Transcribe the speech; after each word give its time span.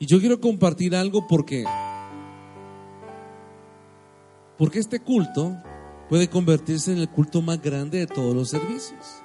Y 0.00 0.06
yo 0.06 0.18
quiero 0.18 0.40
compartir 0.40 0.96
algo 0.96 1.26
porque 1.28 1.64
porque 4.56 4.78
este 4.78 4.98
culto 4.98 5.56
puede 6.08 6.28
convertirse 6.28 6.92
en 6.92 6.98
el 6.98 7.08
culto 7.10 7.42
más 7.42 7.60
grande 7.62 7.98
de 7.98 8.06
todos 8.06 8.34
los 8.34 8.48
servicios. 8.48 9.22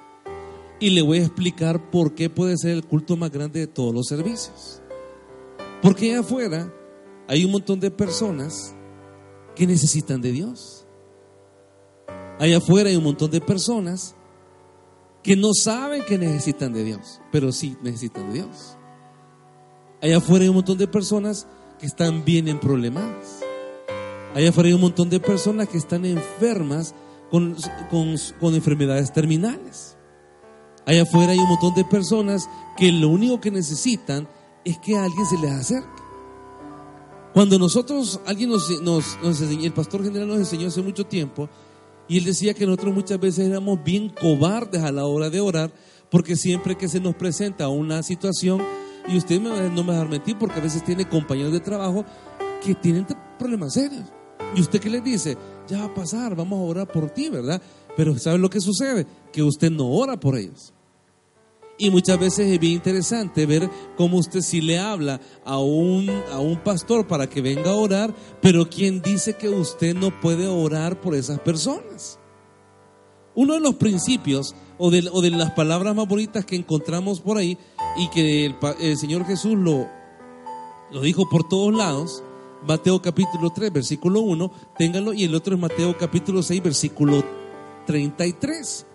Y 0.78 0.90
le 0.90 1.00
voy 1.00 1.18
a 1.18 1.22
explicar 1.22 1.90
por 1.90 2.14
qué 2.14 2.28
puede 2.28 2.58
ser 2.58 2.72
el 2.72 2.86
culto 2.86 3.16
más 3.16 3.30
grande 3.30 3.60
de 3.60 3.66
todos 3.66 3.94
los 3.94 4.06
servicios. 4.06 4.82
Porque 5.80 6.10
allá 6.10 6.20
afuera 6.20 6.72
hay 7.26 7.44
un 7.46 7.52
montón 7.52 7.80
de 7.80 7.90
personas 7.90 8.74
que 9.54 9.66
necesitan 9.66 10.20
de 10.20 10.32
Dios. 10.32 10.86
Allá 12.38 12.58
afuera 12.58 12.90
hay 12.90 12.96
un 12.96 13.04
montón 13.04 13.30
de 13.30 13.40
personas 13.40 14.14
que 15.22 15.36
no 15.36 15.54
saben 15.54 16.04
que 16.04 16.18
necesitan 16.18 16.74
de 16.74 16.84
Dios, 16.84 17.20
pero 17.32 17.50
sí 17.50 17.76
necesitan 17.82 18.28
de 18.28 18.42
Dios. 18.42 18.75
Allá 20.02 20.18
afuera 20.18 20.42
hay 20.42 20.48
un 20.48 20.56
montón 20.56 20.78
de 20.78 20.86
personas 20.86 21.46
que 21.78 21.86
están 21.86 22.24
bien 22.24 22.48
en 22.48 22.60
problemas. 22.60 23.40
Allá 24.34 24.50
afuera 24.50 24.68
hay 24.68 24.74
un 24.74 24.82
montón 24.82 25.08
de 25.08 25.20
personas 25.20 25.68
que 25.68 25.78
están 25.78 26.04
enfermas 26.04 26.94
con, 27.30 27.56
con, 27.90 28.14
con 28.40 28.54
enfermedades 28.54 29.12
terminales. 29.12 29.96
Allá 30.84 31.02
afuera 31.02 31.32
hay 31.32 31.38
un 31.38 31.48
montón 31.48 31.74
de 31.74 31.84
personas 31.84 32.48
que 32.76 32.92
lo 32.92 33.08
único 33.08 33.40
que 33.40 33.50
necesitan 33.50 34.28
es 34.64 34.78
que 34.78 34.96
alguien 34.96 35.26
se 35.26 35.38
les 35.38 35.52
acerque. 35.52 36.02
Cuando 37.32 37.58
nosotros, 37.58 38.20
alguien 38.26 38.50
nos, 38.50 38.70
nos, 38.82 39.18
nos 39.22 39.40
enseñó, 39.40 39.64
el 39.64 39.72
pastor 39.72 40.02
general 40.02 40.28
nos 40.28 40.38
enseñó 40.38 40.68
hace 40.68 40.80
mucho 40.80 41.04
tiempo, 41.04 41.48
y 42.08 42.18
él 42.18 42.24
decía 42.24 42.54
que 42.54 42.64
nosotros 42.64 42.94
muchas 42.94 43.20
veces 43.20 43.48
éramos 43.48 43.82
bien 43.84 44.08
cobardes 44.08 44.82
a 44.82 44.92
la 44.92 45.04
hora 45.06 45.28
de 45.28 45.40
orar, 45.40 45.72
porque 46.10 46.36
siempre 46.36 46.76
que 46.76 46.88
se 46.88 47.00
nos 47.00 47.14
presenta 47.14 47.68
una 47.68 48.02
situación, 48.02 48.62
y 49.08 49.16
usted 49.16 49.40
me, 49.40 49.50
no 49.70 49.82
me 49.82 49.88
va 49.88 49.92
a 49.92 49.96
dejar 49.98 50.08
mentir, 50.08 50.38
porque 50.38 50.58
a 50.58 50.62
veces 50.62 50.84
tiene 50.84 51.08
compañeros 51.08 51.52
de 51.52 51.60
trabajo 51.60 52.04
que 52.64 52.74
tienen 52.74 53.06
problemas 53.38 53.74
serios. 53.74 54.04
¿Y 54.54 54.60
usted 54.60 54.80
qué 54.80 54.90
les 54.90 55.04
dice? 55.04 55.36
Ya 55.68 55.78
va 55.78 55.84
a 55.86 55.94
pasar, 55.94 56.34
vamos 56.34 56.58
a 56.58 56.62
orar 56.62 56.88
por 56.88 57.10
ti, 57.10 57.28
¿verdad? 57.28 57.60
Pero 57.96 58.18
¿sabe 58.18 58.38
lo 58.38 58.50
que 58.50 58.60
sucede? 58.60 59.06
Que 59.32 59.42
usted 59.42 59.70
no 59.70 59.88
ora 59.88 60.18
por 60.18 60.36
ellos. 60.36 60.72
Y 61.78 61.90
muchas 61.90 62.18
veces 62.18 62.50
es 62.50 62.58
bien 62.58 62.74
interesante 62.74 63.44
ver 63.44 63.68
cómo 63.96 64.16
usted 64.16 64.40
sí 64.40 64.62
le 64.62 64.78
habla 64.78 65.20
a 65.44 65.58
un, 65.58 66.08
a 66.32 66.38
un 66.38 66.58
pastor 66.58 67.06
para 67.06 67.28
que 67.28 67.42
venga 67.42 67.70
a 67.70 67.74
orar, 67.74 68.14
pero 68.40 68.68
quien 68.68 69.02
dice 69.02 69.34
que 69.34 69.50
usted 69.50 69.94
no 69.94 70.20
puede 70.20 70.46
orar 70.46 71.00
por 71.00 71.14
esas 71.14 71.38
personas. 71.40 72.18
Uno 73.34 73.54
de 73.54 73.60
los 73.60 73.74
principios 73.74 74.54
o 74.78 74.90
de, 74.90 75.08
o 75.12 75.20
de 75.22 75.30
las 75.30 75.52
palabras 75.52 75.94
más 75.94 76.06
bonitas 76.06 76.44
que 76.44 76.56
encontramos 76.56 77.20
por 77.20 77.38
ahí 77.38 77.58
y 77.96 78.08
que 78.08 78.46
el, 78.80 78.96
Señor 78.96 79.24
Jesús 79.26 79.54
lo, 79.56 79.88
lo 80.90 81.00
dijo 81.00 81.28
por 81.28 81.48
todos 81.48 81.74
lados, 81.74 82.22
Mateo 82.66 83.00
capítulo 83.00 83.50
3, 83.50 83.72
versículo 83.72 84.20
1, 84.20 84.50
téngalo, 84.78 85.12
y 85.12 85.24
el 85.24 85.34
otro 85.34 85.54
es 85.54 85.60
Mateo 85.60 85.96
capítulo 85.96 86.42
6, 86.42 86.62
versículo 86.62 87.24
33. 87.86 88.86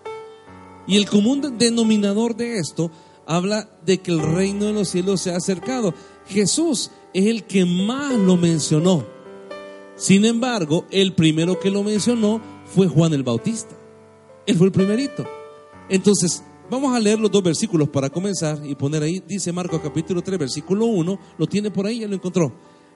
Y 0.86 0.96
el 0.96 1.08
común 1.08 1.58
denominador 1.58 2.36
de 2.36 2.58
esto 2.58 2.90
habla 3.26 3.68
de 3.84 3.98
que 3.98 4.10
el 4.10 4.20
reino 4.20 4.66
de 4.66 4.72
los 4.72 4.88
cielos 4.88 5.20
se 5.20 5.32
ha 5.32 5.36
acercado. 5.36 5.94
Jesús 6.26 6.90
es 7.14 7.26
el 7.26 7.44
que 7.44 7.64
más 7.64 8.14
lo 8.14 8.36
mencionó. 8.36 9.04
Sin 9.96 10.24
embargo, 10.24 10.86
el 10.90 11.14
primero 11.14 11.60
que 11.60 11.70
lo 11.70 11.82
mencionó 11.82 12.40
fue 12.64 12.88
Juan 12.88 13.12
el 13.12 13.22
Bautista. 13.22 13.76
Él 14.46 14.56
fue 14.56 14.66
el 14.66 14.72
primerito. 14.72 15.24
Entonces, 15.92 16.42
vamos 16.70 16.96
a 16.96 16.98
leer 16.98 17.20
los 17.20 17.30
dos 17.30 17.42
versículos 17.42 17.86
para 17.86 18.08
comenzar 18.08 18.58
y 18.64 18.74
poner 18.74 19.02
ahí, 19.02 19.22
dice 19.28 19.52
Marcos 19.52 19.78
capítulo 19.82 20.22
3, 20.22 20.38
versículo 20.38 20.86
1, 20.86 21.18
lo 21.36 21.46
tiene 21.46 21.70
por 21.70 21.84
ahí, 21.84 22.00
ya 22.00 22.08
lo 22.08 22.14
encontró. 22.14 22.50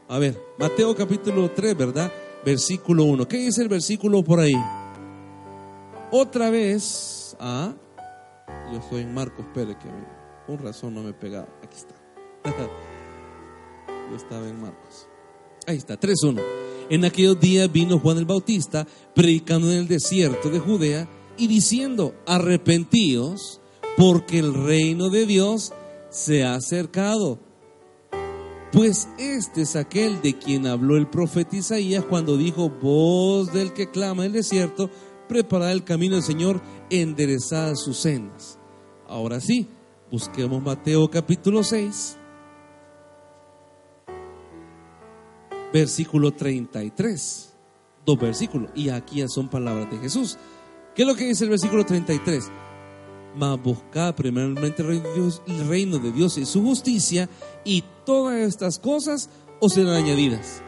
A 0.08 0.18
ver, 0.18 0.40
Mateo 0.58 0.96
capítulo 0.96 1.50
3, 1.50 1.76
¿verdad? 1.76 2.10
Versículo 2.42 3.04
1. 3.04 3.28
¿Qué 3.28 3.36
dice 3.36 3.60
el 3.60 3.68
versículo 3.68 4.24
por 4.24 4.40
ahí? 4.40 4.56
Otra 6.10 6.48
vez, 6.48 7.36
ah, 7.38 7.74
yo 8.72 8.80
soy 8.88 9.02
en 9.02 9.12
Marcos 9.12 9.44
Pérez, 9.52 9.76
que 9.76 9.90
con 10.46 10.56
razón 10.64 10.94
no 10.94 11.02
me 11.02 11.12
pegaba. 11.12 11.48
Aquí 11.62 11.76
está. 11.76 11.94
yo 14.10 14.16
estaba 14.16 14.48
en 14.48 14.58
Marcos. 14.58 15.06
Ahí 15.66 15.76
está, 15.76 16.00
3.1. 16.00 16.40
En 16.88 17.04
aquellos 17.04 17.38
días 17.38 17.70
vino 17.70 17.98
Juan 17.98 18.16
el 18.16 18.24
Bautista 18.24 18.86
predicando 19.14 19.70
en 19.70 19.80
el 19.80 19.86
desierto 19.86 20.48
de 20.48 20.60
Judea 20.60 21.06
y 21.36 21.46
diciendo, 21.46 22.14
arrepentíos 22.26 23.60
porque 23.96 24.38
el 24.38 24.54
reino 24.54 25.08
de 25.08 25.26
Dios 25.26 25.72
se 26.10 26.44
ha 26.44 26.54
acercado. 26.54 27.38
Pues 28.72 29.08
este 29.18 29.62
es 29.62 29.76
aquel 29.76 30.20
de 30.20 30.38
quien 30.38 30.66
habló 30.66 30.96
el 30.96 31.08
profeta 31.08 31.56
Isaías 31.56 32.04
cuando 32.04 32.36
dijo, 32.36 32.68
voz 32.68 33.52
del 33.52 33.72
que 33.72 33.90
clama 33.90 34.24
en 34.24 34.28
el 34.28 34.32
desierto, 34.34 34.90
preparad 35.28 35.72
el 35.72 35.84
camino 35.84 36.16
del 36.16 36.24
Señor, 36.24 36.60
enderezad 36.90 37.74
sus 37.74 37.96
sendas. 37.96 38.58
Ahora 39.08 39.40
sí, 39.40 39.68
busquemos 40.10 40.62
Mateo 40.62 41.08
capítulo 41.08 41.62
6, 41.62 42.18
versículo 45.72 46.32
33. 46.32 47.52
Dos 48.04 48.18
versículos. 48.20 48.70
Y 48.74 48.88
aquí 48.88 49.16
ya 49.18 49.28
son 49.28 49.48
palabras 49.48 49.90
de 49.90 49.98
Jesús. 49.98 50.38
¿Qué 50.96 51.02
es 51.02 51.08
lo 51.08 51.14
que 51.14 51.26
dice 51.26 51.44
el 51.44 51.50
versículo 51.50 51.84
33? 51.84 52.50
Mas 53.36 53.62
buscad 53.62 54.14
primeramente 54.14 54.80
el 54.80 55.68
reino, 55.68 55.98
de 55.98 56.10
Dios, 56.10 56.38
y 56.38 56.46
su 56.46 56.62
justicia, 56.62 57.28
y 57.64 57.84
todas 58.06 58.36
estas 58.36 58.78
cosas 58.78 59.28
os 59.60 59.74
serán 59.74 59.92
añadidas. 59.92 60.62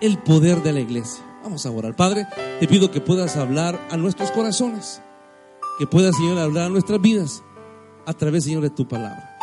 El 0.00 0.18
poder 0.18 0.64
de 0.64 0.72
la 0.72 0.80
iglesia. 0.80 1.22
Vamos 1.44 1.64
a 1.64 1.70
orar. 1.70 1.94
Padre, 1.94 2.26
te 2.58 2.66
pido 2.66 2.90
que 2.90 3.00
puedas 3.00 3.36
hablar 3.36 3.80
a 3.88 3.96
nuestros 3.96 4.32
corazones. 4.32 5.00
Que 5.78 5.86
puedas, 5.86 6.16
Señor, 6.16 6.38
hablar 6.38 6.66
a 6.66 6.70
nuestras 6.70 7.00
vidas 7.00 7.44
a 8.04 8.14
través, 8.14 8.42
Señor, 8.42 8.62
de 8.62 8.70
tu 8.70 8.88
palabra. 8.88 9.38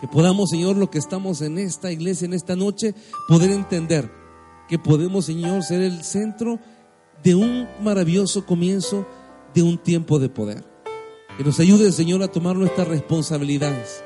Que 0.00 0.08
podamos, 0.08 0.48
Señor, 0.48 0.78
lo 0.78 0.90
que 0.90 0.98
estamos 0.98 1.42
en 1.42 1.58
esta 1.58 1.92
iglesia, 1.92 2.24
en 2.24 2.32
esta 2.32 2.56
noche, 2.56 2.94
poder 3.28 3.50
entender 3.50 4.10
que 4.66 4.78
podemos, 4.78 5.26
Señor, 5.26 5.62
ser 5.62 5.82
el 5.82 6.02
centro 6.04 6.58
de 7.22 7.34
un 7.34 7.68
maravilloso 7.82 8.46
comienzo 8.46 9.06
de 9.56 9.62
un 9.62 9.78
tiempo 9.78 10.18
de 10.18 10.28
poder. 10.28 10.62
Que 11.38 11.42
nos 11.42 11.58
ayude, 11.60 11.90
Señor, 11.90 12.22
a 12.22 12.28
tomar 12.28 12.56
nuestras 12.56 12.86
responsabilidades. 12.88 14.04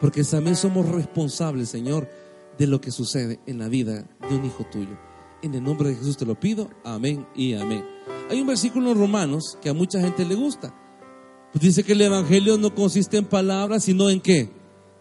Porque 0.00 0.24
también 0.24 0.56
somos 0.56 0.88
responsables, 0.88 1.68
Señor, 1.68 2.10
de 2.58 2.66
lo 2.66 2.80
que 2.80 2.90
sucede 2.90 3.38
en 3.46 3.60
la 3.60 3.68
vida 3.68 4.08
de 4.28 4.36
un 4.36 4.44
hijo 4.44 4.66
tuyo. 4.70 4.98
En 5.40 5.54
el 5.54 5.62
nombre 5.62 5.90
de 5.90 5.94
Jesús 5.94 6.16
te 6.16 6.26
lo 6.26 6.38
pido. 6.38 6.68
Amén 6.82 7.24
y 7.36 7.54
amén. 7.54 7.84
Hay 8.28 8.40
un 8.40 8.48
versículo 8.48 8.90
en 8.90 8.98
Romanos 8.98 9.56
que 9.62 9.68
a 9.68 9.72
mucha 9.72 10.00
gente 10.00 10.24
le 10.24 10.34
gusta. 10.34 10.74
Pues 11.52 11.62
dice 11.62 11.84
que 11.84 11.92
el 11.92 12.00
Evangelio 12.00 12.58
no 12.58 12.74
consiste 12.74 13.18
en 13.18 13.24
palabras, 13.24 13.84
sino 13.84 14.10
en 14.10 14.20
qué? 14.20 14.50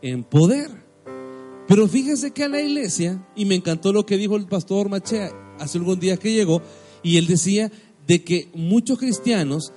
En 0.04 0.24
poder. 0.24 0.70
Pero 1.68 1.88
fíjese 1.88 2.32
que 2.32 2.44
a 2.44 2.50
la 2.50 2.62
iglesia, 2.62 3.28
y 3.36 3.46
me 3.46 3.56
encantó 3.56 3.92
lo 3.92 4.06
que 4.06 4.18
dijo 4.18 4.36
el 4.36 4.46
pastor 4.46 4.90
Machea 4.90 5.32
hace 5.60 5.80
algunos 5.80 6.00
días 6.00 6.20
que 6.20 6.34
llegó, 6.34 6.62
y 7.02 7.18
él 7.18 7.26
decía 7.26 7.72
de 8.06 8.24
que 8.24 8.50
muchos 8.54 9.00
cristianos 9.00 9.74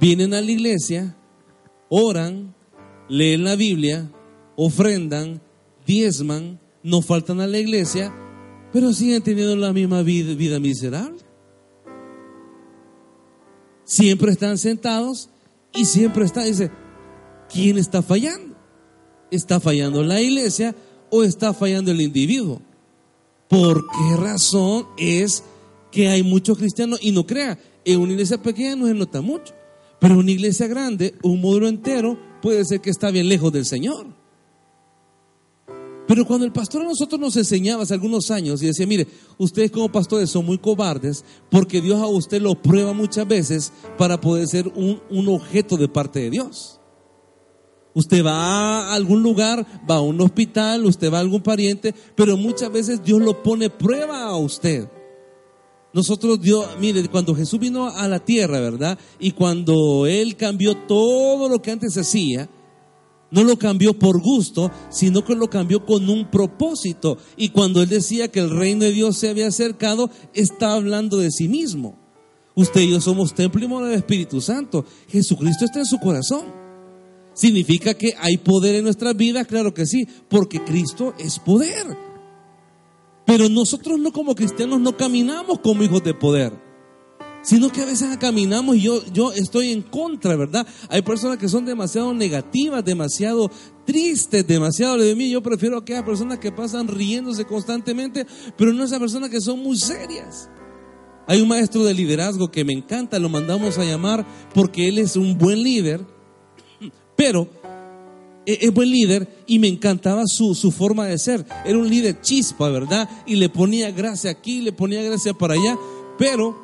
vienen 0.00 0.34
a 0.34 0.40
la 0.40 0.50
iglesia, 0.50 1.16
oran, 1.88 2.54
leen 3.08 3.44
la 3.44 3.56
Biblia, 3.56 4.10
ofrendan, 4.56 5.40
diezman, 5.86 6.60
no 6.82 7.02
faltan 7.02 7.40
a 7.40 7.46
la 7.46 7.58
iglesia, 7.58 8.12
pero 8.72 8.92
siguen 8.92 9.22
teniendo 9.22 9.56
la 9.56 9.72
misma 9.72 10.02
vida, 10.02 10.34
vida 10.34 10.58
miserable. 10.58 11.18
Siempre 13.84 14.32
están 14.32 14.58
sentados 14.58 15.28
y 15.72 15.84
siempre 15.84 16.24
están, 16.24 16.46
dice, 16.46 16.70
¿quién 17.52 17.78
está 17.78 18.02
fallando? 18.02 18.56
¿Está 19.30 19.60
fallando 19.60 20.02
la 20.02 20.20
iglesia 20.20 20.74
o 21.10 21.22
está 21.22 21.52
fallando 21.52 21.90
el 21.90 22.00
individuo? 22.00 22.60
¿Por 23.48 23.86
qué 23.86 24.16
razón 24.16 24.86
es 24.96 25.44
que 25.90 26.08
hay 26.08 26.22
muchos 26.22 26.58
cristianos? 26.58 26.98
Y 27.02 27.12
no 27.12 27.26
crea, 27.26 27.58
en 27.84 28.00
una 28.00 28.12
iglesia 28.12 28.42
pequeña 28.42 28.74
no 28.74 28.86
se 28.86 28.94
nota 28.94 29.20
mucho, 29.20 29.54
pero 30.04 30.18
una 30.18 30.32
iglesia 30.32 30.66
grande, 30.66 31.14
un 31.22 31.40
módulo 31.40 31.66
entero, 31.66 32.18
puede 32.42 32.62
ser 32.66 32.82
que 32.82 32.90
está 32.90 33.10
bien 33.10 33.26
lejos 33.26 33.50
del 33.50 33.64
Señor. 33.64 34.04
Pero 36.06 36.26
cuando 36.26 36.44
el 36.44 36.52
pastor 36.52 36.82
a 36.82 36.84
nosotros 36.84 37.18
nos 37.18 37.34
enseñaba 37.38 37.84
hace 37.84 37.94
algunos 37.94 38.30
años 38.30 38.62
y 38.62 38.66
decía, 38.66 38.86
mire, 38.86 39.06
ustedes 39.38 39.70
como 39.70 39.90
pastores 39.90 40.28
son 40.28 40.44
muy 40.44 40.58
cobardes 40.58 41.24
porque 41.50 41.80
Dios 41.80 42.02
a 42.02 42.06
usted 42.06 42.42
lo 42.42 42.54
prueba 42.54 42.92
muchas 42.92 43.26
veces 43.26 43.72
para 43.96 44.20
poder 44.20 44.46
ser 44.46 44.68
un, 44.74 45.00
un 45.08 45.26
objeto 45.28 45.78
de 45.78 45.88
parte 45.88 46.20
de 46.20 46.28
Dios. 46.28 46.80
Usted 47.94 48.22
va 48.22 48.90
a 48.90 48.94
algún 48.94 49.22
lugar, 49.22 49.66
va 49.90 49.94
a 49.94 50.00
un 50.02 50.20
hospital, 50.20 50.84
usted 50.84 51.10
va 51.10 51.16
a 51.16 51.20
algún 51.22 51.40
pariente, 51.40 51.94
pero 52.14 52.36
muchas 52.36 52.70
veces 52.70 53.02
Dios 53.02 53.22
lo 53.22 53.42
pone 53.42 53.70
prueba 53.70 54.24
a 54.24 54.36
usted. 54.36 54.86
Nosotros 55.94 56.40
Dios, 56.40 56.66
mire, 56.80 57.08
cuando 57.08 57.36
Jesús 57.36 57.60
vino 57.60 57.88
a 57.88 58.08
la 58.08 58.18
tierra, 58.18 58.58
¿verdad? 58.58 58.98
Y 59.20 59.30
cuando 59.30 60.06
Él 60.06 60.34
cambió 60.36 60.76
todo 60.88 61.48
lo 61.48 61.62
que 61.62 61.70
antes 61.70 61.96
hacía, 61.96 62.50
no 63.30 63.44
lo 63.44 63.56
cambió 63.56 63.96
por 63.96 64.20
gusto, 64.20 64.72
sino 64.90 65.24
que 65.24 65.36
lo 65.36 65.48
cambió 65.48 65.86
con 65.86 66.10
un 66.10 66.28
propósito. 66.32 67.16
Y 67.36 67.50
cuando 67.50 67.80
Él 67.80 67.88
decía 67.88 68.26
que 68.26 68.40
el 68.40 68.50
reino 68.50 68.84
de 68.84 68.90
Dios 68.90 69.16
se 69.16 69.28
había 69.28 69.46
acercado, 69.46 70.10
está 70.34 70.74
hablando 70.74 71.18
de 71.18 71.30
sí 71.30 71.46
mismo. 71.46 71.96
Usted 72.56 72.80
y 72.80 72.90
yo 72.90 73.00
somos 73.00 73.32
templo 73.32 73.64
y 73.64 73.68
morada 73.68 73.90
del 73.90 74.00
Espíritu 74.00 74.40
Santo. 74.40 74.84
Jesucristo 75.08 75.64
está 75.64 75.78
en 75.78 75.86
su 75.86 76.00
corazón. 76.00 76.46
¿Significa 77.34 77.94
que 77.94 78.14
hay 78.18 78.38
poder 78.38 78.74
en 78.74 78.84
nuestras 78.84 79.16
vidas? 79.16 79.46
Claro 79.46 79.72
que 79.72 79.86
sí, 79.86 80.08
porque 80.28 80.64
Cristo 80.64 81.14
es 81.18 81.38
poder. 81.38 82.13
Pero 83.26 83.48
nosotros 83.48 83.98
no 83.98 84.12
como 84.12 84.34
cristianos 84.34 84.80
no 84.80 84.96
caminamos 84.96 85.60
como 85.60 85.82
hijos 85.82 86.02
de 86.04 86.14
poder, 86.14 86.52
sino 87.42 87.70
que 87.70 87.80
a 87.80 87.86
veces 87.86 88.16
caminamos 88.18 88.76
y 88.76 88.82
yo, 88.82 89.04
yo 89.12 89.32
estoy 89.32 89.72
en 89.72 89.82
contra, 89.82 90.36
¿verdad? 90.36 90.66
Hay 90.88 91.02
personas 91.02 91.38
que 91.38 91.48
son 91.48 91.64
demasiado 91.64 92.12
negativas, 92.12 92.84
demasiado 92.84 93.50
tristes, 93.84 94.46
demasiado 94.46 94.98
de 94.98 95.14
mí. 95.14 95.30
Yo 95.30 95.42
prefiero 95.42 95.78
aquellas 95.78 96.04
personas 96.04 96.38
que 96.38 96.52
pasan 96.52 96.88
riéndose 96.88 97.44
constantemente, 97.44 98.26
pero 98.56 98.72
no 98.72 98.84
esas 98.84 98.98
personas 98.98 99.30
que 99.30 99.40
son 99.40 99.60
muy 99.60 99.76
serias. 99.78 100.50
Hay 101.26 101.40
un 101.40 101.48
maestro 101.48 101.84
de 101.84 101.94
liderazgo 101.94 102.50
que 102.50 102.64
me 102.64 102.74
encanta, 102.74 103.18
lo 103.18 103.30
mandamos 103.30 103.78
a 103.78 103.84
llamar 103.84 104.26
porque 104.52 104.88
él 104.88 104.98
es 104.98 105.16
un 105.16 105.38
buen 105.38 105.62
líder 105.62 106.04
pero 107.16 107.48
es 108.46 108.72
buen 108.72 108.90
líder 108.90 109.42
y 109.46 109.58
me 109.58 109.68
encantaba 109.68 110.22
su, 110.26 110.54
su, 110.54 110.70
forma 110.70 111.06
de 111.06 111.18
ser. 111.18 111.44
Era 111.64 111.78
un 111.78 111.88
líder 111.88 112.20
chispa, 112.20 112.68
¿verdad? 112.68 113.08
Y 113.26 113.36
le 113.36 113.48
ponía 113.48 113.90
gracia 113.90 114.30
aquí, 114.30 114.60
le 114.60 114.72
ponía 114.72 115.02
gracia 115.02 115.34
para 115.34 115.54
allá, 115.54 115.78
pero 116.18 116.56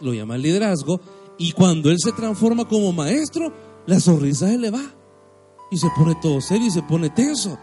lo 0.00 0.12
llama 0.14 0.36
el 0.36 0.42
liderazgo 0.42 1.00
y 1.38 1.52
cuando 1.52 1.90
él 1.90 1.96
se 1.98 2.12
transforma 2.12 2.66
como 2.66 2.92
maestro, 2.92 3.52
la 3.86 4.00
sonrisa 4.00 4.48
se 4.48 4.58
le 4.58 4.70
va 4.70 4.82
y 5.70 5.78
se 5.78 5.88
pone 5.96 6.14
todo 6.20 6.40
serio 6.40 6.66
y 6.66 6.70
se 6.70 6.82
pone 6.82 7.10
tenso. 7.10 7.58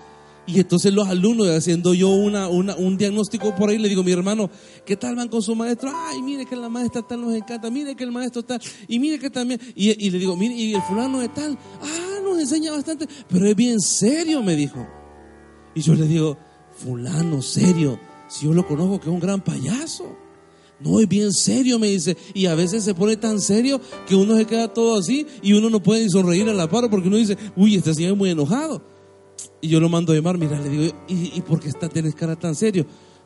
Y 0.48 0.60
entonces 0.60 0.94
los 0.94 1.08
alumnos, 1.08 1.48
haciendo 1.48 1.94
yo 1.94 2.10
una, 2.10 2.48
un 2.48 2.98
diagnóstico 2.98 3.56
por 3.56 3.70
ahí, 3.70 3.80
le 3.80 3.90
digo, 3.90 4.04
mi 4.04 4.12
hermano, 4.12 4.50
¿qué 4.86 4.96
tal 4.96 5.16
van 5.16 5.28
con 5.28 5.42
su 5.42 5.56
maestro? 5.56 5.92
Ay, 5.94 6.22
mire 6.22 6.46
que 6.46 6.56
la 6.56 6.70
maestra 6.70 7.02
tal 7.02 7.22
nos 7.22 7.34
encanta, 7.34 7.72
mire 7.72 7.96
que 7.96 8.04
el 8.04 8.12
maestro 8.12 8.44
tal, 8.44 8.62
y 8.88 9.00
mire 9.00 9.18
que 9.18 9.32
también, 9.32 9.60
y, 9.76 10.10
le 10.10 10.20
digo, 10.20 10.36
mire, 10.36 10.54
y 10.54 10.76
el 10.76 10.82
fulano 10.84 11.20
de 11.20 11.30
tal, 11.30 11.58
ah, 11.82 12.20
nos 12.24 12.40
enseña 12.40 12.72
bastante, 12.72 13.08
pero 13.28 13.48
es 13.48 13.56
bien 13.56 13.80
serio, 13.80 14.44
me 14.44 14.56
dijo. 14.56 14.86
Y 15.74 15.82
yo 15.82 15.96
le 15.96 16.08
digo, 16.08 16.38
fulano, 16.78 17.42
serio, 17.42 18.00
si 18.28 18.46
yo 18.46 18.54
lo 18.54 18.68
conozco 18.68 19.00
que 19.00 19.10
es 19.10 19.14
un 19.14 19.20
gran 19.20 19.44
payaso. 19.44 20.16
No, 20.80 21.00
es 21.00 21.08
bien 21.08 21.32
serio, 21.32 21.80
me 21.80 21.88
dice. 21.88 22.18
Y 22.34 22.48
a 22.48 22.56
veces 22.56 22.84
se 22.84 22.94
pone 22.94 23.16
tan 23.16 23.40
serio 23.40 23.80
que 24.06 24.14
uno 24.14 24.36
se 24.36 24.46
queda 24.46 24.74
todo 24.74 25.00
así 25.00 25.26
y 25.42 25.54
uno 25.54 25.70
no 25.70 25.82
puede 25.82 26.04
ni 26.04 26.10
sonreír 26.10 26.50
a 26.50 26.54
la 26.54 26.70
par 26.70 26.90
porque 26.90 27.08
uno 27.08 27.18
dice, 27.18 27.38
uy, 27.56 27.76
este 27.76 27.94
señor 27.94 28.12
es 28.12 28.18
muy 28.18 28.30
enojado. 28.30 28.95
Y 29.66 29.68
yo 29.68 29.80
lo 29.80 29.90
mando 29.90 30.14
a 30.14 30.16
llamar, 30.16 30.38
mira, 30.38 30.60
le 30.60 30.70
digo, 30.70 30.96
¿y, 31.08 31.42
por 31.42 31.60
qué 31.60 31.70
está, 31.70 31.90
tienes 31.90 32.14
cara 32.14 32.36
tan 32.36 32.54
serio? 32.54 32.86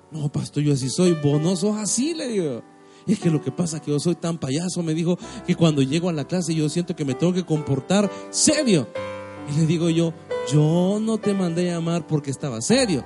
No, 0.10 0.32
pastor, 0.32 0.64
yo 0.64 0.72
así 0.72 0.90
soy, 0.90 1.12
vos 1.22 1.66
así, 1.78 2.14
le 2.14 2.30
digo. 2.30 2.64
Y 3.06 3.12
es 3.12 3.20
que 3.20 3.30
lo 3.30 3.42
que 3.42 3.52
pasa 3.52 3.76
es 3.76 3.84
que 3.84 3.92
yo 3.92 4.00
soy 4.00 4.16
tan 4.16 4.38
payaso, 4.38 4.82
me 4.82 4.94
dijo, 4.94 5.20
que 5.46 5.56
cuando 5.56 5.82
llego 5.82 6.08
a 6.08 6.14
la 6.14 6.26
clase 6.26 6.56
yo 6.56 6.70
siento 6.70 6.96
que 6.96 7.04
me 7.04 7.14
tengo 7.14 7.34
que 7.34 7.44
comportar 7.44 8.10
serio. 8.30 8.88
Y 9.52 9.60
le 9.60 9.66
digo 9.66 9.90
yo, 9.90 10.14
yo 10.50 11.00
no 11.02 11.18
te 11.18 11.34
mandé 11.34 11.72
a 11.72 11.74
llamar 11.74 12.08
porque 12.08 12.32
estaba 12.32 12.62
serio. 12.62 13.04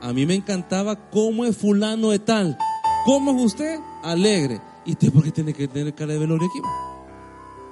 A 0.00 0.12
mí 0.12 0.24
me 0.24 0.36
encantaba 0.36 1.10
cómo 1.10 1.46
es 1.46 1.56
fulano 1.56 2.10
de 2.10 2.20
tal. 2.20 2.56
¿Cómo 3.04 3.36
es 3.36 3.44
usted? 3.44 3.80
Alegre. 4.04 4.60
¿Y 4.86 4.92
usted 4.92 5.12
por 5.12 5.24
qué 5.24 5.32
tiene 5.32 5.52
que 5.52 5.66
tener 5.66 5.92
cara 5.96 6.12
de 6.12 6.20
velorio 6.20 6.46
aquí? 6.46 6.60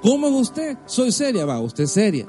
¿Cómo 0.02 0.26
es 0.26 0.32
usted? 0.32 0.76
Soy 0.86 1.12
seria, 1.12 1.46
va, 1.46 1.60
usted 1.60 1.84
es 1.84 1.92
seria. 1.92 2.26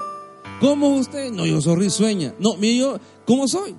¿Cómo 0.60 0.96
usted? 0.96 1.30
No, 1.30 1.46
yo 1.46 1.60
soy 1.60 1.76
risueña. 1.76 2.34
No, 2.38 2.56
mire, 2.56 2.78
yo, 2.78 2.98
¿cómo 3.24 3.46
soy? 3.46 3.76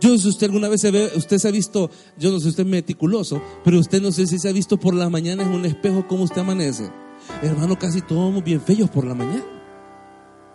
Yo, 0.00 0.18
si 0.18 0.28
usted 0.28 0.46
alguna 0.46 0.68
vez 0.68 0.80
se 0.80 0.90
ve, 0.90 1.12
usted 1.14 1.38
se 1.38 1.48
ha 1.48 1.50
visto, 1.52 1.90
yo 2.18 2.32
no 2.32 2.40
sé, 2.40 2.48
usted 2.48 2.64
es 2.64 2.68
meticuloso, 2.68 3.40
pero 3.62 3.78
usted 3.78 4.02
no 4.02 4.10
sé 4.10 4.26
si 4.26 4.38
se 4.38 4.48
ha 4.48 4.52
visto 4.52 4.76
por 4.76 4.94
la 4.94 5.08
mañana 5.08 5.44
en 5.44 5.50
un 5.50 5.64
espejo 5.64 6.08
cómo 6.08 6.24
usted 6.24 6.40
amanece. 6.40 6.90
Hermano, 7.42 7.78
casi 7.78 8.00
todos 8.00 8.42
bien 8.42 8.60
feos 8.60 8.90
por 8.90 9.06
la 9.06 9.14
mañana. 9.14 9.44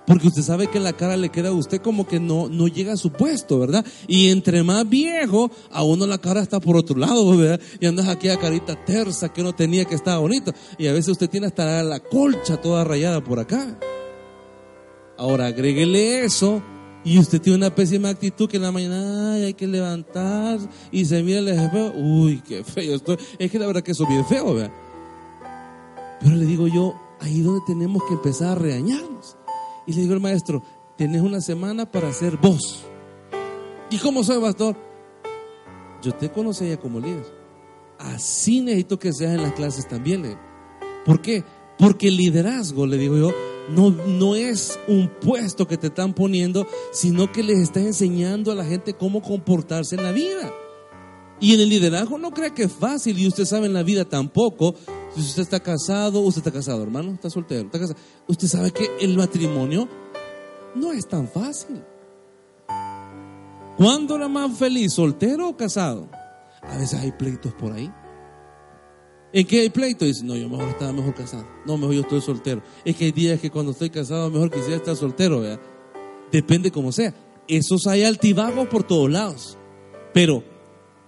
Porque 0.06 0.28
usted 0.28 0.42
sabe 0.42 0.68
que 0.68 0.80
la 0.80 0.94
cara 0.94 1.18
le 1.18 1.30
queda 1.30 1.50
a 1.50 1.54
usted 1.54 1.81
como 1.81 2.07
que 2.07 2.19
no, 2.19 2.48
no 2.48 2.68
llega 2.68 2.94
a 2.94 2.98
su 2.98 3.12
puesto, 3.12 3.60
¿verdad? 3.60 3.86
Y 4.07 4.30
entre 4.30 4.63
más 4.63 4.88
viejo, 4.88 5.51
a 5.69 5.83
uno 5.83 6.07
la 6.07 6.18
cara 6.18 6.42
está 6.42 6.62
por 6.62 6.78
otro 6.78 6.98
lado, 6.98 7.38
¿verdad? 7.38 7.60
Y 7.80 7.86
andas 7.86 8.07
aquí 8.07 8.30
a 8.30 8.40
carita 8.40 8.75
tersa 8.86 9.30
que 9.30 9.42
uno 9.42 9.54
tenía 9.54 9.83
que 9.86 9.95
estaba 9.95 10.19
bonito. 10.19 10.54
Y 10.78 10.88
a 10.88 10.94
veces 10.94 11.10
usted 11.10 11.30
tiene 11.30 11.48
hasta 11.48 11.83
la 11.83 12.00
colcha 12.00 12.56
toda 12.56 12.86
rayada 12.86 13.22
por 13.22 13.40
acá. 13.40 13.78
Ahora 15.18 15.48
agréguele 15.48 16.24
eso 16.24 16.62
y 17.04 17.18
usted 17.18 17.42
tiene 17.42 17.58
una 17.58 17.74
pésima 17.74 18.10
actitud 18.10 18.50
que 18.50 18.58
en 18.58 18.64
la 18.64 18.72
mañana 18.72 19.34
hay 19.34 19.54
que 19.54 19.66
levantar 19.66 20.60
y 20.92 21.06
se 21.06 21.24
mira 21.24 21.40
el 21.40 21.48
espejo. 21.48 21.94
Uy, 21.96 22.42
qué 22.48 22.64
feo 22.64 22.96
estoy. 22.96 23.18
Es 23.40 23.50
que 23.50 23.58
la 23.58 23.68
verdad 23.68 23.81
que 23.81 23.92
eso 23.92 24.04
es 24.04 24.10
bien 24.10 24.25
feo, 24.25 24.54
¿verdad? 24.54 24.74
Pero 26.22 26.36
le 26.36 26.46
digo 26.46 26.68
yo, 26.68 26.94
ahí 27.19 27.42
donde 27.42 27.62
tenemos 27.66 28.04
que 28.08 28.14
empezar 28.14 28.50
a 28.50 28.56
regañarnos. 28.56 29.38
Y 29.86 29.94
le 29.94 30.02
digo 30.02 30.14
al 30.14 30.19
maestro, 30.19 30.62
tenés 30.98 31.22
una 31.22 31.42
semana 31.42 31.90
para 31.90 32.12
ser 32.12 32.38
vos. 32.38 32.84
¿Y 33.90 33.98
cómo 34.00 34.24
soy, 34.24 34.42
pastor? 34.42 34.75
Yo 36.04 36.14
te 36.14 36.30
conocía 36.30 36.78
como 36.78 37.00
líder. 37.00 37.25
Así 37.98 38.62
necesito 38.62 39.00
que 39.00 39.14
seas 39.14 39.34
en 39.34 39.44
las 39.44 39.54
clases 39.54 39.88
también. 39.88 40.38
¿Por 41.06 41.22
qué? 41.22 41.44
Porque 41.80 42.10
el 42.10 42.18
liderazgo, 42.18 42.86
le 42.86 42.98
digo 42.98 43.18
yo, 43.18 43.31
no, 43.69 43.90
no 43.92 44.36
es 44.36 44.80
un 44.88 45.10
puesto 45.10 45.68
que 45.68 45.78
te 45.78 45.88
están 45.88 46.14
poniendo, 46.14 46.68
sino 46.92 47.31
que 47.31 47.44
les 47.44 47.60
estás 47.60 47.84
enseñando 47.84 48.52
a 48.52 48.56
la 48.56 48.66
gente 48.66 48.94
cómo 48.94 49.22
comportarse 49.22 49.96
en 49.96 50.04
la 50.04 50.12
vida. 50.12 50.54
Y 51.40 51.54
en 51.54 51.59
el 51.59 51.69
liderazgo 51.69 52.18
no 52.18 52.31
cree 52.31 52.54
que 52.54 52.64
es 52.64 52.71
fácil 52.71 53.19
y 53.19 53.28
usted 53.28 53.45
sabe 53.45 53.68
en 53.68 53.74
la 53.74 53.83
vida 53.83 54.06
tampoco. 54.06 54.74
Si 55.14 55.21
usted 55.21 55.44
está 55.44 55.59
casado, 55.59 56.21
usted 56.21 56.40
está 56.40 56.52
casado, 56.52 56.81
hermano, 56.81 57.14
está 57.14 57.30
soltero, 57.30 57.66
está 57.66 57.80
casado. 57.80 58.00
Usted 58.28 58.47
sabe 58.47 58.71
que 58.71 58.90
el 59.00 59.16
matrimonio 59.18 59.88
no 60.74 60.92
es 60.92 61.07
tan 61.07 61.28
fácil. 61.28 61.83
¿Cuándo 63.78 64.16
era 64.16 64.28
más 64.28 64.57
feliz, 64.57 64.94
soltero 64.94 65.50
o 65.50 65.57
casado? 65.57 66.09
A 66.64 66.78
veces 66.78 67.00
hay 67.00 67.12
pleitos 67.12 67.54
por 67.54 67.74
ahí. 67.74 67.92
¿En 69.38 69.46
qué 69.46 69.60
hay 69.60 69.70
pleito? 69.70 70.04
Dice, 70.04 70.24
no, 70.24 70.36
yo 70.36 70.50
mejor 70.50 70.70
estaba 70.70 70.92
mejor 70.92 71.14
casado. 71.14 71.46
No, 71.64 71.78
mejor 71.78 71.94
yo 71.94 72.02
estoy 72.02 72.22
soltero. 72.22 72.64
Es 72.84 72.96
que 72.96 73.06
hay 73.06 73.12
días 73.12 73.40
que 73.40 73.52
cuando 73.52 73.72
estoy 73.72 73.92
casado, 73.92 74.32
mejor 74.32 74.50
quisiera 74.50 74.78
estar 74.78 74.96
soltero, 74.96 75.42
¿verdad? 75.42 75.60
Depende 76.32 76.72
como 76.72 76.92
sea. 76.92 77.14
Esos 77.48 77.86
hay 77.86 78.04
altibajos 78.04 78.68
por 78.68 78.82
todos 78.82 79.12
lados. 79.12 79.56
Pero 80.12 80.44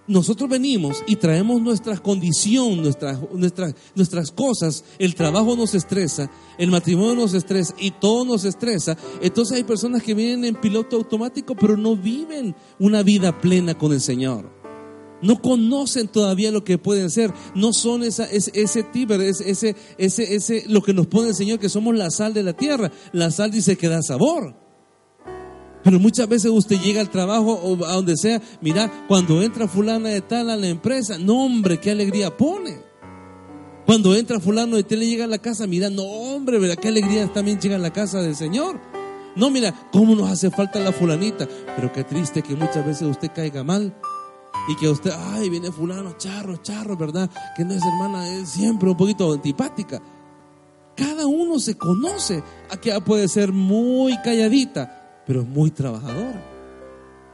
nosotros 0.06 0.48
venimos 0.48 1.04
y 1.08 1.16
traemos 1.16 1.60
nuestras 1.60 2.02
condiciones, 2.02 2.78
nuestras, 2.78 3.20
nuestras, 3.34 3.74
nuestras 3.96 4.32
cosas. 4.32 4.84
El 5.00 5.16
trabajo 5.16 5.56
nos 5.56 5.74
estresa, 5.74 6.30
el 6.60 6.70
matrimonio 6.70 7.16
nos 7.16 7.34
estresa 7.34 7.74
y 7.80 7.90
todo 7.90 8.26
nos 8.26 8.46
estresa. 8.46 8.96
Entonces 9.24 9.58
hay 9.58 9.64
personas 9.64 10.04
que 10.04 10.14
vienen 10.14 10.46
en 10.46 10.54
piloto 10.54 10.98
automático, 10.98 11.56
pero 11.56 11.76
no 11.78 11.96
viven 11.96 12.56
una 12.78 13.02
vida 13.02 13.42
plena 13.42 13.76
con 13.76 13.92
el 13.92 14.02
Señor. 14.02 14.59
No 15.22 15.42
conocen 15.42 16.08
todavía 16.08 16.52
lo 16.52 16.64
que 16.64 16.78
pueden 16.78 17.10
ser. 17.10 17.34
No 17.56 17.74
son 17.74 18.04
esa, 18.04 18.26
ese, 18.26 18.52
ese 18.54 18.84
tiber, 18.84 19.20
ese, 19.22 19.50
ese, 19.50 19.76
ese, 19.98 20.36
ese, 20.36 20.64
lo 20.68 20.82
que 20.82 20.94
nos 20.94 21.08
pone 21.08 21.30
el 21.30 21.36
Señor, 21.36 21.60
que 21.60 21.70
somos 21.70 21.96
la 21.96 22.10
sal 22.10 22.34
de 22.34 22.44
la 22.44 22.54
tierra. 22.54 22.92
La 23.12 23.32
sal 23.32 23.52
dice 23.52 23.78
que 23.78 23.90
da 23.90 24.02
sabor. 24.02 24.56
Pero 25.84 26.00
muchas 26.00 26.28
veces 26.28 26.52
usted 26.52 26.80
llega 26.82 27.02
al 27.02 27.10
trabajo 27.10 27.54
o 27.54 27.86
a 27.86 27.94
donde 27.94 28.18
sea, 28.18 28.42
mira, 28.62 29.06
cuando 29.08 29.42
entra 29.42 29.68
fulana 29.68 30.10
de 30.10 30.22
tal 30.22 30.50
a 30.50 30.58
la 30.58 30.68
empresa, 30.68 31.18
no 31.18 31.46
hombre, 31.46 31.80
qué 31.80 31.92
alegría 31.92 32.36
pone. 32.36 32.82
Cuando 33.86 34.16
entra 34.16 34.40
fulano 34.40 34.76
de 34.76 34.84
tal 34.84 35.02
y 35.04 35.10
llega 35.10 35.26
a 35.26 35.28
la 35.28 35.40
casa, 35.40 35.68
mira, 35.68 35.90
no 35.90 36.04
hombre, 36.04 36.60
¿verdad? 36.60 36.76
Qué 36.76 36.90
alegría 36.90 37.32
también 37.32 37.60
llega 37.60 37.76
a 37.76 37.80
la 37.80 37.92
casa 37.92 38.22
del 38.22 38.36
Señor. 38.36 38.80
No, 39.36 39.50
mira, 39.50 39.74
cómo 39.92 40.16
nos 40.16 40.30
hace 40.30 40.52
falta 40.52 40.80
la 40.80 40.92
fulanita. 40.92 41.48
Pero 41.76 41.92
qué 41.92 42.04
triste 42.04 42.42
que 42.42 42.56
muchas 42.56 42.86
veces 42.86 43.08
usted 43.08 43.32
caiga 43.34 43.64
mal 43.64 43.96
y 44.68 44.76
que 44.76 44.90
usted, 44.90 45.12
ay, 45.34 45.50
viene 45.50 45.72
fulano, 45.72 46.18
charro, 46.18 46.58
charro, 46.58 46.96
¿verdad? 46.96 47.30
Que 47.56 47.64
no 47.66 47.74
es 47.74 47.82
hermana, 47.84 48.28
es 48.28 48.50
siempre 48.50 48.90
un 48.90 48.98
poquito 48.98 49.32
antipática. 49.32 50.02
Cada 50.96 51.26
uno 51.26 51.60
se 51.60 51.78
conoce. 51.78 52.44
Aquella 52.70 53.00
puede 53.00 53.28
ser 53.28 53.52
muy 53.52 54.18
calladita, 54.22 55.24
pero 55.26 55.44
muy 55.44 55.72
trabajadora. 55.72 56.46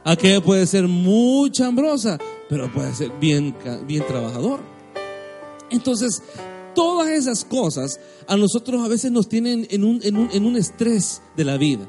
Aquella 0.04 0.40
puede 0.40 0.66
ser 0.66 0.86
muy 0.86 1.50
chambrosa, 1.50 2.16
pero 2.48 2.72
puede 2.72 2.94
ser 2.94 3.10
bien, 3.20 3.54
bien 3.86 4.06
trabajador. 4.06 4.60
Entonces, 5.68 6.22
todas 6.76 7.08
esas 7.08 7.44
cosas 7.44 7.98
a 8.28 8.36
nosotros 8.36 8.84
a 8.84 8.88
veces 8.88 9.10
nos 9.10 9.28
tienen 9.28 9.66
en 9.70 9.82
un, 9.82 10.00
en 10.04 10.16
un, 10.16 10.30
en 10.32 10.46
un 10.46 10.56
estrés 10.56 11.22
de 11.36 11.44
la 11.44 11.56
vida. 11.56 11.88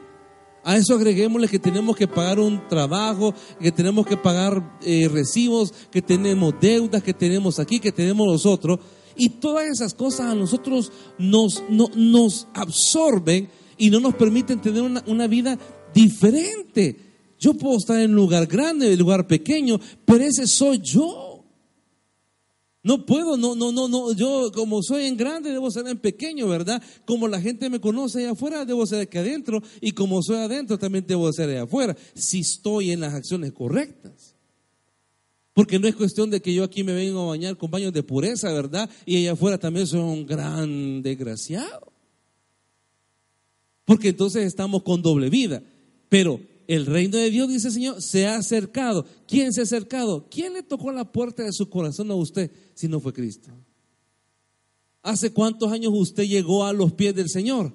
A 0.67 0.75
eso 0.75 0.95
agreguémosle 0.95 1.47
que 1.47 1.59
tenemos 1.59 1.95
que 1.95 2.07
pagar 2.09 2.39
un 2.41 2.67
trabajo, 2.67 3.33
que 3.57 3.71
tenemos 3.71 4.05
que 4.05 4.17
pagar 4.17 4.77
eh, 4.83 5.07
recibos, 5.07 5.73
que 5.89 6.01
tenemos 6.01 6.53
deudas, 6.59 7.01
que 7.01 7.13
tenemos 7.13 7.57
aquí, 7.57 7.79
que 7.79 7.93
tenemos 7.93 8.27
los 8.27 8.45
otros. 8.45 8.79
Y 9.15 9.29
todas 9.29 9.65
esas 9.67 9.93
cosas 9.93 10.27
a 10.31 10.35
nosotros 10.35 10.91
nos, 11.17 11.63
no- 11.69 11.89
nos 11.95 12.47
absorben 12.53 13.47
y 13.77 13.89
no 13.89 14.01
nos 14.01 14.15
permiten 14.15 14.59
tener 14.59 14.81
una, 14.81 15.01
una 15.07 15.25
vida 15.27 15.57
diferente. 15.93 16.97
Yo 17.39 17.53
puedo 17.53 17.77
estar 17.77 18.01
en 18.01 18.09
un 18.11 18.17
lugar 18.17 18.45
grande, 18.47 18.87
en 18.87 18.93
un 18.93 18.99
lugar 18.99 19.25
pequeño, 19.25 19.79
pero 20.05 20.23
ese 20.25 20.47
soy 20.47 20.79
yo. 20.83 21.26
No 22.87 23.05
puedo, 23.05 23.35
no, 23.35 23.53
no, 23.53 23.73
no, 23.73 23.89
no. 23.89 24.13
Yo 24.13 24.49
como 24.55 24.81
soy 24.81 25.07
en 25.07 25.17
grande 25.17 25.51
debo 25.51 25.69
ser 25.69 25.85
en 25.87 25.97
pequeño, 25.97 26.47
¿verdad? 26.47 26.81
Como 27.03 27.27
la 27.27 27.41
gente 27.41 27.69
me 27.69 27.81
conoce 27.81 28.19
allá 28.19 28.31
afuera, 28.31 28.63
debo 28.63 28.85
ser 28.85 29.01
aquí 29.01 29.17
adentro. 29.17 29.61
Y 29.81 29.91
como 29.91 30.23
soy 30.23 30.37
adentro, 30.37 30.79
también 30.79 31.03
debo 31.05 31.29
ser 31.33 31.49
allá 31.49 31.63
afuera. 31.63 31.97
Si 32.15 32.39
estoy 32.39 32.91
en 32.91 33.01
las 33.01 33.13
acciones 33.13 33.51
correctas. 33.51 34.35
Porque 35.51 35.79
no 35.79 35.89
es 35.89 35.97
cuestión 35.97 36.29
de 36.29 36.41
que 36.41 36.53
yo 36.53 36.63
aquí 36.63 36.85
me 36.85 36.93
vengo 36.93 37.23
a 37.23 37.27
bañar 37.27 37.57
con 37.57 37.69
baños 37.69 37.91
de 37.91 38.03
pureza, 38.03 38.53
¿verdad? 38.53 38.89
Y 39.05 39.17
allá 39.17 39.33
afuera 39.33 39.57
también 39.57 39.85
soy 39.85 39.99
un 39.99 40.25
gran 40.25 41.01
desgraciado. 41.01 41.91
Porque 43.83 44.09
entonces 44.09 44.45
estamos 44.45 44.83
con 44.83 45.01
doble 45.01 45.29
vida. 45.29 45.61
Pero 46.07 46.39
el 46.67 46.85
reino 46.85 47.17
de 47.17 47.31
Dios, 47.31 47.47
dice 47.47 47.67
el 47.67 47.73
Señor, 47.73 48.01
se 48.01 48.27
ha 48.27 48.35
acercado. 48.35 49.05
¿Quién 49.25 49.53
se 49.53 49.61
ha 49.61 49.63
acercado? 49.63 50.27
¿Quién 50.29 50.53
le 50.53 50.63
tocó 50.63 50.91
la 50.91 51.11
puerta 51.11 51.43
de 51.43 51.53
su 51.53 51.69
corazón 51.69 52.11
a 52.11 52.15
usted 52.15 52.51
si 52.73 52.87
no 52.87 52.99
fue 52.99 53.13
Cristo? 53.13 53.49
¿Hace 55.01 55.31
cuántos 55.31 55.71
años 55.71 55.93
usted 55.95 56.25
llegó 56.25 56.65
a 56.65 56.73
los 56.73 56.91
pies 56.91 57.15
del 57.15 57.29
Señor? 57.29 57.73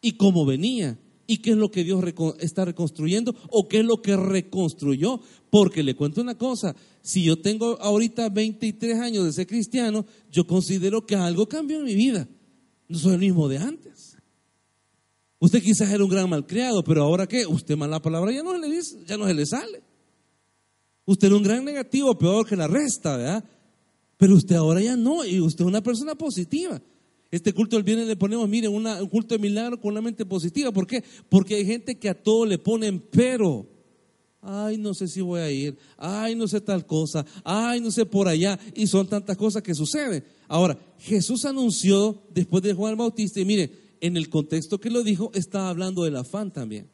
¿Y 0.00 0.12
cómo 0.12 0.46
venía? 0.46 0.98
¿Y 1.26 1.38
qué 1.38 1.50
es 1.50 1.56
lo 1.56 1.70
que 1.70 1.82
Dios 1.82 2.04
está 2.38 2.64
reconstruyendo? 2.64 3.34
¿O 3.50 3.66
qué 3.66 3.80
es 3.80 3.84
lo 3.84 4.00
que 4.00 4.16
reconstruyó? 4.16 5.20
Porque 5.50 5.82
le 5.82 5.96
cuento 5.96 6.20
una 6.20 6.36
cosa, 6.36 6.76
si 7.02 7.24
yo 7.24 7.40
tengo 7.40 7.80
ahorita 7.80 8.28
23 8.28 9.00
años 9.00 9.24
de 9.24 9.32
ser 9.32 9.46
cristiano, 9.46 10.06
yo 10.30 10.46
considero 10.46 11.06
que 11.06 11.16
algo 11.16 11.48
cambió 11.48 11.78
en 11.78 11.84
mi 11.84 11.94
vida. 11.94 12.28
No 12.88 12.98
soy 12.98 13.14
el 13.14 13.20
mismo 13.20 13.48
de 13.48 13.58
antes. 13.58 14.13
Usted 15.44 15.62
quizás 15.62 15.90
era 15.92 16.02
un 16.02 16.08
gran 16.08 16.30
malcriado, 16.30 16.82
pero 16.82 17.02
ahora 17.02 17.26
qué? 17.26 17.46
Usted 17.46 17.76
mala 17.76 18.00
palabra 18.00 18.32
ya 18.32 18.42
no 18.42 18.52
se 18.52 18.58
le 18.60 18.74
dice, 18.74 19.04
ya 19.06 19.18
no 19.18 19.26
se 19.26 19.34
le 19.34 19.44
sale. 19.44 19.82
Usted 21.04 21.26
era 21.26 21.36
un 21.36 21.42
gran 21.42 21.62
negativo, 21.66 22.16
peor 22.16 22.46
que 22.46 22.56
la 22.56 22.66
resta, 22.66 23.18
¿verdad? 23.18 23.44
Pero 24.16 24.36
usted 24.36 24.56
ahora 24.56 24.80
ya 24.80 24.96
no, 24.96 25.22
y 25.22 25.40
usted 25.40 25.64
es 25.64 25.68
una 25.68 25.82
persona 25.82 26.14
positiva. 26.14 26.80
Este 27.30 27.52
culto 27.52 27.76
del 27.76 27.82
viernes 27.84 28.06
le 28.06 28.16
ponemos, 28.16 28.48
mire, 28.48 28.68
una- 28.68 29.02
un 29.02 29.08
culto 29.10 29.34
de 29.34 29.38
milagro 29.38 29.78
con 29.78 29.92
una 29.92 30.00
mente 30.00 30.24
positiva. 30.24 30.72
¿Por 30.72 30.86
qué? 30.86 31.04
Porque 31.28 31.56
hay 31.56 31.66
gente 31.66 31.98
que 31.98 32.08
a 32.08 32.14
todo 32.14 32.46
le 32.46 32.56
ponen 32.56 32.98
pero. 33.10 33.66
Ay, 34.40 34.78
no 34.78 34.94
sé 34.94 35.08
si 35.08 35.20
voy 35.20 35.40
a 35.42 35.50
ir. 35.50 35.76
Ay, 35.98 36.34
no 36.36 36.48
sé 36.48 36.62
tal 36.62 36.86
cosa. 36.86 37.26
Ay, 37.44 37.82
no 37.82 37.90
sé 37.90 38.06
por 38.06 38.28
allá. 38.28 38.58
Y 38.74 38.86
son 38.86 39.06
tantas 39.08 39.36
cosas 39.36 39.62
que 39.62 39.74
suceden. 39.74 40.24
Ahora, 40.48 40.78
Jesús 41.00 41.44
anunció 41.44 42.22
después 42.32 42.62
de 42.62 42.72
Juan 42.72 42.96
Bautista, 42.96 43.40
y 43.40 43.44
mire, 43.44 43.83
en 44.00 44.16
el 44.16 44.28
contexto 44.28 44.80
que 44.80 44.90
lo 44.90 45.02
dijo, 45.02 45.30
estaba 45.34 45.68
hablando 45.68 46.04
del 46.04 46.16
afán 46.16 46.52
también. 46.52 46.90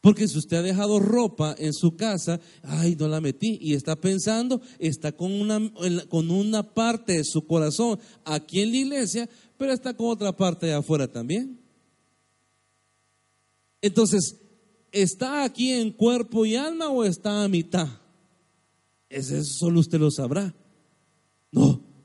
Porque 0.00 0.26
si 0.26 0.38
usted 0.38 0.56
ha 0.56 0.62
dejado 0.62 0.98
ropa 0.98 1.54
en 1.58 1.74
su 1.74 1.94
casa, 1.94 2.40
ay, 2.62 2.96
no 2.98 3.06
la 3.06 3.20
metí, 3.20 3.58
y 3.60 3.74
está 3.74 3.96
pensando, 3.96 4.62
está 4.78 5.12
con 5.12 5.30
una, 5.30 5.60
con 6.08 6.30
una 6.30 6.62
parte 6.62 7.18
de 7.18 7.24
su 7.24 7.46
corazón 7.46 7.98
aquí 8.24 8.60
en 8.60 8.70
la 8.70 8.76
iglesia, 8.78 9.28
pero 9.58 9.72
está 9.72 9.94
con 9.94 10.08
otra 10.08 10.34
parte 10.34 10.66
de 10.66 10.72
afuera 10.72 11.06
también. 11.06 11.60
Entonces, 13.82 14.36
¿está 14.90 15.44
aquí 15.44 15.72
en 15.72 15.92
cuerpo 15.92 16.46
y 16.46 16.56
alma 16.56 16.88
o 16.88 17.04
está 17.04 17.44
a 17.44 17.48
mitad? 17.48 17.88
Ese 19.10 19.44
solo 19.44 19.80
usted 19.80 19.98
lo 19.98 20.10
sabrá. 20.10 20.54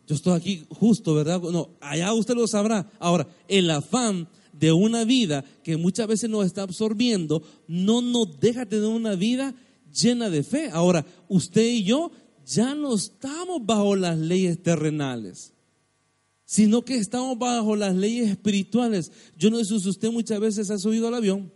Yo 0.07 0.15
estoy 0.15 0.33
aquí 0.33 0.65
justo, 0.69 1.13
¿verdad? 1.15 1.41
No, 1.41 1.69
allá 1.81 2.13
usted 2.13 2.35
lo 2.35 2.47
sabrá. 2.47 2.91
Ahora, 2.99 3.27
el 3.47 3.69
afán 3.71 4.27
de 4.53 4.71
una 4.71 5.03
vida 5.03 5.43
que 5.63 5.77
muchas 5.77 6.07
veces 6.07 6.29
nos 6.29 6.45
está 6.45 6.63
absorbiendo 6.63 7.43
no 7.67 8.01
nos 8.01 8.39
deja 8.39 8.65
tener 8.65 8.87
una 8.87 9.15
vida 9.15 9.55
llena 9.93 10.29
de 10.29 10.43
fe. 10.43 10.69
Ahora, 10.71 11.05
usted 11.27 11.65
y 11.65 11.83
yo 11.83 12.11
ya 12.45 12.75
no 12.75 12.93
estamos 12.93 13.65
bajo 13.65 13.95
las 13.95 14.17
leyes 14.17 14.61
terrenales, 14.61 15.53
sino 16.45 16.83
que 16.83 16.97
estamos 16.97 17.37
bajo 17.39 17.75
las 17.75 17.95
leyes 17.95 18.29
espirituales. 18.29 19.11
Yo 19.37 19.49
no 19.49 19.63
sé 19.63 19.79
si 19.79 19.89
usted 19.89 20.11
muchas 20.11 20.39
veces 20.39 20.69
ha 20.69 20.77
subido 20.77 21.07
al 21.07 21.15
avión. 21.15 21.51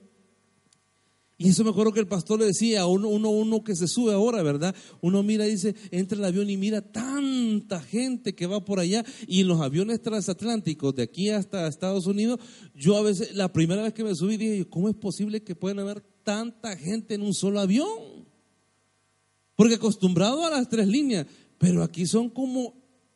Y 1.42 1.48
eso 1.48 1.64
me 1.64 1.70
acuerdo 1.70 1.94
que 1.94 2.02
el 2.02 2.08
pastor 2.08 2.42
le 2.42 2.48
decía 2.48 2.86
uno, 2.86 3.08
uno, 3.08 3.30
uno 3.30 3.64
que 3.64 3.74
se 3.74 3.88
sube 3.88 4.12
ahora, 4.12 4.44
¿verdad? 4.44 4.76
Uno 5.00 5.24
mira, 5.24 5.46
dice, 5.46 5.74
entra 5.90 6.18
el 6.18 6.26
avión 6.26 6.50
y 6.50 6.58
mira 6.58 6.82
tanta 6.82 7.80
gente 7.80 8.36
que 8.36 8.46
va 8.46 8.66
por 8.66 8.82
allá. 8.82 9.06
Y 9.26 9.40
en 9.40 9.48
los 9.48 9.62
aviones 9.62 10.02
transatlánticos, 10.02 10.96
de 10.96 11.04
aquí 11.04 11.30
hasta 11.30 11.66
Estados 11.66 12.08
Unidos, 12.08 12.42
yo 12.76 12.98
a 12.98 13.04
veces, 13.04 13.34
la 13.36 13.54
primera 13.54 13.84
vez 13.84 13.94
que 13.94 14.04
me 14.04 14.14
subí, 14.16 14.36
dije, 14.36 14.68
¿cómo 14.68 14.90
es 14.90 14.96
posible 14.98 15.42
que 15.42 15.56
puedan 15.56 15.80
haber 15.80 16.02
tanta 16.24 16.76
gente 16.76 17.14
en 17.14 17.22
un 17.22 17.34
solo 17.34 17.62
avión? 17.62 18.28
Porque 19.56 19.76
acostumbrado 19.76 20.46
a 20.46 20.50
las 20.50 20.68
tres 20.68 20.90
líneas, 20.90 21.26
pero 21.58 21.84
aquí 21.84 22.06
son 22.06 22.30
como 22.30 22.74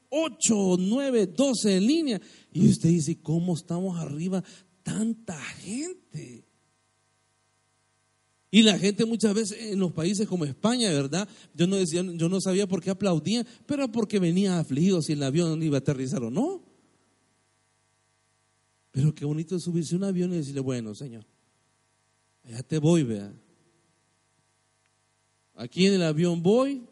ocho, 0.08 0.78
nueve, 0.80 1.28
doce 1.28 1.76
en 1.76 1.88
línea. 1.88 2.22
Y 2.54 2.70
usted 2.70 2.88
dice, 2.88 3.22
¿cómo 3.22 3.54
estamos 3.54 4.00
arriba 4.00 4.42
tanta 4.82 5.38
gente? 5.38 6.43
Y 8.54 8.62
la 8.62 8.78
gente 8.78 9.04
muchas 9.06 9.34
veces 9.34 9.58
en 9.72 9.80
los 9.80 9.92
países 9.94 10.28
como 10.28 10.46
España, 10.46 10.92
¿verdad? 10.92 11.28
Yo 11.56 11.66
no, 11.66 11.76
decía, 11.76 12.04
yo 12.04 12.30
no 12.30 12.40
sabía 12.40 12.68
por 12.68 12.84
qué 12.84 12.92
aplaudían, 12.92 13.48
pero 13.66 13.92
porque 13.92 14.20
venía 14.20 14.60
afligido 14.60 15.02
si 15.02 15.14
el 15.14 15.24
avión 15.24 15.64
iba 15.64 15.78
a 15.78 15.80
aterrizar 15.80 16.24
o 16.24 16.30
no. 16.30 16.62
Pero 18.92 19.16
qué 19.16 19.26
bonito 19.26 19.56
es 19.56 19.64
subirse 19.64 19.96
a 19.96 19.98
un 19.98 20.04
avión 20.04 20.32
y 20.34 20.36
decirle, 20.38 20.60
bueno, 20.60 20.94
Señor, 20.94 21.26
allá 22.44 22.62
te 22.62 22.78
voy, 22.78 23.02
vea. 23.02 23.34
Aquí 25.56 25.88
en 25.88 25.96
el 25.96 26.04
avión 26.04 26.44
voy 26.44 26.84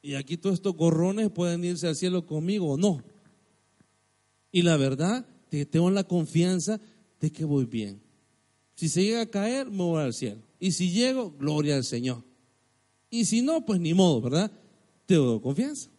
y 0.00 0.14
aquí 0.14 0.36
todos 0.36 0.54
estos 0.54 0.76
gorrones 0.76 1.28
pueden 1.32 1.64
irse 1.64 1.88
al 1.88 1.96
cielo 1.96 2.24
conmigo 2.24 2.70
o 2.70 2.76
no. 2.76 3.02
Y 4.52 4.62
la 4.62 4.76
verdad, 4.76 5.26
tengo 5.72 5.90
la 5.90 6.04
confianza 6.04 6.80
de 7.20 7.32
que 7.32 7.44
voy 7.44 7.64
bien. 7.64 8.00
Si 8.76 8.88
se 8.88 9.02
llega 9.02 9.22
a 9.22 9.26
caer, 9.26 9.68
me 9.68 9.78
voy 9.78 10.00
al 10.00 10.14
cielo. 10.14 10.51
Y 10.62 10.70
si 10.70 10.92
llego, 10.92 11.32
gloria 11.32 11.74
al 11.74 11.82
Señor. 11.82 12.22
Y 13.10 13.24
si 13.24 13.42
no, 13.42 13.66
pues 13.66 13.80
ni 13.80 13.94
modo, 13.94 14.20
¿verdad? 14.20 14.48
Tengo 15.06 15.42
confianza. 15.42 15.90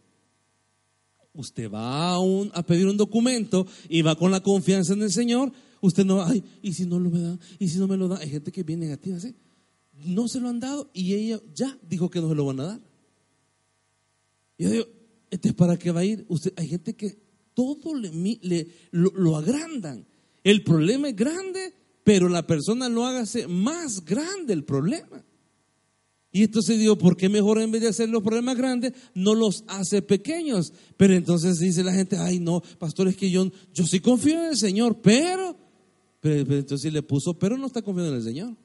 Usted 1.34 1.70
va 1.70 2.12
a, 2.13 2.20
un- 2.20 2.50
a 2.53 2.63
pedir 2.63 2.88
un 2.88 2.96
documento 2.96 3.67
y 3.89 4.01
va 4.03 4.15
con 4.15 4.32
la 4.32 4.41
confianza 4.41 4.93
en 4.93 5.01
el 5.01 5.12
Señor. 5.12 5.51
Usted 5.82 6.05
no, 6.05 6.24
ay, 6.24 6.41
y 6.62 6.72
si 6.72 6.86
no 6.86 6.98
lo 6.98 7.10
me 7.10 7.20
dan, 7.20 7.39
y 7.60 7.67
si 7.67 7.77
no 7.77 7.89
me 7.89 7.98
lo 7.98 8.08
dan. 8.08 8.22
Hay 8.22 8.29
gente 8.29 8.53
que 8.53 8.63
viene 8.63 8.86
negativa, 8.86 9.20
¿sí? 9.20 9.36
No 10.05 10.29
se 10.29 10.39
lo 10.39 10.48
han 10.48 10.62
dado 10.62 10.89
y 10.93 11.13
ella 11.13 11.41
ya 11.53 11.77
dijo 11.89 12.10
que 12.10 12.22
no 12.22 12.29
se 12.29 12.36
lo 12.36 12.46
van 12.46 12.62
a 12.62 12.63
dar. 12.63 12.79
Yo 14.58 14.70
digo, 14.70 14.86
este 15.29 15.50
es 15.50 15.55
para 15.55 15.77
qué 15.77 15.91
va 15.91 16.00
a 16.00 16.05
ir. 16.05 16.25
Usted, 16.29 16.53
hay 16.55 16.70
gente 16.70 16.96
que 16.96 17.17
todo 17.53 17.96
le, 17.96 18.12
le- 18.41 18.67
lo 18.91 19.36
agrandan. 19.36 20.05
El 20.41 20.63
problema 20.63 21.10
es 21.10 21.15
grande, 21.17 21.74
pero 22.03 22.29
la 22.29 22.45
persona 22.45 22.89
lo 22.89 23.05
hágase 23.05 23.48
más 23.48 24.03
grande 24.03 24.53
el 24.53 24.63
problema. 24.63 25.24
Y 26.36 26.41
entonces 26.41 26.79
digo, 26.79 26.98
¿por 26.98 27.15
qué 27.15 27.29
mejor 27.29 27.62
en 27.62 27.69
vez 27.69 27.83
de 27.83 27.89
hacer 27.89 28.10
los 28.10 28.24
problemas 28.24 28.57
grandes, 28.57 28.93
no 29.13 29.36
los 29.36 29.63
hace 29.67 30.01
pequeños? 30.01 30.74
Pero 30.98 31.13
entonces 31.13 31.60
dice 31.60 31.83
la 31.83 31.93
gente, 31.93 32.17
ay 32.17 32.39
no, 32.39 32.62
pastor, 32.79 33.07
es 33.07 33.15
que 33.15 33.29
yo, 33.29 33.51
yo 33.72 33.86
sí 33.86 34.00
confío 34.00 34.39
en 34.39 34.50
el 34.50 34.57
Señor, 34.57 35.00
pero, 35.00 35.55
pero, 36.19 36.55
entonces 36.55 36.91
le 36.91 37.03
puso, 37.03 37.38
pero 37.38 37.55
no 37.55 37.67
está 37.67 37.83
confiando 37.83 38.13
en 38.13 38.17
el 38.17 38.24
Señor. 38.24 38.55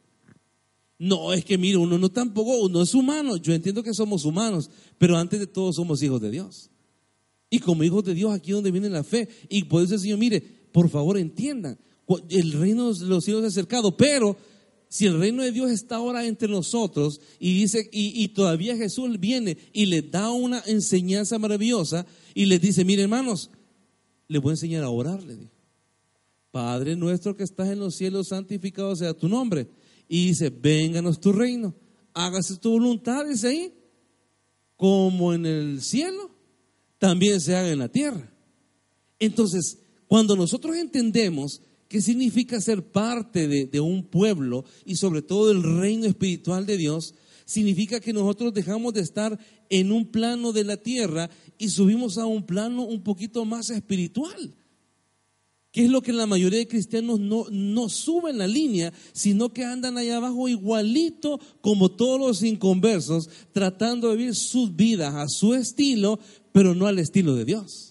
No, 0.99 1.35
es 1.35 1.45
que 1.45 1.59
mire, 1.59 1.77
uno 1.77 1.99
no 1.99 2.09
tampoco, 2.09 2.59
uno 2.59 2.83
es 2.83 2.95
humano. 2.95 3.37
Yo 3.37 3.53
entiendo 3.53 3.83
que 3.83 3.93
somos 3.93 4.25
humanos, 4.25 4.71
pero 4.97 5.19
antes 5.19 5.39
de 5.39 5.47
todo 5.47 5.71
somos 5.73 6.03
hijos 6.03 6.23
de 6.23 6.31
Dios. 6.31 6.71
Y 7.51 7.59
como 7.59 7.85
hijos 7.85 8.03
de 8.03 8.15
Dios, 8.15 8.33
aquí 8.33 8.51
es 8.51 8.57
donde 8.57 8.71
viene 8.71 8.89
la 8.89 9.05
fe. 9.05 9.29
Y 9.51 9.65
por 9.65 9.83
eso 9.83 9.95
el 9.95 10.01
Señor, 10.01 10.19
mire, 10.19 10.41
por 10.73 10.89
favor 10.89 11.19
entiendan, 11.19 11.79
el 12.29 12.53
reino 12.53 12.93
de 12.93 13.07
los 13.07 13.25
cielos 13.25 13.45
es 13.45 13.53
acercado, 13.53 13.97
pero 13.97 14.37
si 14.89 15.07
el 15.07 15.19
reino 15.19 15.43
de 15.43 15.53
Dios 15.53 15.71
está 15.71 15.97
ahora 15.97 16.25
entre 16.27 16.49
nosotros 16.49 17.21
y 17.39 17.61
dice, 17.61 17.89
y, 17.93 18.27
todavía 18.29 18.77
Jesús 18.77 19.21
viene 19.21 19.59
y 19.73 19.87
les 19.87 20.11
da 20.11 20.31
una 20.31 20.63
enseñanza 20.67 21.39
maravillosa 21.39 22.07
y 22.35 22.47
les 22.47 22.61
dice, 22.61 22.85
mire 22.85 23.03
hermanos, 23.03 23.51
les 24.29 24.41
voy 24.41 24.51
a 24.51 24.55
enseñar 24.55 24.85
a 24.85 24.91
orar, 24.91 25.23
le 25.23 25.37
dijo. 25.37 25.53
Padre 26.51 26.97
nuestro 26.97 27.37
que 27.37 27.45
estás 27.45 27.69
en 27.69 27.79
los 27.79 27.97
cielos, 27.97 28.29
santificado 28.29 28.97
sea 28.97 29.13
tu 29.13 29.29
nombre. 29.29 29.69
Y 30.09 30.29
dice, 30.29 30.49
vénganos 30.49 31.21
tu 31.21 31.33
reino, 31.33 31.75
hágase 32.15 32.57
tu 32.57 32.71
voluntad, 32.71 33.27
dice 33.27 33.49
ahí, 33.49 33.75
como 34.77 35.35
en 35.35 35.45
el 35.45 35.83
cielo, 35.83 36.31
también 36.99 37.41
se 37.43 37.55
haga 37.55 37.71
en 37.71 37.79
la 37.79 37.89
tierra. 37.89 38.33
Entonces, 39.19 39.79
cuando 40.07 40.35
nosotros 40.35 40.75
entendemos 40.77 41.61
qué 41.89 42.03
significa 42.03 42.61
ser 42.61 42.83
parte 42.93 43.49
de, 43.49 43.81
un 43.81 44.05
pueblo 44.05 44.65
y 44.85 44.97
sobre 44.97 45.23
todo 45.23 45.49
del 45.49 45.63
reino 45.63 46.07
espiritual 46.07 46.67
de 46.67 46.77
Dios, 46.77 47.15
significa 47.47 47.99
que 47.99 48.13
nosotros 48.13 48.53
dejamos 48.53 48.93
de 48.93 49.01
estar 49.01 49.39
en 49.71 49.91
un 49.91 50.07
plano 50.07 50.53
de 50.53 50.65
la 50.65 50.77
tierra 50.77 51.31
y 51.57 51.71
subimos 51.71 52.19
a 52.19 52.27
un 52.27 52.45
plano 52.45 52.85
un 52.85 53.03
poquito 53.03 53.45
más 53.47 53.71
espiritual. 53.71 54.55
Que 55.71 55.85
es 55.85 55.91
lo 55.91 56.03
que 56.03 56.13
la 56.13 56.27
mayoría 56.27 56.59
de 56.59 56.69
cristianos 56.69 57.21
no, 57.21 57.47
no 57.51 57.89
suben 57.89 58.39
la 58.39 58.47
línea, 58.47 58.93
sino 59.13 59.53
que 59.53 59.65
andan 59.65 59.97
allá 59.97 60.17
abajo 60.17 60.49
igualito 60.49 61.41
como 61.61 61.91
todos 61.91 62.19
los 62.19 62.43
inconversos, 62.43 63.29
tratando 63.53 64.11
de 64.11 64.17
vivir 64.17 64.35
sus 64.35 64.75
vidas 64.75 65.15
a 65.15 65.29
su 65.29 65.55
estilo, 65.55 66.19
pero 66.53 66.75
no 66.75 66.87
al 66.87 66.99
estilo 66.99 67.35
de 67.35 67.45
Dios 67.45 67.88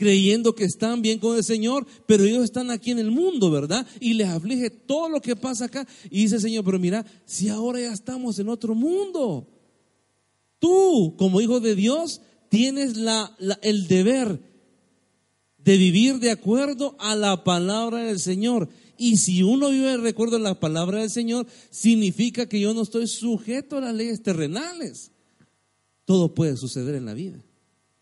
creyendo 0.00 0.54
que 0.54 0.64
están 0.64 1.02
bien 1.02 1.18
con 1.18 1.36
el 1.36 1.44
Señor, 1.44 1.86
pero 2.06 2.24
ellos 2.24 2.42
están 2.42 2.70
aquí 2.70 2.90
en 2.90 2.98
el 2.98 3.10
mundo, 3.10 3.50
¿verdad? 3.50 3.86
Y 4.00 4.14
les 4.14 4.28
aflige 4.28 4.70
todo 4.70 5.10
lo 5.10 5.20
que 5.20 5.36
pasa 5.36 5.66
acá. 5.66 5.86
Y 6.10 6.22
dice 6.22 6.36
el 6.36 6.40
Señor, 6.40 6.64
pero 6.64 6.78
mira, 6.78 7.04
si 7.26 7.50
ahora 7.50 7.80
ya 7.80 7.92
estamos 7.92 8.38
en 8.38 8.48
otro 8.48 8.74
mundo, 8.74 9.46
tú 10.58 11.16
como 11.18 11.42
hijo 11.42 11.60
de 11.60 11.74
Dios 11.74 12.22
tienes 12.48 12.96
la, 12.96 13.36
el 13.60 13.88
deber 13.88 14.40
de 15.58 15.76
vivir 15.76 16.18
de 16.18 16.30
acuerdo 16.30 16.96
a 16.98 17.14
la 17.14 17.44
palabra 17.44 17.98
del 17.98 18.20
Señor. 18.20 18.70
Y 18.96 19.18
si 19.18 19.42
uno 19.42 19.68
vive 19.68 19.90
de 19.90 19.96
recuerdo 19.98 20.36
a 20.36 20.40
la 20.40 20.58
palabra 20.58 21.00
del 21.00 21.10
Señor, 21.10 21.46
significa 21.68 22.48
que 22.48 22.58
yo 22.58 22.72
no 22.72 22.80
estoy 22.80 23.06
sujeto 23.06 23.76
a 23.76 23.82
las 23.82 23.94
leyes 23.94 24.22
terrenales. 24.22 25.10
Todo 26.06 26.34
puede 26.34 26.56
suceder 26.56 26.94
en 26.94 27.04
la 27.04 27.12
vida. 27.12 27.44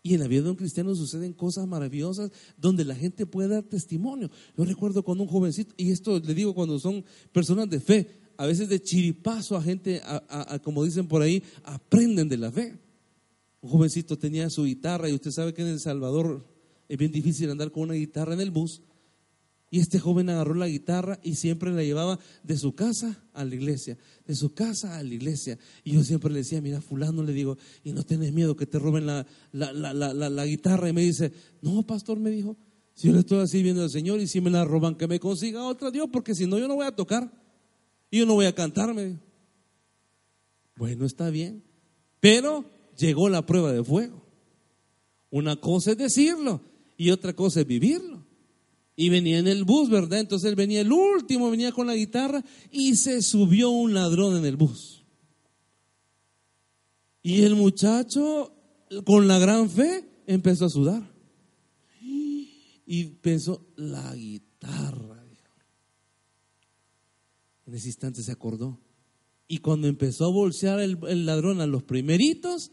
Y 0.01 0.13
en 0.13 0.21
la 0.21 0.27
vida 0.27 0.43
de 0.43 0.51
un 0.51 0.55
cristiano 0.55 0.95
suceden 0.95 1.33
cosas 1.33 1.67
maravillosas 1.67 2.31
donde 2.57 2.85
la 2.85 2.95
gente 2.95 3.25
puede 3.25 3.49
dar 3.49 3.63
testimonio. 3.63 4.31
Yo 4.57 4.63
recuerdo 4.63 5.03
cuando 5.03 5.23
un 5.23 5.29
jovencito, 5.29 5.73
y 5.77 5.91
esto 5.91 6.19
le 6.19 6.33
digo 6.33 6.55
cuando 6.55 6.79
son 6.79 7.03
personas 7.33 7.69
de 7.69 7.79
fe, 7.79 8.07
a 8.37 8.45
veces 8.45 8.69
de 8.69 8.81
chiripazo 8.81 9.57
a 9.57 9.61
gente, 9.61 10.01
como 10.63 10.85
dicen 10.85 11.07
por 11.07 11.21
ahí, 11.21 11.43
aprenden 11.63 12.29
de 12.29 12.37
la 12.37 12.51
fe. 12.51 12.79
Un 13.59 13.69
jovencito 13.69 14.17
tenía 14.17 14.49
su 14.49 14.63
guitarra 14.63 15.09
y 15.09 15.13
usted 15.13 15.31
sabe 15.31 15.53
que 15.53 15.61
en 15.61 15.67
El 15.67 15.79
Salvador 15.81 16.47
es 16.87 16.97
bien 16.97 17.11
difícil 17.11 17.49
andar 17.49 17.69
con 17.71 17.83
una 17.83 17.95
guitarra 17.95 18.33
en 18.33 18.39
el 18.39 18.51
bus. 18.51 18.81
Y 19.71 19.79
este 19.79 19.99
joven 19.99 20.29
agarró 20.29 20.55
la 20.55 20.67
guitarra 20.67 21.19
y 21.21 21.35
siempre 21.35 21.71
la 21.71 21.83
llevaba 21.83 22.19
de 22.43 22.57
su 22.57 22.73
casa 22.73 23.23
a 23.33 23.45
la 23.45 23.53
iglesia, 23.53 23.97
de 24.25 24.33
su 24.33 24.53
casa 24.53 24.97
a 24.97 25.03
la 25.03 25.13
iglesia. 25.13 25.59
Y 25.83 25.93
yo 25.93 26.03
siempre 26.03 26.31
le 26.31 26.39
decía, 26.39 26.59
mira, 26.59 26.81
fulano, 26.81 27.21
le 27.21 27.33
digo, 27.33 27.55
y 27.83 27.91
no 27.91 28.03
tienes 28.03 28.33
miedo 28.33 28.55
que 28.55 28.65
te 28.65 28.79
roben 28.79 29.05
la, 29.05 29.27
la, 29.51 30.45
guitarra. 30.45 30.89
Y 30.89 30.93
me 30.93 31.01
dice, 31.01 31.31
no, 31.61 31.83
pastor, 31.83 32.19
me 32.19 32.31
dijo, 32.31 32.57
si 32.95 33.07
yo 33.09 33.13
le 33.13 33.19
estoy 33.19 33.39
así 33.41 33.61
viendo 33.61 33.83
al 33.83 33.91
Señor 33.91 34.19
y 34.19 34.27
si 34.27 34.41
me 34.41 34.49
la 34.49 34.65
roban, 34.65 34.95
que 34.95 35.07
me 35.07 35.19
consiga 35.19 35.63
otra 35.63 35.91
Dios, 35.91 36.09
porque 36.11 36.33
si 36.33 36.47
no, 36.47 36.57
yo 36.57 36.67
no 36.67 36.75
voy 36.75 36.87
a 36.87 36.95
tocar. 36.95 37.31
Y 38.09 38.17
yo 38.17 38.25
no 38.25 38.33
voy 38.33 38.47
a 38.47 38.55
cantar, 38.55 38.91
me 38.95 39.05
dijo. 39.05 39.19
Bueno, 40.77 41.05
está 41.05 41.29
bien. 41.29 41.63
Pero 42.19 42.65
llegó 42.97 43.29
la 43.29 43.45
prueba 43.45 43.71
de 43.71 43.83
fuego. 43.83 44.25
Una 45.29 45.57
cosa 45.57 45.91
es 45.91 45.97
decirlo 45.97 46.59
y 46.97 47.11
otra 47.11 47.33
cosa 47.33 47.61
es 47.61 47.67
vivirlo 47.67 48.18
y 48.99 49.07
venía 49.07 49.39
en 49.39 49.47
el 49.47 49.63
bus, 49.63 49.89
¿verdad? 49.89 50.19
Entonces 50.19 50.49
él 50.49 50.57
venía 50.57 50.81
el 50.81 50.91
último, 50.91 51.49
venía 51.49 51.71
con 51.71 51.87
la 51.87 51.95
guitarra 51.95 52.43
y 52.69 52.97
se 52.97 53.21
subió 53.21 53.69
un 53.69 53.93
ladrón 53.93 54.35
en 54.35 54.43
el 54.43 54.57
bus. 54.57 55.05
Y 57.23 57.43
el 57.43 57.55
muchacho, 57.55 58.53
con 59.05 59.25
la 59.25 59.39
gran 59.39 59.69
fe, 59.69 60.05
empezó 60.27 60.65
a 60.65 60.69
sudar. 60.69 61.13
Y 62.85 63.05
pensó, 63.21 63.65
la 63.77 64.13
guitarra. 64.13 65.23
En 67.67 67.75
ese 67.75 67.87
instante 67.87 68.21
se 68.21 68.33
acordó. 68.33 68.81
Y 69.47 69.59
cuando 69.59 69.87
empezó 69.87 70.25
a 70.25 70.29
bolsear 70.33 70.81
el, 70.81 70.97
el 71.07 71.25
ladrón 71.25 71.61
a 71.61 71.67
los 71.67 71.83
primeritos, 71.83 72.69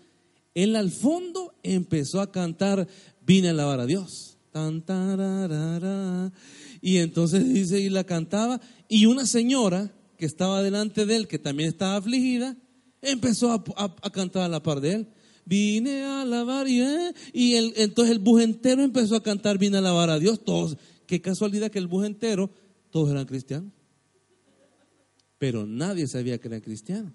él 0.54 0.74
al 0.74 0.90
fondo 0.90 1.54
empezó 1.62 2.20
a 2.20 2.32
cantar, 2.32 2.88
vine 3.20 3.46
a 3.46 3.50
alabar 3.52 3.78
a 3.78 3.86
Dios. 3.86 4.36
Y 6.80 6.98
entonces 6.98 7.52
dice, 7.52 7.80
y 7.80 7.88
la 7.88 8.04
cantaba. 8.04 8.60
Y 8.88 9.06
una 9.06 9.26
señora 9.26 9.92
que 10.16 10.26
estaba 10.26 10.62
delante 10.62 11.06
de 11.06 11.16
él, 11.16 11.28
que 11.28 11.38
también 11.38 11.68
estaba 11.68 11.96
afligida, 11.96 12.56
empezó 13.02 13.52
a, 13.52 14.10
cantar 14.10 14.42
a 14.42 14.48
la 14.48 14.62
par 14.62 14.80
de 14.80 14.92
él. 14.92 15.08
Vine 15.44 16.02
a 16.02 16.22
alabar 16.22 16.66
y, 16.66 16.80
eh, 16.80 17.12
y 17.32 17.54
entonces 17.54 18.12
el 18.12 18.18
bus 18.18 18.42
entero 18.42 18.82
empezó 18.82 19.14
a 19.14 19.22
cantar, 19.22 19.58
vine 19.58 19.76
a 19.76 19.80
alabar 19.80 20.10
a 20.10 20.18
Dios. 20.18 20.44
Todos, 20.44 20.76
qué 21.06 21.20
casualidad 21.20 21.70
que 21.70 21.78
el 21.78 21.86
bus 21.86 22.04
entero, 22.04 22.50
todos 22.90 23.10
eran 23.10 23.26
cristianos. 23.26 23.72
Pero 25.38 25.66
nadie 25.66 26.06
sabía 26.06 26.38
que 26.38 26.48
era 26.48 26.60
cristiano. 26.60 27.14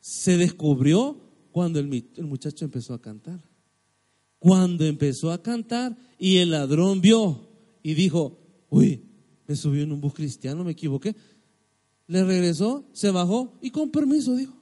Se 0.00 0.36
descubrió 0.36 1.20
cuando 1.52 1.80
el 1.80 2.04
muchacho 2.22 2.64
empezó 2.64 2.94
a 2.94 3.02
cantar. 3.02 3.47
Cuando 4.38 4.84
empezó 4.84 5.32
a 5.32 5.42
cantar 5.42 5.96
y 6.18 6.38
el 6.38 6.50
ladrón 6.50 7.00
vio 7.00 7.48
y 7.82 7.94
dijo, 7.94 8.38
uy, 8.70 9.02
me 9.46 9.56
subió 9.56 9.82
en 9.82 9.92
un 9.92 10.00
bus 10.00 10.14
cristiano, 10.14 10.64
me 10.64 10.72
equivoqué. 10.72 11.16
Le 12.06 12.24
regresó, 12.24 12.88
se 12.92 13.10
bajó 13.10 13.58
y 13.60 13.70
con 13.70 13.90
permiso 13.90 14.36
dijo. 14.36 14.58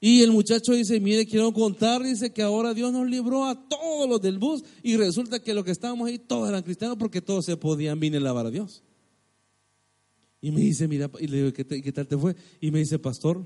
Y 0.00 0.22
el 0.22 0.30
muchacho 0.30 0.72
dice, 0.72 1.00
mire, 1.00 1.26
quiero 1.26 1.52
contar, 1.52 2.02
dice 2.02 2.32
que 2.32 2.42
ahora 2.42 2.72
Dios 2.72 2.92
nos 2.92 3.08
libró 3.08 3.46
a 3.46 3.68
todos 3.68 4.08
los 4.08 4.20
del 4.20 4.38
bus 4.38 4.62
y 4.82 4.96
resulta 4.96 5.40
que 5.40 5.54
los 5.54 5.64
que 5.64 5.72
estábamos 5.72 6.08
ahí 6.08 6.18
todos 6.18 6.48
eran 6.48 6.62
cristianos 6.62 6.96
porque 6.98 7.20
todos 7.20 7.44
se 7.44 7.56
podían 7.56 7.98
venir 7.98 8.18
a 8.18 8.24
lavar 8.24 8.46
a 8.46 8.50
Dios. 8.50 8.84
Y 10.40 10.52
me 10.52 10.60
dice, 10.60 10.86
mira, 10.86 11.10
y 11.18 11.26
le 11.26 11.38
digo, 11.38 11.52
¿qué, 11.52 11.64
¿qué 11.64 11.92
tal 11.92 12.06
te 12.06 12.16
fue? 12.16 12.36
Y 12.60 12.70
me 12.70 12.78
dice, 12.78 13.00
pastor, 13.00 13.44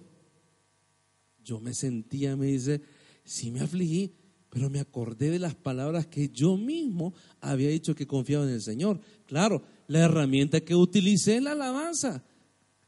yo 1.43 1.59
me 1.59 1.73
sentía, 1.73 2.37
me 2.37 2.47
dice, 2.47 2.83
sí 3.25 3.51
me 3.51 3.61
afligí, 3.61 4.15
pero 4.51 4.69
me 4.69 4.81
acordé 4.81 5.31
de 5.31 5.39
las 5.39 5.55
palabras 5.55 6.07
que 6.07 6.29
yo 6.29 6.57
mismo 6.57 7.15
había 7.41 7.71
dicho 7.71 7.95
que 7.95 8.07
confiaba 8.07 8.45
en 8.45 8.51
el 8.51 8.63
Señor. 8.63 9.01
Claro, 9.27 9.63
la 9.89 10.01
herramienta 10.01 10.61
que 10.61 10.75
utilicé 10.75 11.37
es 11.37 11.43
la 11.43 11.53
alabanza. 11.53 12.23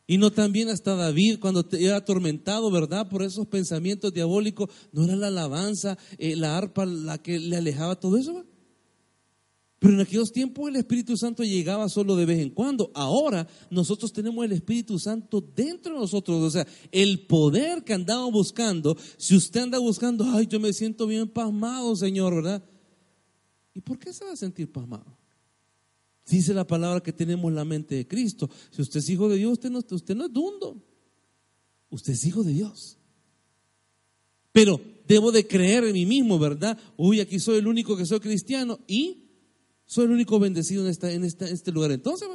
Y 0.07 0.19
no 0.19 0.31
también 0.31 0.69
hasta 0.69 0.95
David, 0.95 1.39
cuando 1.41 1.67
era 1.73 1.97
atormentado, 1.97 2.71
¿verdad? 2.71 3.09
Por 3.09 3.23
esos 3.23 3.47
pensamientos 3.47 4.13
diabólicos, 4.13 4.69
no 4.93 5.05
era 5.05 5.17
la 5.17 5.29
alabanza, 5.29 5.97
eh, 6.19 6.37
la 6.37 6.59
arpa 6.59 6.85
la 6.85 7.17
que 7.19 7.39
le 7.39 7.57
alejaba 7.57 7.99
todo 7.99 8.19
eso. 8.19 8.45
Pero 9.85 9.97
en 9.97 10.01
aquellos 10.01 10.33
tiempos 10.33 10.67
el 10.67 10.77
Espíritu 10.77 11.15
Santo 11.15 11.45
llegaba 11.45 11.91
solo 11.91 12.17
de 12.17 12.25
vez 12.25 12.41
en 12.41 12.49
cuando. 12.49 12.91
Ahora 12.95 13.47
nosotros 13.69 14.15
tenemos 14.15 14.43
el 14.43 14.53
Espíritu 14.53 14.99
Santo 14.99 15.43
dentro 15.55 15.93
de 15.93 16.01
nosotros. 16.01 16.41
O 16.41 16.51
sea, 16.51 16.67
el 16.91 17.27
poder 17.27 17.85
que 17.85 17.93
andamos 17.93 18.33
buscando, 18.33 18.97
si 19.19 19.37
usted 19.37 19.61
anda 19.61 19.79
buscando, 19.79 20.25
ay, 20.25 20.47
yo 20.47 20.59
me 20.59 20.73
siento 20.73 21.07
bien 21.07 21.29
pasmado, 21.29 21.95
Señor, 21.97 22.37
¿verdad? 22.37 22.65
¿Y 23.75 23.83
por 23.83 23.99
qué 23.99 24.15
se 24.15 24.25
va 24.25 24.33
a 24.33 24.37
sentir 24.37 24.73
pasmado? 24.73 25.19
Dice 26.27 26.55
la 26.55 26.67
palabra 26.67 27.03
que 27.03 27.13
tenemos 27.13 27.53
la 27.53 27.67
mente 27.67 27.95
de 27.95 28.09
Cristo. 28.09 28.49
Si 28.71 28.81
usted 28.81 29.01
es 29.01 29.11
hijo 29.11 29.29
de 29.29 29.37
Dios, 29.37 29.53
usted 29.53 29.69
no, 29.69 29.81
usted 29.81 30.17
no 30.17 30.25
es 30.25 30.33
dundo. 30.33 30.83
Usted 31.91 32.15
es 32.15 32.25
hijo 32.25 32.43
de 32.43 32.55
Dios. 32.55 32.97
Pero 34.51 34.81
debo 35.07 35.31
de 35.31 35.47
creer 35.47 35.85
en 35.85 35.93
mí 35.93 36.07
mismo, 36.07 36.39
¿verdad? 36.39 36.79
Uy, 36.97 37.21
aquí 37.21 37.39
soy 37.39 37.59
el 37.59 37.67
único 37.67 37.99
que 37.99 38.07
soy 38.07 38.21
cristiano. 38.21 38.79
¿Y? 38.87 39.24
Soy 39.87 40.07
el 40.07 40.13
único 40.13 40.39
bendecido 40.39 40.85
en, 40.85 40.91
esta, 40.91 41.13
en, 41.13 41.25
este 41.25 41.73
lugar. 41.73 41.93
Entonces, 41.93 42.29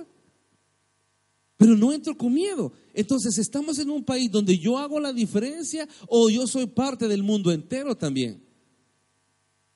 pero 1.58 1.76
no 1.76 1.92
entro 1.92 2.18
con 2.18 2.34
miedo. 2.34 2.72
Entonces, 2.94 3.38
estamos 3.38 3.80
en 3.80 3.90
un 3.90 4.04
país 4.04 4.32
donde 4.32 4.58
yo 4.58 4.78
hago 4.78 5.00
la 5.00 5.12
diferencia 5.12 5.88
o 6.08 6.30
yo 6.30 6.48
soy 6.48 6.68
parte 6.68 7.08
del 7.08 7.24
mundo 7.24 7.52
entero 7.52 7.96
también. 7.98 8.42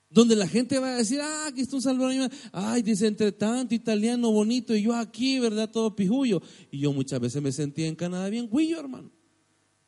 Donde 0.10 0.36
la 0.36 0.48
gente 0.48 0.78
va 0.78 0.94
a 0.94 0.98
decir, 0.98 1.20
ah, 1.20 1.48
aquí 1.48 1.62
está 1.62 1.76
un 1.76 1.82
salvadoreño. 1.82 2.30
Ay, 2.52 2.84
dice, 2.84 3.08
entre 3.08 3.32
tanto 3.32 3.74
italiano 3.74 4.32
bonito 4.32 4.76
y 4.76 4.84
yo 4.84 4.96
aquí, 4.96 5.40
¿verdad? 5.40 5.72
Todo 5.72 5.96
pijullo. 5.96 6.42
Y 6.72 6.80
yo 6.80 6.94
muchas 6.94 7.20
veces 7.20 7.42
me 7.42 7.52
sentía 7.52 7.88
en 7.88 7.96
Canadá 7.96 8.30
bien 8.30 8.48
guillo, 8.50 8.80
hermano. 8.80 9.12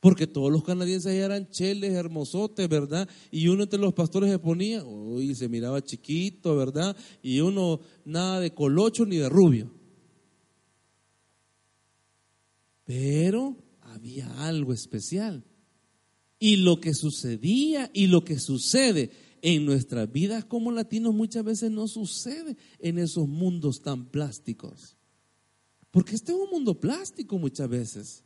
Porque 0.06 0.28
todos 0.28 0.52
los 0.52 0.64
canadienses 0.64 1.14
eran 1.14 1.50
cheles, 1.50 1.92
hermosotes, 1.94 2.70
¿verdad? 2.70 3.10
Y 3.32 3.48
uno 3.48 3.64
entre 3.64 3.80
los 3.80 3.92
pastores 3.92 4.30
se 4.30 4.38
ponía, 4.38 4.84
uy, 4.84 5.34
se 5.34 5.50
miraba 5.50 5.84
chiquito, 5.84 6.56
¿verdad? 6.56 6.96
Y 7.24 7.40
uno 7.40 7.80
nada 8.06 8.40
de 8.40 8.54
colocho 8.54 9.04
ni 9.08 9.18
de 9.18 9.30
rubio. 9.30 9.74
Pero 12.84 13.58
había 13.82 14.46
algo 14.46 14.74
especial. 14.74 15.44
Y 16.38 16.58
lo 16.58 16.80
que 16.80 16.94
sucedía 16.94 17.90
y 17.92 18.06
lo 18.06 18.24
que 18.24 18.38
sucede 18.38 19.10
en 19.42 19.66
nuestras 19.66 20.12
vidas 20.12 20.46
como 20.46 20.72
latinos 20.72 21.16
muchas 21.16 21.44
veces 21.44 21.72
no 21.72 21.88
sucede 21.88 22.58
en 22.78 23.00
esos 23.00 23.28
mundos 23.28 23.82
tan 23.82 24.06
plásticos. 24.06 24.98
Porque 25.90 26.14
este 26.14 26.32
es 26.32 26.38
un 26.38 26.52
mundo 26.52 26.80
plástico 26.80 27.40
muchas 27.40 27.68
veces, 27.68 28.25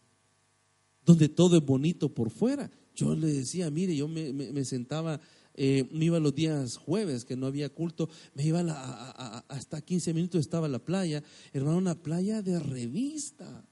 donde 1.10 1.28
todo 1.28 1.58
es 1.58 1.66
bonito 1.66 2.14
por 2.14 2.30
fuera. 2.30 2.70
Yo 2.96 3.16
le 3.16 3.26
decía, 3.26 3.72
mire, 3.72 3.96
yo 3.96 4.08
me, 4.08 4.64
sentaba, 4.64 5.20
eh, 5.56 5.90
me 5.92 6.06
iba 6.06 6.20
los 6.20 6.36
días 6.36 6.78
jueves 6.78 7.26
que 7.26 7.36
no 7.36 7.48
había 7.48 7.70
culto, 7.70 8.08
me 8.36 8.46
iba 8.46 8.60
a 8.60 9.44
hasta 9.48 9.82
15 9.82 10.14
minutos 10.14 10.40
estaba 10.40 10.68
la 10.68 10.78
playa, 10.78 11.24
hermano, 11.52 11.80
una 11.80 11.96
playa 11.96 12.44
de 12.44 12.60
revista, 12.60 13.66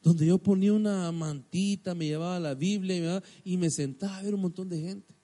donde 0.00 0.26
yo 0.26 0.38
ponía 0.38 0.72
una 0.72 1.10
mantita, 1.10 1.96
me 1.96 2.06
llevaba 2.06 2.38
la 2.38 2.54
Biblia 2.54 2.96
y 2.96 3.00
me, 3.00 3.22
y 3.42 3.56
me 3.56 3.68
sentaba 3.68 4.18
a 4.18 4.22
ver 4.22 4.36
un 4.36 4.42
montón 4.42 4.68
de 4.68 4.80
gente. 4.80 5.16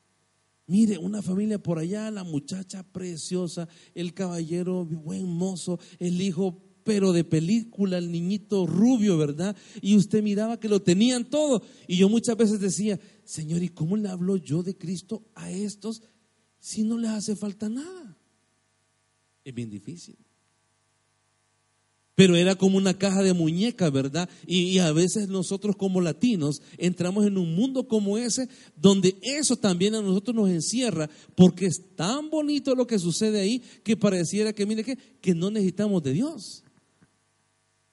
Mire, 0.67 0.99
una 0.99 1.23
familia 1.23 1.63
por 1.63 1.79
allá, 1.79 2.11
la 2.11 2.25
muchacha 2.25 2.83
preciosa, 2.83 3.69
el 3.95 4.13
caballero 4.13 4.85
buen 4.85 5.29
mozo, 5.29 5.79
el 6.01 6.21
hijo 6.21 6.59
pero 6.85 7.13
de 7.13 7.25
película, 7.25 7.99
el 7.99 8.11
niñito 8.11 8.67
rubio, 8.67 9.17
¿verdad? 9.17 9.57
Y 9.81 9.97
usted 9.97 10.23
miraba 10.23 10.59
que 10.59 10.69
lo 10.69 10.83
tenían 10.83 11.25
todo. 11.25 11.63
Y 11.87 11.97
yo 11.97 12.09
muchas 12.09 12.37
veces 12.37 12.61
decía, 12.61 12.99
Señor, 13.25 13.63
¿y 13.63 13.69
cómo 13.69 13.97
le 13.97 14.09
hablo 14.09 14.37
yo 14.37 14.63
de 14.63 14.77
Cristo 14.77 15.23
a 15.35 15.51
estos 15.51 16.03
si 16.59 16.83
no 16.83 16.99
les 16.99 17.11
hace 17.11 17.37
falta 17.37 17.69
nada? 17.69 18.17
Es 19.45 19.55
bien 19.55 19.71
difícil. 19.71 20.17
Pero 22.15 22.37
era 22.37 22.55
como 22.55 22.77
una 22.77 22.99
caja 22.99 23.23
de 23.23 23.33
muñecas, 23.33 23.91
¿verdad? 23.91 24.29
Y, 24.47 24.79
a 24.79 24.93
veces 24.93 25.29
nosotros 25.29 25.77
como 25.77 26.01
latinos 26.01 26.61
entramos 26.77 27.27
en 27.27 27.39
un 27.39 27.55
mundo 27.55 27.89
como 27.89 28.19
ese, 28.19 28.49
donde 28.77 29.17
eso 29.23 29.57
también 29.57 29.95
a 29.95 30.03
nosotros 30.03 30.37
nos 30.37 30.51
encierra, 30.51 31.09
porque 31.35 31.67
es 31.67 31.81
tan 31.97 32.29
bonito 32.29 32.75
lo 32.75 32.87
que 32.87 32.99
sucede 32.99 33.41
ahí 33.41 33.63
que 33.83 33.97
pareciera 33.97 34.53
que, 34.53 34.67
mire 34.67 34.85
que 34.85 35.35
no 35.35 35.51
necesitamos 35.51 36.03
de 36.03 36.13
Dios. 36.13 36.63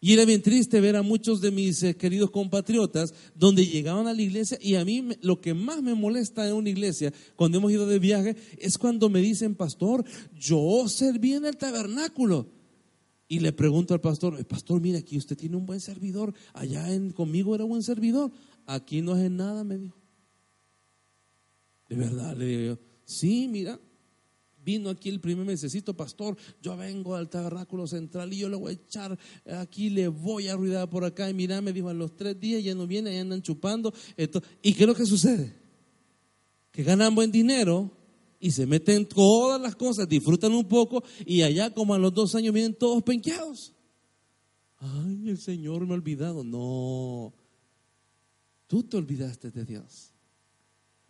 Y 0.02 0.14
era 0.14 0.24
bien 0.24 0.42
triste 0.42 0.80
ver 0.80 0.96
a 0.96 1.02
muchos 1.02 1.42
de 1.42 1.52
mis 1.52 1.84
eh, 1.84 1.98
queridos 1.98 2.32
compatriotas 2.32 3.14
donde 3.36 3.66
llegaban 3.66 4.08
a 4.08 4.14
la 4.14 4.22
iglesia 4.22 4.58
y 4.62 4.76
a 4.76 4.86
mí 4.86 5.10
lo 5.22 5.42
que 5.42 5.54
más 5.54 5.82
me 5.82 5.94
molesta 5.94 6.48
en 6.48 6.56
una 6.56 6.70
iglesia 6.70 7.14
cuando 7.36 7.58
hemos 7.58 7.72
ido 7.72 7.86
de 7.86 8.00
viaje 8.00 8.38
es 8.60 8.78
cuando 8.78 9.10
me 9.10 9.20
dicen, 9.20 9.56
pastor, 9.56 10.06
yo 10.40 10.88
serví 10.88 11.34
en 11.34 11.46
el 11.46 11.58
tabernáculo. 11.58 12.48
Y 13.28 13.40
le 13.40 13.52
pregunto 13.52 13.94
al 13.94 14.02
pastor, 14.02 14.40
"Eh, 14.40 14.44
pastor, 14.46 14.82
mire, 14.82 15.00
aquí 15.00 15.18
usted 15.18 15.38
tiene 15.38 15.58
un 15.58 15.66
buen 15.66 15.82
servidor, 15.82 16.34
allá 16.54 16.92
en, 16.92 17.12
conmigo 17.12 17.54
era 17.54 17.66
buen 17.66 17.84
servidor, 17.84 18.32
aquí 18.66 19.02
no 19.02 19.18
es 19.18 19.30
nada, 19.30 19.64
me 19.64 19.78
dijo. 19.78 20.00
De 21.90 21.96
verdad, 21.96 22.38
le 22.38 22.46
digo 22.46 22.62
yo, 22.74 22.80
sí, 23.04 23.48
mira, 23.50 23.80
vino 24.64 24.90
aquí 24.90 25.10
el 25.10 25.20
primer 25.20 25.46
mesecito, 25.46 25.96
pastor, 25.96 26.38
yo 26.62 26.76
vengo 26.78 27.16
al 27.16 27.30
tabernáculo 27.30 27.88
central 27.88 28.34
y 28.34 28.40
yo 28.40 28.50
le 28.50 28.56
voy 28.56 28.72
a 28.72 28.76
echar, 28.76 29.18
aquí 29.58 29.90
le 29.90 30.08
voy 30.08 30.48
a 30.48 30.56
ruidar 30.56 30.90
por 30.90 31.04
acá, 31.04 31.30
y 31.30 31.34
mira, 31.34 31.62
me 31.62 31.74
dijo, 31.74 31.90
a 31.90 31.94
los 31.94 32.16
tres 32.16 32.40
días 32.40 32.64
ya 32.64 32.76
no 32.76 32.88
viene, 32.88 33.14
ya 33.14 33.22
andan 33.22 33.42
chupando, 33.42 33.94
esto. 34.18 34.42
¿y 34.62 34.74
qué 34.74 34.84
es 34.84 34.88
lo 34.88 34.96
que 34.96 35.06
sucede? 35.06 35.56
Que 36.72 36.84
ganan 36.84 37.16
buen 37.16 37.32
dinero 37.32 37.92
y 38.40 38.52
se 38.52 38.66
meten 38.66 39.08
todas 39.08 39.60
las 39.60 39.76
cosas, 39.76 40.08
disfrutan 40.08 40.54
un 40.54 40.68
poco 40.68 41.04
y 41.26 41.42
allá 41.42 41.74
como 41.74 41.94
a 41.94 42.00
los 42.00 42.14
dos 42.14 42.36
años 42.36 42.54
vienen 42.54 42.76
todos 42.76 43.04
penqueados. 43.04 43.74
Ay, 44.78 45.30
el 45.30 45.38
Señor 45.38 45.86
me 45.86 45.92
ha 45.92 45.96
olvidado. 45.96 46.44
No, 46.44 47.34
tú 48.68 48.84
te 48.84 48.96
olvidaste 48.96 49.52
de 49.52 49.66
Dios. 49.66 50.09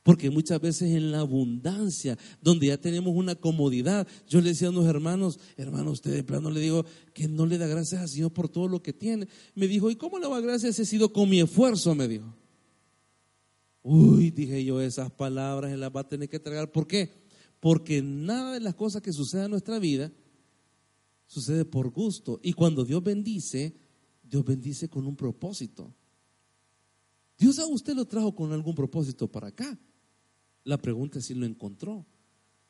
Porque 0.03 0.29
muchas 0.29 0.61
veces 0.61 0.91
en 0.91 1.11
la 1.11 1.19
abundancia, 1.19 2.17
donde 2.41 2.67
ya 2.67 2.77
tenemos 2.77 3.13
una 3.15 3.35
comodidad, 3.35 4.07
yo 4.27 4.41
le 4.41 4.49
decía 4.49 4.67
a 4.67 4.71
unos 4.71 4.87
hermanos, 4.87 5.39
hermano, 5.57 5.91
usted 5.91 6.13
de 6.13 6.23
plano 6.23 6.49
le 6.49 6.61
digo 6.61 6.85
que 7.13 7.27
no 7.27 7.45
le 7.45 7.57
da 7.57 7.67
gracias 7.67 8.01
al 8.01 8.09
Señor 8.09 8.31
por 8.31 8.49
todo 8.49 8.67
lo 8.67 8.81
que 8.81 8.93
tiene. 8.93 9.27
Me 9.55 9.67
dijo, 9.67 9.91
¿y 9.91 9.95
cómo 9.95 10.19
le 10.19 10.27
va 10.27 10.39
gracias 10.39 10.77
si 10.77 10.83
he 10.83 10.85
sido 10.85 11.11
con 11.11 11.29
mi 11.29 11.41
esfuerzo? 11.41 11.93
Me 11.95 12.07
dijo. 12.07 12.33
Uy, 13.81 14.31
dije 14.31 14.63
yo, 14.63 14.81
esas 14.81 15.11
palabras 15.11 15.77
las 15.77 15.91
va 15.93 16.01
a 16.01 16.07
tener 16.07 16.29
que 16.29 16.39
tragar. 16.39 16.71
¿Por 16.71 16.87
qué? 16.87 17.11
Porque 17.59 18.01
nada 18.01 18.53
de 18.53 18.59
las 18.59 18.75
cosas 18.75 19.01
que 19.01 19.11
suceden 19.11 19.45
en 19.45 19.51
nuestra 19.51 19.79
vida 19.79 20.11
sucede 21.27 21.65
por 21.65 21.89
gusto. 21.89 22.39
Y 22.41 22.53
cuando 22.53 22.85
Dios 22.85 23.03
bendice, 23.03 23.75
Dios 24.23 24.45
bendice 24.45 24.89
con 24.89 25.05
un 25.05 25.15
propósito. 25.15 25.93
Dios 27.37 27.57
a 27.59 27.65
usted 27.67 27.95
lo 27.95 28.05
trajo 28.05 28.35
con 28.35 28.51
algún 28.51 28.75
propósito 28.75 29.31
para 29.31 29.47
acá. 29.47 29.77
La 30.63 30.77
pregunta 30.77 31.19
es 31.19 31.25
si 31.25 31.33
lo 31.33 31.45
encontró. 31.45 32.05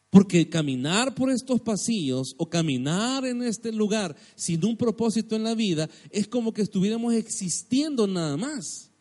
Porque 0.09 0.49
caminar 0.49 1.13
por 1.13 1.29
estos 1.29 1.61
pasillos 1.61 2.33
o 2.37 2.49
caminar 2.49 3.25
en 3.25 3.43
este 3.43 3.71
lugar 3.71 4.15
sin 4.35 4.65
un 4.65 4.75
propósito 4.75 5.35
en 5.35 5.43
la 5.43 5.53
vida 5.53 5.87
es 6.09 6.27
como 6.27 6.51
que 6.51 6.63
estuviéramos 6.63 7.13
existiendo 7.13 8.07
nada 8.07 8.35
más. 8.35 8.91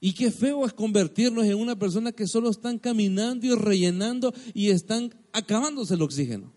Y 0.00 0.12
qué 0.12 0.30
feo 0.30 0.66
es 0.66 0.74
convertirnos 0.74 1.46
en 1.46 1.54
una 1.54 1.78
persona 1.78 2.12
que 2.12 2.26
solo 2.26 2.50
están 2.50 2.78
caminando 2.78 3.46
y 3.46 3.54
rellenando 3.54 4.34
y 4.52 4.68
están 4.68 5.14
acabándose 5.32 5.94
el 5.94 6.02
oxígeno. 6.02 6.52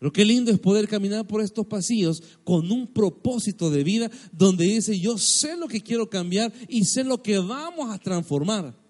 Pero 0.00 0.12
qué 0.12 0.24
lindo 0.24 0.50
es 0.50 0.58
poder 0.58 0.88
caminar 0.88 1.24
por 1.28 1.40
estos 1.40 1.66
pasillos 1.66 2.20
con 2.42 2.70
un 2.72 2.92
propósito 2.92 3.70
de 3.70 3.84
vida 3.84 4.10
donde 4.32 4.64
dice, 4.64 4.98
yo 4.98 5.16
sé 5.16 5.56
lo 5.56 5.68
que 5.68 5.80
quiero 5.80 6.10
cambiar 6.10 6.52
y 6.68 6.84
sé 6.84 7.04
lo 7.04 7.22
que 7.22 7.38
vamos 7.38 7.94
a 7.94 7.98
transformar. 7.98 8.83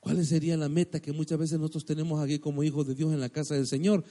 ¿Cuál 0.00 0.24
sería 0.24 0.56
la 0.56 0.68
meta 0.68 1.00
que 1.00 1.12
muchas 1.12 1.38
veces 1.38 1.58
nosotros 1.58 1.84
tenemos 1.84 2.20
aquí 2.20 2.38
como 2.38 2.62
hijos 2.64 2.86
de 2.86 2.94
Dios 2.94 3.12
en 3.12 3.20
la 3.20 3.28
casa 3.28 3.54
del 3.54 3.66
Señor? 3.66 4.02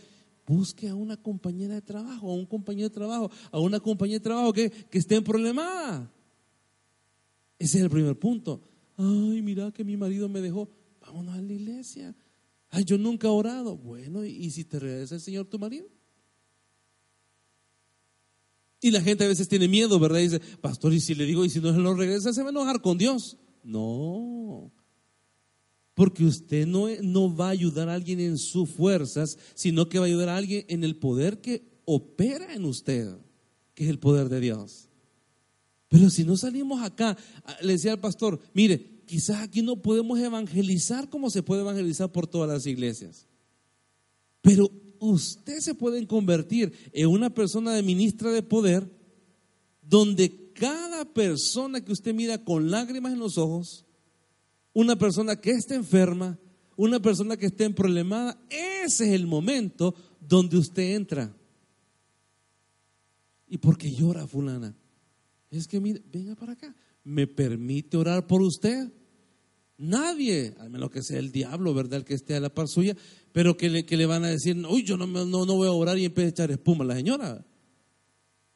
Busque 0.46 0.88
a 0.88 0.96
una 0.96 1.18
compañera 1.18 1.76
de 1.76 1.82
trabajo, 1.82 2.32
a 2.32 2.34
un 2.36 2.46
compañero 2.46 2.90
de 2.90 2.94
trabajo, 2.94 3.32
a 3.52 3.60
una 3.60 3.80
compañera 3.80 4.20
de 4.20 4.24
trabajo 4.24 4.54
que, 4.54 4.70
que 4.70 4.98
esté 5.00 5.16
en 5.16 5.24
problemada. 5.24 6.12
Ese 7.58 7.78
es 7.80 7.84
el 7.84 7.90
primer 7.90 8.18
punto. 8.18 8.62
Ay, 8.98 9.42
mira 9.42 9.72
que 9.72 9.84
mi 9.84 9.98
marido 9.98 10.30
me 10.30 10.42
dejó. 10.42 10.70
Vámonos 11.02 11.36
a 11.36 11.42
la 11.42 11.54
iglesia. 11.54 12.16
Ay, 12.70 12.86
yo 12.86 12.98
nunca 12.98 13.28
he 13.28 13.32
orado. 13.32 13.76
Bueno, 13.76 14.24
¿y, 14.24 14.30
y 14.30 14.52
si 14.52 14.64
te 14.64 14.80
regresa 14.80 15.16
el 15.16 15.22
Señor 15.22 15.46
tu 15.46 15.58
marido? 15.58 15.88
Y 18.82 18.92
la 18.92 19.02
gente 19.02 19.26
a 19.26 19.28
veces 19.28 19.48
tiene 19.50 19.68
miedo, 19.68 20.00
¿verdad? 20.00 20.20
Y 20.20 20.24
dice, 20.24 20.40
pastor, 20.62 20.94
y 20.94 21.00
si 21.00 21.16
le 21.16 21.26
digo, 21.26 21.44
y 21.44 21.50
si 21.50 21.60
no 21.60 21.74
se 21.74 21.80
lo 21.80 21.96
regresa, 21.96 22.32
se 22.32 22.42
va 22.42 22.48
a 22.48 22.52
enojar 22.52 22.82
con 22.82 22.98
Dios. 22.98 23.38
No. 23.64 24.72
Porque 26.00 26.24
usted 26.24 26.66
no, 26.66 26.88
no 27.02 27.36
va 27.36 27.48
a 27.48 27.50
ayudar 27.50 27.90
a 27.90 27.94
alguien 27.94 28.22
en 28.22 28.38
sus 28.38 28.70
fuerzas, 28.70 29.38
sino 29.54 29.90
que 29.90 30.00
va 30.00 30.06
a 30.06 30.08
ayudar 30.08 30.30
a 30.30 30.38
alguien 30.38 30.64
en 30.70 30.86
el 30.86 30.96
poder 30.96 31.42
que 31.42 31.62
opera 31.84 32.54
en 32.54 32.64
usted, 32.64 33.18
que 33.74 33.84
es 33.84 33.90
el 33.90 34.00
poder 34.00 34.30
de 34.30 34.40
Dios. 34.40 34.88
Pero 35.90 36.10
si 36.10 36.24
no 36.24 36.38
salimos 36.38 36.82
acá, 36.82 37.18
ah, 37.44 37.58
le 37.62 37.74
decía 37.74 37.92
al 37.92 38.00
pastor, 38.00 38.40
mire, 38.54 39.02
quizás 39.08 39.42
aquí 39.42 39.62
no 39.62 39.82
podemos 39.82 40.18
evangelizar 40.18 41.10
como 41.10 41.30
se 41.30 41.44
puede 41.44 41.64
evangelizar 41.64 42.10
por 42.10 42.28
todas 42.28 42.48
las 42.48 42.66
iglesias. 42.66 43.28
Pero 44.42 44.72
usted 45.00 45.60
se 45.60 45.76
puede 45.76 46.08
convertir 46.08 46.72
en 46.94 47.08
una 47.08 47.30
persona 47.30 47.74
de 47.74 47.84
ministra 47.84 48.32
de 48.32 48.42
poder 48.42 48.90
donde 49.82 50.54
cada 50.54 51.04
persona 51.14 51.84
que 51.84 51.92
usted 51.92 52.14
mira 52.14 52.42
con 52.42 52.72
lágrimas 52.72 53.12
en 53.12 53.20
los 53.20 53.38
ojos, 53.38 53.84
una 54.74 54.96
persona 54.96 55.36
que 55.36 55.52
esté 55.52 55.76
enferma, 55.76 56.38
una 56.76 57.00
persona 57.00 57.38
que 57.38 57.48
esté 57.48 57.66
en 57.66 57.74
problemada, 57.74 58.40
ese 58.50 59.08
es 59.08 59.14
el 59.14 59.28
momento 59.28 59.94
donde 60.20 60.58
usted 60.58 60.96
entra. 60.96 61.36
¿Y 63.48 63.58
por 63.58 63.78
qué 63.78 63.92
llora 63.92 64.28
fulana? 64.28 64.76
Es 65.50 65.68
que 65.68 65.80
mire, 65.80 66.02
venga 66.12 66.36
para 66.36 66.54
acá. 66.54 66.74
¿Me 67.04 67.28
permite 67.28 67.98
orar 67.98 68.28
por 68.28 68.42
usted? 68.42 68.92
Nadie, 69.78 70.56
al 70.60 70.70
menos 70.70 70.92
que 70.92 71.02
sea 71.02 71.20
el 71.20 71.32
diablo, 71.32 71.74
¿verdad? 71.74 72.00
El 72.00 72.06
que 72.06 72.14
esté 72.14 72.36
a 72.36 72.40
la 72.40 72.54
par 72.54 72.68
suya, 72.68 72.96
pero 73.32 73.58
que 73.58 73.70
le, 73.70 73.86
que 73.86 73.98
le 73.98 74.06
van 74.06 74.24
a 74.26 74.28
decir, 74.30 74.56
uy, 74.70 74.84
yo 74.84 74.98
no, 74.98 75.08
no, 75.08 75.26
no 75.26 75.56
voy 75.56 75.68
a 75.68 75.72
orar 75.72 75.98
y 75.98 76.06
empiece 76.06 76.28
a 76.28 76.32
echar 76.32 76.52
espuma 76.52 76.84
a 76.84 76.88
la 76.88 76.96
señora. 76.96 77.46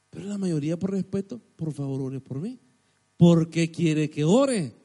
Pero 0.09 0.27
la 0.27 0.37
mayoría, 0.37 0.77
por 0.77 0.91
respeto, 0.91 1.41
por 1.55 1.73
favor, 1.73 2.01
ore 2.01 2.19
por 2.19 2.39
mí. 2.39 2.59
¿Por 3.17 3.49
qué 3.49 3.71
quiere 3.71 4.09
que 4.09 4.23
ore? 4.23 4.75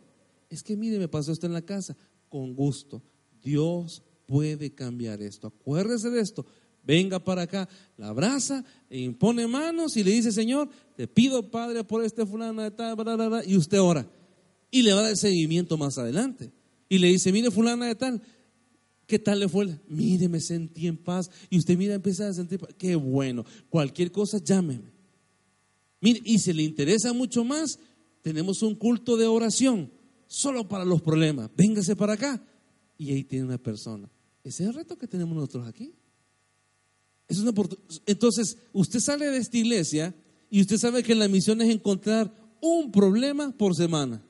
Es 0.49 0.63
que 0.63 0.77
mire, 0.77 0.99
me 0.99 1.09
pasó 1.09 1.33
esto 1.33 1.47
en 1.47 1.53
la 1.53 1.63
casa. 1.63 1.97
Con 2.29 2.55
gusto. 2.55 3.03
Dios 3.43 4.03
puede 4.27 4.75
cambiar 4.75 5.23
esto. 5.23 5.49
Acuérdese 5.49 6.11
de 6.11 6.21
esto. 6.21 6.47
Venga 6.85 7.23
para 7.23 7.43
acá, 7.43 7.69
la 7.99 8.09
abraza, 8.09 8.65
e 8.89 9.01
impone 9.01 9.47
manos 9.47 9.97
y 9.99 10.05
le 10.05 10.13
dice, 10.13 10.33
Señor, 10.33 10.71
te 10.97 11.07
pido, 11.07 11.51
Padre, 11.51 11.85
por 11.85 12.03
este 12.03 12.25
fulano 12.25 12.63
de 12.63 12.71
tal, 12.71 12.97
bla, 12.97 13.15
bla, 13.15 13.29
bla", 13.29 13.45
y 13.45 13.57
usted 13.57 13.79
ora. 13.79 14.11
Y 14.71 14.81
le 14.81 14.95
va 14.95 15.01
a 15.01 15.03
dar 15.03 15.17
seguimiento 15.17 15.77
más 15.77 15.99
adelante. 15.99 16.51
Y 16.89 16.97
le 16.97 17.09
dice, 17.09 17.31
mire, 17.31 17.51
fulana 17.51 17.87
de 17.87 17.95
tal, 17.95 18.23
¿qué 19.07 19.19
tal 19.19 19.41
le 19.41 19.51
fue? 19.51 19.79
Mire, 19.87 20.29
me 20.29 20.41
sentí 20.41 20.87
en 20.87 20.97
paz. 20.97 21.31
Y 21.51 21.59
usted 21.59 21.77
mira, 21.77 21.95
empieza 21.95 22.27
a 22.27 22.33
sentir 22.33 22.59
paz. 22.59 22.71
Qué 22.79 22.97
bueno. 22.97 23.45
Cualquier 23.69 24.11
cosa, 24.11 24.39
llámeme. 24.39 24.91
Mire, 26.01 26.23
y 26.25 26.39
si 26.39 26.55
le 26.55 26.63
interesa 26.63 27.13
mucho 27.13 27.45
más, 27.45 27.79
tenemos 28.23 28.63
un 28.63 28.75
culto 28.75 29.19
de 29.19 29.27
oración 29.27 29.91
solo 30.29 30.69
para 30.69 30.85
los 30.85 31.03
problemas. 31.03 31.51
Véngase 31.57 31.97
para 31.97 32.13
acá. 32.13 32.41
Y 32.97 33.11
ahí 33.11 33.25
tiene 33.25 33.47
una 33.47 33.59
persona. 33.59 34.09
Ese 34.45 34.63
es 34.63 34.69
el 34.69 34.75
reto 34.75 34.97
que 34.97 35.09
tenemos 35.09 35.35
nosotros 35.35 35.67
aquí. 35.67 35.93
Es 37.27 37.39
una 37.39 37.53
Entonces, 38.07 38.57
usted 38.73 39.01
sale 39.01 39.27
de 39.27 39.39
esta 39.39 39.57
iglesia 39.57 40.15
y 40.49 40.61
usted 40.61 40.79
sabe 40.79 41.03
que 41.03 41.15
la 41.15 41.29
misión 41.29 41.61
es 41.61 41.69
encontrar 41.69 42.33
un 42.61 42.93
problema 42.93 43.51
por 43.51 43.75
semana. 43.75 44.23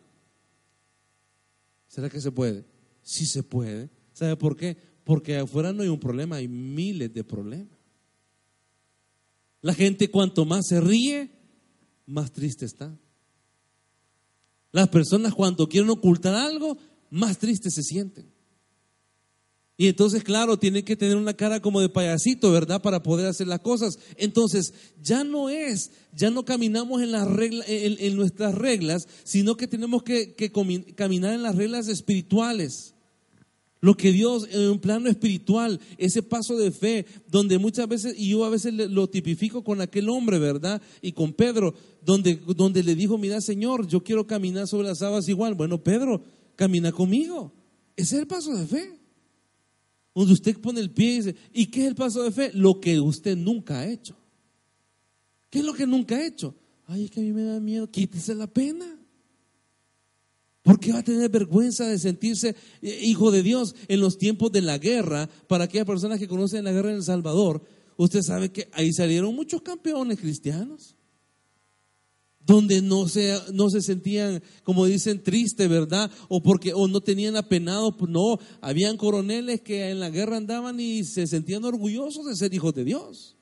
¿Será 1.87 2.09
que 2.09 2.21
se 2.21 2.33
puede? 2.33 2.65
Sí 3.03 3.27
se 3.27 3.43
puede. 3.43 3.91
¿Sabe 4.13 4.37
por 4.37 4.57
qué? 4.57 4.77
Porque 5.05 5.37
afuera 5.37 5.73
no 5.73 5.83
hay 5.83 5.89
un 5.89 6.01
problema, 6.01 6.37
hay 6.37 6.49
miles 6.49 7.13
de 7.13 7.25
problemas. 7.25 7.79
La 9.61 9.75
gente 9.75 10.11
cuanto 10.11 10.45
más 10.45 10.67
se 10.67 10.81
ríe, 10.81 11.31
más 12.07 12.33
triste 12.33 12.65
está. 12.65 12.97
Las 14.73 14.89
personas 14.89 15.35
cuando 15.35 15.69
quieren 15.69 15.91
ocultar 15.91 16.35
algo, 16.35 16.77
más 17.11 17.39
tristes 17.39 17.75
se 17.75 17.83
sienten. 17.83 18.31
Y 19.81 19.87
entonces, 19.87 20.25
claro, 20.25 20.59
tienen 20.59 20.85
que 20.85 20.97
tener 20.97 21.17
una 21.17 21.35
cara 21.35 21.63
como 21.63 21.81
de 21.81 21.89
payasito, 21.89 22.51
¿verdad? 22.51 22.83
Para 22.83 23.01
poder 23.01 23.29
hacer 23.29 23.47
las 23.47 23.61
cosas. 23.61 23.97
Entonces, 24.17 24.75
ya 25.01 25.23
no 25.23 25.49
es, 25.49 25.93
ya 26.13 26.31
no 26.31 26.45
caminamos 26.45 27.01
en, 27.01 27.13
las 27.13 27.29
reglas, 27.29 27.65
en, 27.69 28.17
nuestras 28.17 28.57
reglas, 28.57 29.07
sino 29.23 29.57
que 29.57 29.69
tenemos 29.69 30.03
que, 30.03 30.35
caminar 30.97 31.33
en 31.33 31.45
las 31.45 31.55
reglas 31.55 31.87
espirituales. 31.87 32.95
Lo 33.81 33.97
que 33.97 34.13
Dios 34.13 34.49
en 34.51 34.71
un 34.71 34.79
plano 34.81 35.09
espiritual, 35.09 35.81
ese 35.99 36.23
paso 36.23 36.57
de 36.57 36.73
fe, 36.73 37.07
donde 37.29 37.59
muchas 37.59 37.89
veces, 37.89 38.15
y 38.19 38.31
yo 38.31 38.45
a 38.45 38.51
veces 38.51 38.75
lo 38.75 39.09
tipifico 39.09 39.63
con 39.63 39.81
aquel 39.81 40.09
hombre, 40.09 40.39
¿verdad? 40.39 40.83
Y 41.01 41.13
con 41.13 41.33
Pedro, 41.33 41.75
donde, 42.03 42.37
donde 42.37 42.83
le 42.83 42.97
dijo, 42.97 43.19
mira 43.19 43.41
Señor, 43.41 43.87
yo 43.87 44.03
quiero 44.03 44.27
caminar 44.27 44.67
sobre 44.67 44.89
las 44.89 45.03
aguas 45.03 45.29
igual. 45.29 45.55
Bueno, 45.55 45.83
Pedro, 45.83 46.25
camina 46.57 46.91
conmigo. 46.91 47.53
Ese 47.95 48.17
es 48.17 48.23
el 48.23 48.27
paso 48.27 48.55
de 48.55 48.67
fe. 48.67 48.99
Donde 50.15 50.33
usted 50.33 50.59
pone 50.59 50.81
el 50.81 50.91
pie 50.91 51.13
y 51.13 51.17
dice, 51.17 51.37
¿y 51.53 51.67
qué 51.67 51.83
es 51.83 51.87
el 51.87 51.95
paso 51.95 52.25
de 52.25 52.33
fe? 52.33 52.51
Lo 52.55 52.81
que 52.81 52.99
usted 52.99 53.37
nunca 53.37 53.79
ha 53.79 53.89
hecho. 53.89 54.17
¿Qué 55.51 55.61
es 55.61 55.65
lo 55.65 55.73
que 55.73 55.87
nunca 55.87 56.17
ha 56.17 56.27
hecho? 56.27 56.57
Ay, 56.87 57.05
es 57.05 57.11
que 57.13 57.21
a 57.21 57.23
mí 57.23 57.33
me 57.33 57.45
da 57.45 57.61
miedo, 57.61 57.89
quítese 57.89 58.35
la 58.35 58.49
pena. 58.49 58.98
¿Por 60.69 60.79
qué 60.79 60.93
va 60.93 60.99
a 60.99 61.03
tener 61.03 61.31
vergüenza 61.31 61.87
de 61.87 61.99
sentirse 61.99 62.55
eh, 62.83 63.01
hijo 63.03 63.31
de 63.31 63.43
Dios 63.43 63.75
en 63.89 64.01
los 64.03 64.19
tiempos 64.19 64.53
de 64.53 64.61
la 64.61 64.77
guerra? 64.77 65.27
Para 65.47 65.65
aquellas 65.65 65.87
personas 65.87 66.19
que 66.19 66.29
conocen 66.29 66.63
la 66.63 66.73
guerra 66.73 66.91
en 66.91 66.97
El 66.97 67.03
Salvador, 67.03 67.63
usted 67.97 68.21
sabe 68.21 68.53
que 68.53 68.69
ahí 68.75 68.93
salieron 68.93 69.35
muchos 69.35 69.63
campeones 69.63 70.21
cristianos, 70.21 70.95
donde 72.45 72.83
no 72.83 73.09
se, 73.09 73.35
no 73.55 73.71
se 73.71 73.81
sentían, 73.81 74.43
como 74.63 74.85
dicen, 74.85 75.23
tristes, 75.23 75.71
¿verdad? 75.71 76.11
O 76.29 76.43
porque 76.43 76.75
o 76.75 76.87
no 76.87 77.01
tenían 77.01 77.37
apenado, 77.37 77.97
pues 77.97 78.13
no, 78.13 78.39
habían 78.61 78.99
coroneles 78.99 79.63
que 79.63 79.89
en 79.89 80.01
la 80.01 80.11
guerra 80.11 80.37
andaban 80.37 80.79
y 80.79 81.03
se 81.05 81.27
sentían 81.27 81.65
orgullosos 81.65 82.27
de 82.27 82.37
ser 82.37 82.53
hijos 82.53 82.75
de 82.75 82.85
Dios. 82.85 83.38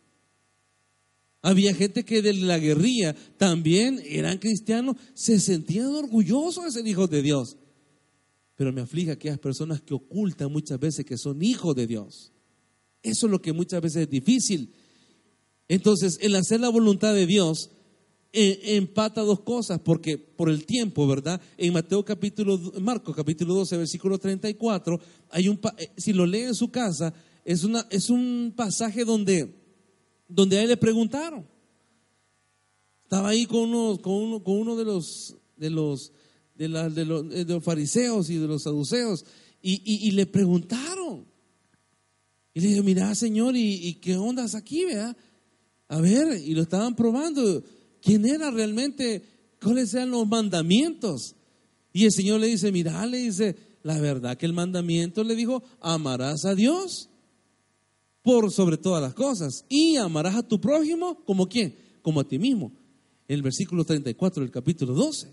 Había 1.47 1.73
gente 1.75 2.05
que 2.05 2.23
de 2.23 2.33
la 2.33 2.59
guerrilla 2.59 3.15
también 3.37 4.03
eran 4.05 4.39
cristianos, 4.39 4.97
se 5.15 5.39
sentían 5.39 5.95
orgullosos 5.95 6.65
de 6.65 6.73
ser 6.73 6.87
hijos 6.89 7.09
de 7.09 7.23
Dios. 7.23 7.57
Pero 8.57 8.73
me 8.73 8.81
aflige 8.81 9.13
aquellas 9.13 9.39
personas 9.39 9.81
que 9.81 9.95
ocultan 9.95 10.51
muchas 10.51 10.81
veces 10.81 11.05
que 11.05 11.17
son 11.17 11.41
hijos 11.45 11.77
de 11.77 11.87
Dios. 11.87 12.33
Eso 13.01 13.27
es 13.27 13.31
lo 13.31 13.41
que 13.41 13.53
muchas 13.53 13.81
veces 13.81 14.03
es 14.03 14.11
difícil. 14.11 14.73
Entonces, 15.69 16.19
el 16.21 16.35
hacer 16.35 16.59
la 16.59 16.69
voluntad 16.69 17.15
de 17.15 17.27
Dios 17.27 17.71
eh, 18.33 18.75
empata 18.75 19.21
dos 19.21 19.43
cosas, 19.43 19.79
porque 19.79 20.19
por 20.19 20.51
el 20.51 20.67
tiempo, 20.67 21.07
¿verdad? 21.07 21.41
En 21.57 21.75
Mateo 21.75 22.05
capítulo, 22.05 22.59
Marcos 22.81 23.15
capítulo 23.15 23.55
12, 23.55 23.77
versículo 23.77 24.19
34, 24.19 24.99
hay 25.31 25.47
un, 25.47 25.61
eh, 25.79 25.91
si 25.97 26.13
lo 26.13 26.27
lee 26.27 26.43
en 26.43 26.57
su 26.57 26.73
casa, 26.73 27.15
es, 27.45 27.63
una, 27.63 27.87
es 27.91 28.11
un 28.11 28.53
pasaje 28.57 29.05
donde 29.05 29.66
donde 30.29 30.59
a 30.59 30.63
él 30.63 30.69
le 30.69 30.77
preguntaron. 30.77 31.47
Estaba 33.05 33.29
ahí 33.29 33.47
con 33.47 33.61
uno, 33.73 34.01
con 34.01 34.15
uno, 34.15 34.43
con 34.43 34.59
uno 34.59 34.77
de 34.77 34.85
los 34.85 35.37
de 35.57 35.71
los 35.71 36.13
de, 36.55 36.69
de 36.91 37.05
los 37.05 37.29
de 37.29 37.45
los 37.45 37.63
fariseos 37.65 38.29
y 38.31 38.37
de 38.37 38.47
los 38.47 38.63
saduceos 38.65 39.25
y, 39.63 39.75
y- 39.85 40.09
y 40.09 40.11
le 40.13 40.27
preguntaron. 40.27 41.27
Y 42.55 42.61
le 42.61 42.69
dijo, 42.69 42.83
mira, 42.83 43.15
señor, 43.15 43.55
¿y, 43.57 43.87
y 43.89 43.95
qué 43.95 44.17
ondas 44.17 44.55
aquí, 44.55 44.85
vea? 44.85 45.15
A 45.89 46.01
ver, 46.01 46.41
y 46.41 46.55
lo 46.55 46.63
estaban 46.63 46.97
probando. 46.97 47.63
¿Quién 48.01 48.25
era 48.27 48.51
realmente? 48.51 49.23
¿Cuáles 49.63 49.93
eran 49.95 50.11
los 50.11 50.27
mandamientos? 50.27 51.35
Y 51.93 52.05
el 52.07 52.13
Señor 52.13 52.41
le 52.41 52.47
dice, 52.49 52.73
mira, 52.73 53.05
le 53.07 53.19
dice, 53.19 53.57
la 53.83 53.99
verdad 54.01 54.37
que 54.37 54.47
el 54.47 54.53
mandamiento 54.53 55.23
le 55.23 55.35
dijo, 55.37 55.63
amarás 55.81 56.45
a 56.45 56.55
Dios 56.55 57.09
por 58.27 58.51
sobre 58.51 58.77
todas 58.77 59.01
las 59.01 59.15
cosas. 59.15 59.65
Y 59.69 59.95
amarás 59.99 60.35
a 60.35 60.43
tu 60.43 60.61
prójimo 60.61 61.23
como 61.25 61.49
quién? 61.49 61.77
Como 62.03 62.19
a 62.19 62.27
ti 62.27 62.41
mismo. 62.41 62.73
En 63.29 63.37
el 63.37 63.43
versículo 63.43 63.85
34 63.85 64.43
del 64.43 64.51
capítulo 64.51 64.95
12. 64.95 65.29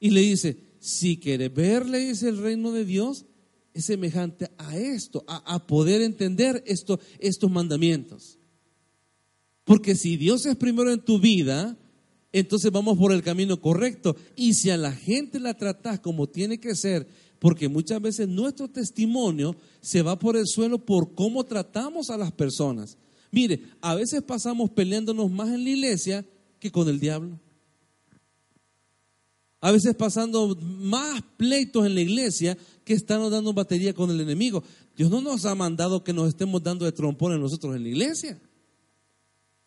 Y 0.00 0.10
le 0.10 0.22
dice, 0.22 0.56
si 0.80 1.16
quieres 1.16 1.54
ver, 1.54 1.88
le 1.88 2.00
dice 2.00 2.28
el 2.28 2.38
reino 2.38 2.72
de 2.72 2.84
Dios, 2.84 3.24
es 3.72 3.84
semejante 3.84 4.50
a 4.58 4.76
esto, 4.76 5.24
a, 5.28 5.64
poder 5.68 6.02
entender 6.02 6.64
esto, 6.66 6.98
estos 7.20 7.48
mandamientos. 7.52 8.36
Porque 9.62 9.94
si 9.94 10.16
Dios 10.16 10.44
es 10.44 10.56
primero 10.56 10.90
en 10.90 11.04
tu 11.04 11.20
vida, 11.20 11.78
entonces 12.32 12.72
vamos 12.72 12.98
por 12.98 13.12
el 13.12 13.22
camino 13.22 13.60
correcto. 13.60 14.16
Y 14.34 14.54
si 14.54 14.70
a 14.70 14.76
la 14.76 14.90
gente 14.90 15.38
la 15.38 15.54
tratas 15.54 16.00
como 16.00 16.28
tiene 16.28 16.58
que 16.58 16.74
ser, 16.74 17.06
porque 17.42 17.68
muchas 17.68 18.00
veces 18.00 18.28
nuestro 18.28 18.68
testimonio 18.68 19.56
se 19.80 20.00
va 20.02 20.16
por 20.16 20.36
el 20.36 20.46
suelo 20.46 20.78
por 20.78 21.16
cómo 21.16 21.42
tratamos 21.42 22.08
a 22.08 22.16
las 22.16 22.30
personas. 22.30 22.96
Mire, 23.32 23.64
a 23.80 23.96
veces 23.96 24.22
pasamos 24.22 24.70
peleándonos 24.70 25.28
más 25.28 25.48
en 25.48 25.64
la 25.64 25.70
iglesia 25.70 26.24
que 26.60 26.70
con 26.70 26.88
el 26.88 27.00
diablo. 27.00 27.40
A 29.60 29.72
veces 29.72 29.96
pasando 29.96 30.54
más 30.54 31.20
pleitos 31.36 31.84
en 31.84 31.96
la 31.96 32.02
iglesia 32.02 32.56
que 32.84 32.94
estamos 32.94 33.32
dando 33.32 33.52
batería 33.52 33.92
con 33.92 34.08
el 34.12 34.20
enemigo. 34.20 34.62
Dios 34.96 35.10
no 35.10 35.20
nos 35.20 35.44
ha 35.44 35.56
mandado 35.56 36.04
que 36.04 36.12
nos 36.12 36.28
estemos 36.28 36.62
dando 36.62 36.84
de 36.84 36.92
trompones 36.92 37.40
nosotros 37.40 37.74
en 37.74 37.82
la 37.82 37.88
iglesia 37.88 38.40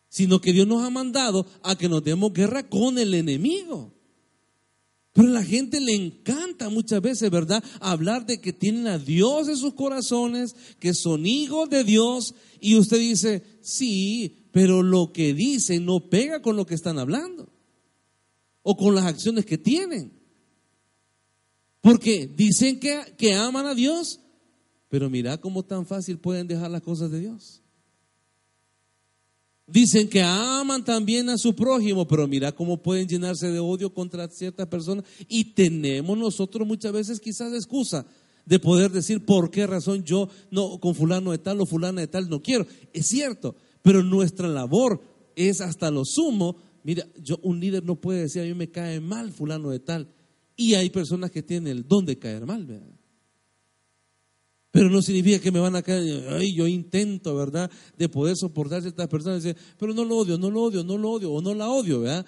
sino 0.08 0.40
que 0.40 0.54
Dios 0.54 0.66
nos 0.66 0.82
ha 0.82 0.88
mandado 0.88 1.44
a 1.62 1.76
que 1.76 1.90
nos 1.90 2.02
demos 2.02 2.32
guerra 2.32 2.66
con 2.66 2.98
el 2.98 3.12
enemigo. 3.12 3.92
Pero 5.16 5.28
a 5.28 5.32
la 5.32 5.42
gente 5.42 5.80
le 5.80 5.94
encanta 5.94 6.68
muchas 6.68 7.00
veces, 7.00 7.30
¿verdad? 7.30 7.64
Hablar 7.80 8.26
de 8.26 8.38
que 8.38 8.52
tienen 8.52 8.86
a 8.86 8.98
Dios 8.98 9.48
en 9.48 9.56
sus 9.56 9.72
corazones, 9.72 10.54
que 10.78 10.92
son 10.92 11.24
hijos 11.24 11.70
de 11.70 11.84
Dios, 11.84 12.34
y 12.60 12.76
usted 12.76 12.98
dice, 12.98 13.42
sí, 13.62 14.46
pero 14.52 14.82
lo 14.82 15.14
que 15.14 15.32
dicen 15.32 15.86
no 15.86 16.10
pega 16.10 16.42
con 16.42 16.54
lo 16.54 16.66
que 16.66 16.74
están 16.74 16.98
hablando, 16.98 17.48
o 18.62 18.76
con 18.76 18.94
las 18.94 19.06
acciones 19.06 19.46
que 19.46 19.56
tienen. 19.56 20.12
Porque 21.80 22.26
dicen 22.26 22.78
que, 22.78 23.00
que 23.16 23.34
aman 23.34 23.64
a 23.64 23.74
Dios, 23.74 24.20
pero 24.90 25.08
mira 25.08 25.40
cómo 25.40 25.62
tan 25.62 25.86
fácil 25.86 26.18
pueden 26.18 26.46
dejar 26.46 26.70
las 26.70 26.82
cosas 26.82 27.10
de 27.10 27.20
Dios. 27.20 27.62
Dicen 29.66 30.08
que 30.08 30.22
aman 30.22 30.84
también 30.84 31.28
a 31.28 31.38
su 31.38 31.54
prójimo, 31.54 32.06
pero 32.06 32.28
mira 32.28 32.52
cómo 32.52 32.80
pueden 32.80 33.08
llenarse 33.08 33.50
de 33.50 33.58
odio 33.58 33.92
contra 33.92 34.28
ciertas 34.28 34.68
personas. 34.68 35.04
Y 35.28 35.54
tenemos 35.54 36.16
nosotros 36.16 36.66
muchas 36.66 36.92
veces 36.92 37.20
quizás 37.20 37.52
excusa 37.52 38.06
de 38.44 38.60
poder 38.60 38.92
decir 38.92 39.24
por 39.24 39.50
qué 39.50 39.66
razón 39.66 40.04
yo 40.04 40.28
no 40.52 40.78
con 40.78 40.94
fulano 40.94 41.32
de 41.32 41.38
tal 41.38 41.60
o 41.60 41.66
fulana 41.66 42.00
de 42.00 42.06
tal 42.06 42.30
no 42.30 42.40
quiero. 42.40 42.64
Es 42.92 43.06
cierto, 43.06 43.56
pero 43.82 44.04
nuestra 44.04 44.46
labor 44.46 45.02
es 45.34 45.60
hasta 45.60 45.90
lo 45.90 46.04
sumo. 46.04 46.56
Mira, 46.84 47.04
yo 47.20 47.40
un 47.42 47.58
líder 47.58 47.84
no 47.84 47.96
puede 47.96 48.20
decir 48.20 48.42
a 48.42 48.44
mí 48.44 48.54
me 48.54 48.70
cae 48.70 49.00
mal 49.00 49.32
fulano 49.32 49.70
de 49.70 49.80
tal. 49.80 50.08
Y 50.54 50.74
hay 50.74 50.90
personas 50.90 51.32
que 51.32 51.42
tienen 51.42 51.76
el 51.76 51.88
don 51.88 52.06
de 52.06 52.18
caer 52.18 52.46
mal, 52.46 52.64
¿verdad? 52.64 52.95
Pero 54.76 54.90
no 54.90 55.00
significa 55.00 55.38
que 55.38 55.50
me 55.50 55.58
van 55.58 55.74
a 55.74 55.80
caer, 55.80 56.28
ay, 56.32 56.52
yo 56.52 56.66
intento, 56.66 57.34
¿verdad?, 57.34 57.70
de 57.96 58.10
poder 58.10 58.36
soportar 58.36 58.82
ciertas 58.82 59.08
personas. 59.08 59.42
Dice, 59.42 59.56
pero 59.78 59.94
no 59.94 60.04
lo 60.04 60.18
odio, 60.18 60.36
no 60.36 60.50
lo 60.50 60.64
odio, 60.64 60.84
no 60.84 60.98
lo 60.98 61.12
odio, 61.12 61.32
o 61.32 61.40
no 61.40 61.54
la 61.54 61.70
odio, 61.70 62.00
¿verdad? 62.00 62.26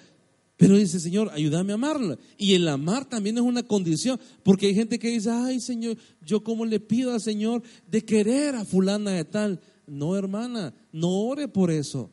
Pero 0.57 0.75
dice, 0.75 0.99
Señor, 0.99 1.29
ayúdame 1.31 1.73
a 1.73 1.75
amarla. 1.75 2.17
Y 2.39 2.55
el 2.55 2.67
amar 2.67 3.07
también 3.07 3.37
es 3.37 3.43
una 3.43 3.61
condición, 3.61 4.19
porque 4.41 4.65
hay 4.65 4.73
gente 4.73 4.97
que 4.97 5.11
dice, 5.11 5.29
ay, 5.29 5.59
Señor, 5.59 5.95
yo 6.25 6.43
como 6.43 6.65
le 6.65 6.79
pido 6.79 7.13
al 7.13 7.21
Señor 7.21 7.61
de 7.87 8.03
querer 8.03 8.55
a 8.55 8.65
fulana 8.65 9.11
de 9.11 9.25
tal. 9.25 9.61
No, 9.85 10.15
hermana, 10.15 10.73
no 10.91 11.07
ore 11.07 11.47
por 11.49 11.69
eso. 11.69 12.09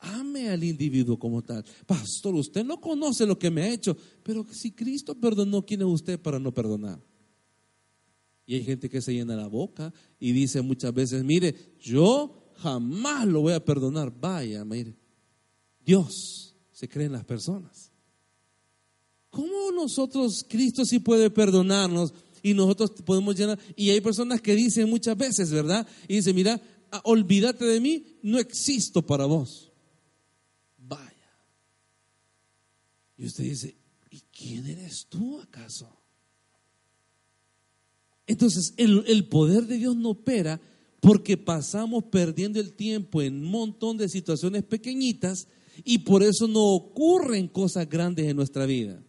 Ame 0.00 0.50
al 0.50 0.64
individuo 0.64 1.20
como 1.20 1.40
tal. 1.42 1.64
Pastor, 1.86 2.34
usted 2.34 2.64
no 2.64 2.80
conoce 2.80 3.24
lo 3.24 3.38
que 3.38 3.48
me 3.48 3.62
ha 3.62 3.72
hecho, 3.72 3.96
pero 4.24 4.44
si 4.50 4.72
Cristo 4.72 5.14
perdonó, 5.14 5.64
¿quién 5.64 5.82
es 5.82 5.86
usted 5.86 6.18
para 6.18 6.40
no 6.40 6.52
perdonar? 6.52 6.98
Y 8.48 8.54
hay 8.54 8.64
gente 8.64 8.88
que 8.88 9.02
se 9.02 9.12
llena 9.12 9.36
la 9.36 9.46
boca 9.46 9.92
y 10.18 10.32
dice 10.32 10.62
muchas 10.62 10.94
veces, 10.94 11.22
mire, 11.22 11.54
yo 11.82 12.50
jamás 12.56 13.26
lo 13.26 13.42
voy 13.42 13.52
a 13.52 13.62
perdonar. 13.62 14.10
Vaya, 14.10 14.64
mire, 14.64 14.96
Dios 15.84 16.56
se 16.72 16.88
cree 16.88 17.04
en 17.04 17.12
las 17.12 17.26
personas. 17.26 17.92
¿Cómo 19.28 19.70
nosotros, 19.72 20.46
Cristo 20.48 20.86
sí 20.86 20.98
puede 20.98 21.28
perdonarnos 21.28 22.14
y 22.42 22.54
nosotros 22.54 22.92
podemos 23.04 23.36
llenar? 23.36 23.58
Y 23.76 23.90
hay 23.90 24.00
personas 24.00 24.40
que 24.40 24.54
dicen 24.54 24.88
muchas 24.88 25.18
veces, 25.18 25.50
¿verdad? 25.50 25.86
Y 26.08 26.14
dicen, 26.14 26.34
mira, 26.34 26.58
ah, 26.90 27.02
olvídate 27.04 27.66
de 27.66 27.80
mí, 27.80 28.18
no 28.22 28.38
existo 28.38 29.04
para 29.04 29.26
vos. 29.26 29.70
Vaya. 30.78 31.36
Y 33.18 33.26
usted 33.26 33.44
dice, 33.44 33.76
¿y 34.10 34.22
quién 34.32 34.66
eres 34.66 35.04
tú 35.04 35.38
acaso? 35.38 35.97
Entonces, 38.28 38.74
el, 38.76 39.24
poder 39.24 39.66
de 39.66 39.78
Dios 39.78 39.96
no 39.96 40.10
opera 40.10 40.60
porque 41.00 41.38
pasamos 41.38 42.04
perdiendo 42.04 42.60
el 42.60 42.74
tiempo 42.74 43.22
en 43.22 43.36
un 43.36 43.50
montón 43.50 43.96
de 43.96 44.08
situaciones 44.08 44.64
pequeñitas 44.64 45.48
y 45.82 45.98
por 45.98 46.22
eso 46.22 46.46
no 46.46 46.62
ocurren 46.62 47.48
cosas 47.48 47.88
grandes 47.88 48.26
en 48.26 48.36
nuestra 48.36 48.66
vida. 48.66 49.02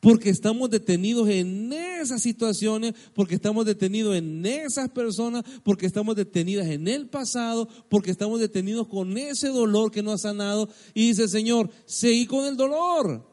Porque 0.00 0.30
estamos 0.30 0.68
detenidos 0.68 1.28
en 1.28 1.72
esas 1.72 2.20
situaciones, 2.20 2.94
porque 3.14 3.36
estamos 3.36 3.64
detenidos 3.64 4.16
en 4.16 4.44
esas 4.44 4.90
personas, 4.90 5.44
porque 5.62 5.86
estamos 5.86 6.16
detenidas 6.16 6.66
en 6.66 6.88
el 6.88 7.08
pasado, 7.08 7.68
porque 7.88 8.10
estamos 8.10 8.40
detenidos 8.40 8.88
con 8.88 9.16
ese 9.16 9.48
dolor 9.48 9.92
que 9.92 10.02
no 10.02 10.10
ha 10.10 10.18
sanado. 10.18 10.68
Y 10.92 11.08
dice, 11.08 11.28
Señor, 11.28 11.70
seguí 11.84 12.26
con 12.26 12.46
el 12.46 12.56
dolor. 12.56 13.27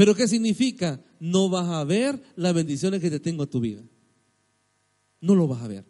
Pero 0.00 0.14
¿qué 0.14 0.26
significa? 0.26 0.98
No 1.20 1.50
vas 1.50 1.68
a 1.68 1.84
ver 1.84 2.18
las 2.34 2.54
bendiciones 2.54 3.02
que 3.02 3.10
te 3.10 3.20
tengo 3.20 3.42
a 3.42 3.50
tu 3.50 3.60
vida. 3.60 3.82
No 5.20 5.34
lo 5.34 5.46
vas 5.46 5.60
a 5.60 5.68
ver. 5.68 5.84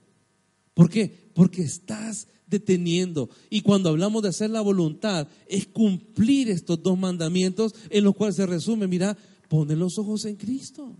¿Por 0.74 0.90
qué? 0.90 1.30
Porque 1.32 1.62
estás 1.62 2.26
deteniendo. 2.44 3.30
Y 3.50 3.60
cuando 3.60 3.88
hablamos 3.88 4.24
de 4.24 4.30
hacer 4.30 4.50
la 4.50 4.62
voluntad, 4.62 5.28
es 5.46 5.68
cumplir 5.68 6.50
estos 6.50 6.82
dos 6.82 6.98
mandamientos 6.98 7.72
en 7.88 8.02
los 8.02 8.16
cuales 8.16 8.34
se 8.34 8.46
resume, 8.46 8.88
mira, 8.88 9.16
pone 9.48 9.76
los 9.76 9.96
ojos 9.96 10.24
en 10.24 10.34
Cristo. 10.34 10.98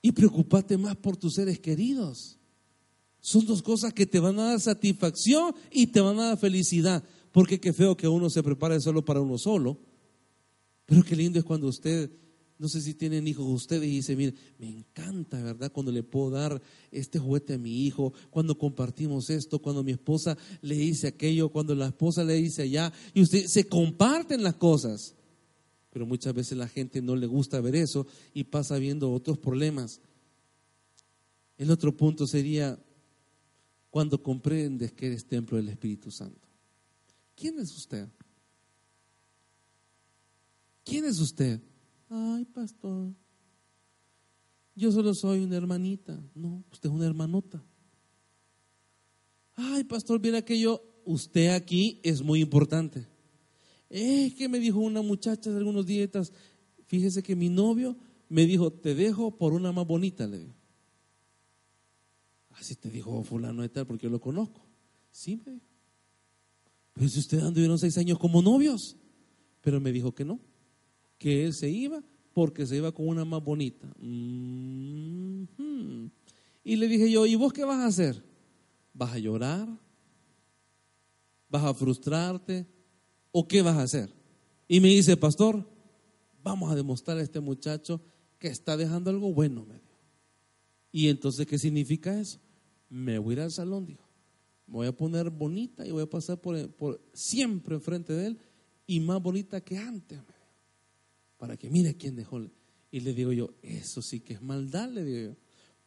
Y 0.00 0.12
preocupate 0.12 0.78
más 0.78 0.94
por 0.94 1.16
tus 1.16 1.34
seres 1.34 1.58
queridos. 1.58 2.38
Son 3.18 3.44
dos 3.46 3.62
cosas 3.62 3.92
que 3.92 4.06
te 4.06 4.20
van 4.20 4.38
a 4.38 4.50
dar 4.50 4.60
satisfacción 4.60 5.52
y 5.72 5.88
te 5.88 6.00
van 6.00 6.20
a 6.20 6.26
dar 6.26 6.38
felicidad. 6.38 7.02
Porque 7.32 7.58
qué 7.58 7.72
feo 7.72 7.96
que 7.96 8.06
uno 8.06 8.30
se 8.30 8.44
prepare 8.44 8.80
solo 8.80 9.04
para 9.04 9.20
uno 9.20 9.38
solo. 9.38 9.80
Pero 10.86 11.02
qué 11.02 11.16
lindo 11.16 11.38
es 11.38 11.44
cuando 11.44 11.68
usted 11.68 12.10
no 12.58 12.68
sé 12.68 12.80
si 12.80 12.94
tienen 12.94 13.26
hijos 13.26 13.46
ustedes 13.46 13.84
y 13.88 13.96
dicen, 13.96 14.16
mire, 14.16 14.34
me 14.58 14.68
encanta, 14.68 15.42
¿verdad? 15.42 15.72
Cuando 15.72 15.90
le 15.90 16.02
puedo 16.02 16.30
dar 16.30 16.62
este 16.92 17.18
juguete 17.18 17.54
a 17.54 17.58
mi 17.58 17.84
hijo, 17.84 18.12
cuando 18.30 18.56
compartimos 18.56 19.28
esto, 19.28 19.60
cuando 19.60 19.82
mi 19.82 19.92
esposa 19.92 20.38
le 20.62 20.76
dice 20.76 21.08
aquello, 21.08 21.48
cuando 21.48 21.74
la 21.74 21.88
esposa 21.88 22.22
le 22.22 22.34
dice 22.34 22.62
allá, 22.62 22.92
y 23.12 23.22
usted 23.22 23.46
se 23.46 23.68
comparten 23.68 24.42
las 24.42 24.54
cosas. 24.54 25.14
Pero 25.90 26.06
muchas 26.06 26.32
veces 26.32 26.56
la 26.56 26.68
gente 26.68 27.02
no 27.02 27.16
le 27.16 27.26
gusta 27.26 27.60
ver 27.60 27.74
eso 27.76 28.06
y 28.32 28.44
pasa 28.44 28.78
viendo 28.78 29.12
otros 29.12 29.38
problemas. 29.38 30.00
El 31.58 31.70
otro 31.70 31.96
punto 31.96 32.26
sería 32.26 32.78
cuando 33.90 34.22
comprendes 34.22 34.92
que 34.92 35.06
eres 35.06 35.26
templo 35.26 35.56
del 35.56 35.68
Espíritu 35.68 36.10
Santo. 36.10 36.48
¿Quién 37.36 37.58
es 37.58 37.76
usted? 37.76 38.08
¿Quién 40.84 41.06
es 41.06 41.18
usted? 41.18 41.60
Ay, 42.10 42.44
pastor, 42.44 43.12
yo 44.76 44.92
solo 44.92 45.14
soy 45.14 45.40
una 45.40 45.56
hermanita. 45.56 46.22
No, 46.34 46.62
usted 46.70 46.88
es 46.90 46.94
una 46.94 47.06
hermanota. 47.06 47.64
Ay, 49.56 49.84
pastor, 49.84 50.20
mira 50.20 50.44
que 50.44 50.60
yo, 50.60 50.82
usted 51.04 51.48
aquí 51.48 52.00
es 52.02 52.22
muy 52.22 52.40
importante. 52.40 53.06
Es 53.88 54.34
que 54.34 54.48
me 54.48 54.58
dijo 54.58 54.78
una 54.80 55.00
muchacha 55.00 55.50
de 55.50 55.58
algunos 55.58 55.86
dietas, 55.86 56.32
fíjese 56.86 57.22
que 57.22 57.34
mi 57.34 57.48
novio 57.48 57.96
me 58.28 58.46
dijo, 58.46 58.72
te 58.72 58.94
dejo 58.94 59.36
por 59.36 59.52
una 59.52 59.72
más 59.72 59.86
bonita, 59.86 60.26
le 60.26 60.38
digo. 60.38 60.54
Así 62.50 62.74
te 62.74 62.90
dijo 62.90 63.22
fulano 63.22 63.62
de 63.62 63.68
tal, 63.68 63.86
porque 63.86 64.04
yo 64.04 64.10
lo 64.10 64.20
conozco. 64.20 64.66
Sí, 65.10 65.40
me 65.44 65.52
dijo. 65.52 65.66
Pero 66.92 67.08
si 67.08 67.20
ustedes 67.20 67.44
anduvieron 67.44 67.78
seis 67.78 67.96
años 67.98 68.18
como 68.18 68.42
novios, 68.42 68.96
pero 69.60 69.80
me 69.80 69.92
dijo 69.92 70.14
que 70.14 70.24
no 70.24 70.40
que 71.18 71.44
él 71.44 71.54
se 71.54 71.70
iba 71.70 72.02
porque 72.34 72.66
se 72.66 72.76
iba 72.76 72.92
con 72.92 73.08
una 73.08 73.24
más 73.24 73.42
bonita. 73.42 73.88
Mm-hmm. 74.00 76.10
Y 76.64 76.76
le 76.76 76.88
dije 76.88 77.10
yo, 77.10 77.26
¿y 77.26 77.36
vos 77.36 77.52
qué 77.52 77.64
vas 77.64 77.78
a 77.78 77.86
hacer? 77.86 78.22
¿Vas 78.92 79.12
a 79.12 79.18
llorar? 79.18 79.68
¿Vas 81.48 81.64
a 81.64 81.74
frustrarte? 81.74 82.66
¿O 83.30 83.46
qué 83.46 83.62
vas 83.62 83.76
a 83.76 83.82
hacer? 83.82 84.12
Y 84.66 84.80
me 84.80 84.88
dice, 84.88 85.16
pastor, 85.16 85.68
vamos 86.42 86.72
a 86.72 86.74
demostrar 86.74 87.18
a 87.18 87.22
este 87.22 87.40
muchacho 87.40 88.00
que 88.38 88.48
está 88.48 88.76
dejando 88.76 89.10
algo 89.10 89.32
bueno. 89.32 89.64
Me 89.64 89.80
Y 90.90 91.08
entonces, 91.08 91.46
¿qué 91.46 91.58
significa 91.58 92.18
eso? 92.18 92.40
Me 92.88 93.18
voy 93.18 93.34
a 93.34 93.36
ir 93.36 93.40
al 93.42 93.52
salón, 93.52 93.86
dijo. 93.86 94.02
Me 94.66 94.74
voy 94.74 94.86
a 94.86 94.96
poner 94.96 95.30
bonita 95.30 95.86
y 95.86 95.90
voy 95.90 96.02
a 96.02 96.10
pasar 96.10 96.40
por, 96.40 96.68
por 96.72 97.00
siempre 97.12 97.74
enfrente 97.74 98.14
de 98.14 98.28
él 98.28 98.38
y 98.86 99.00
más 99.00 99.22
bonita 99.22 99.60
que 99.60 99.76
antes 99.76 100.18
para 101.36 101.56
que 101.56 101.70
mire 101.70 101.96
quién 101.96 102.16
dejó. 102.16 102.40
Y 102.90 103.00
le 103.00 103.12
digo 103.12 103.32
yo, 103.32 103.54
eso 103.62 104.02
sí 104.02 104.20
que 104.20 104.34
es 104.34 104.42
maldad, 104.42 104.88
le 104.90 105.04
digo 105.04 105.30
yo. 105.30 105.36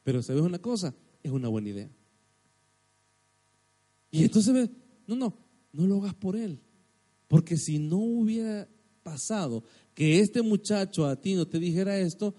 Pero 0.03 0.21
¿sabes 0.21 0.41
una 0.41 0.59
cosa? 0.59 0.93
Es 1.23 1.31
una 1.31 1.47
buena 1.47 1.69
idea. 1.69 1.89
Y 4.11 4.23
entonces, 4.23 4.69
no, 5.05 5.15
no, 5.15 5.37
no 5.73 5.87
lo 5.87 5.97
hagas 5.97 6.15
por 6.15 6.35
él. 6.35 6.59
Porque 7.27 7.57
si 7.57 7.79
no 7.79 7.97
hubiera 7.97 8.67
pasado 9.03 9.63
que 9.93 10.19
este 10.19 10.41
muchacho 10.41 11.05
a 11.05 11.15
ti 11.15 11.33
no 11.33 11.47
te 11.47 11.59
dijera 11.59 11.97
esto, 11.99 12.35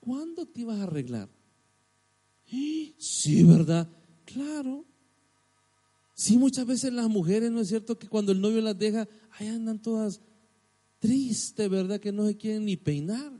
¿cuándo 0.00 0.46
te 0.46 0.62
ibas 0.62 0.78
a 0.78 0.84
arreglar? 0.84 1.28
Sí, 2.98 3.42
¿verdad? 3.44 3.88
Claro. 4.24 4.84
Sí, 6.14 6.36
muchas 6.36 6.66
veces 6.66 6.92
las 6.92 7.08
mujeres, 7.08 7.50
¿no 7.50 7.60
es 7.60 7.68
cierto? 7.68 7.98
Que 7.98 8.08
cuando 8.08 8.32
el 8.32 8.40
novio 8.40 8.60
las 8.60 8.78
deja, 8.78 9.08
ahí 9.30 9.48
andan 9.48 9.80
todas 9.80 10.20
Triste, 11.02 11.66
¿verdad? 11.66 11.98
Que 11.98 12.12
no 12.12 12.28
se 12.28 12.36
quieren 12.36 12.64
ni 12.64 12.76
peinar. 12.76 13.32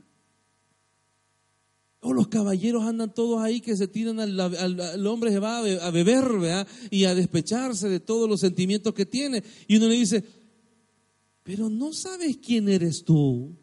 O 2.01 2.11
los 2.11 2.27
caballeros 2.27 2.83
andan 2.83 3.13
todos 3.13 3.41
ahí 3.41 3.61
que 3.61 3.77
se 3.77 3.87
tiran 3.87 4.19
al, 4.19 5.07
hombre 5.07 5.31
se 5.31 5.39
va 5.39 5.59
a 5.59 5.89
beber, 5.89 6.25
¿verdad? 6.39 6.67
Y 6.91 7.05
a 7.05 7.15
despecharse 7.15 7.87
de 7.87 8.01
todos 8.01 8.27
los 8.27 8.41
sentimientos 8.41 8.93
que 8.93 9.05
tiene. 9.05 9.41
Y 9.69 9.77
uno 9.77 9.87
le 9.87 9.95
dice, 9.95 10.25
pero 11.43 11.69
no 11.69 11.93
sabes 11.93 12.35
quién 12.35 12.67
eres 12.67 13.05
tú. 13.05 13.55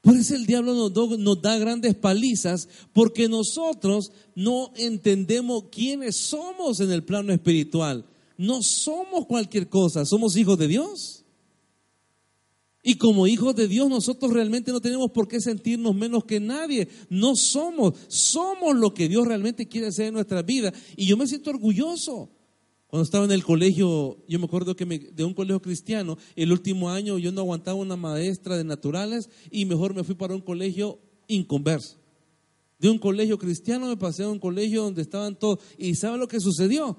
Por 0.00 0.16
eso 0.16 0.34
el 0.34 0.46
diablo 0.46 0.88
nos 0.88 1.42
da 1.42 1.58
grandes 1.58 1.94
palizas, 1.96 2.66
porque 2.94 3.28
nosotros 3.28 4.10
no 4.34 4.72
entendemos 4.76 5.64
quiénes 5.70 6.16
somos 6.16 6.80
en 6.80 6.92
el 6.92 7.04
plano 7.04 7.30
espiritual. 7.34 8.06
No 8.38 8.62
somos 8.62 9.26
cualquier 9.26 9.68
cosa, 9.68 10.06
somos 10.06 10.34
hijos 10.38 10.56
de 10.56 10.68
Dios. 10.68 11.21
Y 12.82 12.96
como 12.96 13.28
hijos 13.28 13.54
de 13.54 13.68
Dios 13.68 13.88
nosotros 13.88 14.32
realmente 14.32 14.72
no 14.72 14.80
tenemos 14.80 15.10
por 15.12 15.28
qué 15.28 15.40
sentirnos 15.40 15.94
menos 15.94 16.24
que 16.24 16.40
nadie. 16.40 16.88
No 17.08 17.36
somos, 17.36 17.94
somos 18.08 18.76
lo 18.76 18.92
que 18.92 19.08
Dios 19.08 19.26
realmente 19.26 19.68
quiere 19.68 19.86
hacer 19.86 20.06
en 20.06 20.14
nuestra 20.14 20.42
vida. 20.42 20.72
Y 20.96 21.06
yo 21.06 21.16
me 21.16 21.28
siento 21.28 21.50
orgulloso. 21.50 22.30
Cuando 22.88 23.04
estaba 23.04 23.24
en 23.24 23.30
el 23.30 23.44
colegio, 23.44 24.18
yo 24.28 24.38
me 24.38 24.44
acuerdo 24.44 24.76
que 24.76 24.84
de 24.84 25.24
un 25.24 25.32
colegio 25.32 25.62
cristiano, 25.62 26.18
el 26.36 26.52
último 26.52 26.90
año 26.90 27.16
yo 27.16 27.32
no 27.32 27.40
aguantaba 27.40 27.78
una 27.78 27.96
maestra 27.96 28.58
de 28.58 28.64
naturales 28.64 29.30
y 29.50 29.64
mejor 29.64 29.94
me 29.94 30.04
fui 30.04 30.14
para 30.14 30.34
un 30.34 30.42
colegio 30.42 30.98
inconverso. 31.26 31.96
De 32.78 32.90
un 32.90 32.98
colegio 32.98 33.38
cristiano 33.38 33.86
me 33.86 33.96
pasé 33.96 34.24
a 34.24 34.28
un 34.28 34.40
colegio 34.40 34.82
donde 34.82 35.02
estaban 35.02 35.38
todos. 35.38 35.60
¿Y 35.78 35.94
sabe 35.94 36.18
lo 36.18 36.28
que 36.28 36.40
sucedió? 36.40 36.98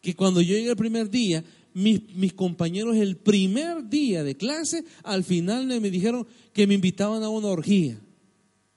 Que 0.00 0.16
cuando 0.16 0.40
yo 0.40 0.56
llegué 0.56 0.70
el 0.70 0.76
primer 0.76 1.10
día, 1.10 1.44
mis, 1.74 2.32
compañeros 2.32 2.96
el 2.96 3.16
primer 3.16 3.88
día 3.88 4.24
de 4.24 4.36
clase, 4.36 4.84
al 5.02 5.24
final 5.24 5.66
me 5.66 5.90
dijeron 5.90 6.26
que 6.52 6.66
me 6.66 6.74
invitaban 6.74 7.22
a 7.22 7.28
una 7.28 7.48
orgía. 7.48 8.00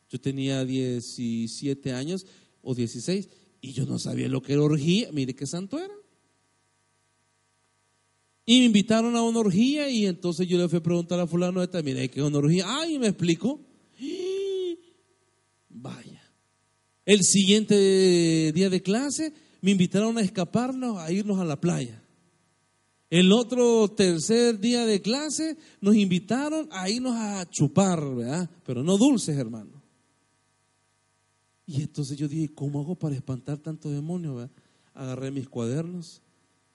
Yo 0.09 0.19
tenía 0.19 0.63
17 0.63 1.93
años 1.93 2.25
o 2.61 2.75
16 2.75 3.29
y 3.61 3.71
yo 3.73 3.85
no 3.85 3.97
sabía 3.97 4.27
lo 4.27 4.41
que 4.41 4.53
era 4.53 4.61
orgía. 4.61 5.09
Mire 5.11 5.33
qué 5.33 5.47
santo 5.47 5.79
era. 5.79 5.93
Y 8.45 8.59
me 8.59 8.65
invitaron 8.65 9.15
a 9.15 9.23
una 9.23 9.39
orgía 9.39 9.89
y 9.89 10.05
entonces 10.05 10.47
yo 10.47 10.57
le 10.57 10.67
fui 10.67 10.79
a 10.79 10.83
preguntar 10.83 11.19
a 11.19 11.27
fulano 11.27 11.61
de 11.61 11.67
también, 11.67 11.97
¿qué 12.09 12.19
es 12.19 12.25
una 12.25 12.39
orgía? 12.39 12.65
Ay, 12.67 12.99
me 12.99 13.07
explico. 13.07 13.61
Vaya. 15.69 16.21
El 17.05 17.23
siguiente 17.23 18.51
día 18.53 18.69
de 18.69 18.81
clase 18.81 19.33
me 19.61 19.71
invitaron 19.71 20.17
a 20.17 20.21
escaparnos, 20.21 20.97
a 20.99 21.11
irnos 21.11 21.39
a 21.39 21.45
la 21.45 21.59
playa. 21.59 22.02
El 23.13 23.31
otro 23.31 23.89
tercer 23.89 24.59
día 24.59 24.87
de 24.87 24.99
clase 24.99 25.55
nos 25.81 25.95
invitaron 25.95 26.67
a 26.71 26.89
irnos 26.89 27.13
a 27.15 27.47
chupar, 27.47 28.03
¿verdad? 28.15 28.49
Pero 28.65 28.81
no 28.81 28.97
dulces, 28.97 29.37
hermano. 29.37 29.83
Y 31.67 31.83
entonces 31.83 32.17
yo 32.17 32.27
dije, 32.27 32.55
¿cómo 32.55 32.79
hago 32.79 32.95
para 32.95 33.13
espantar 33.13 33.59
tanto 33.59 33.91
demonio? 33.91 34.33
¿verdad? 34.33 34.51
Agarré 34.95 35.29
mis 35.29 35.47
cuadernos 35.47 36.23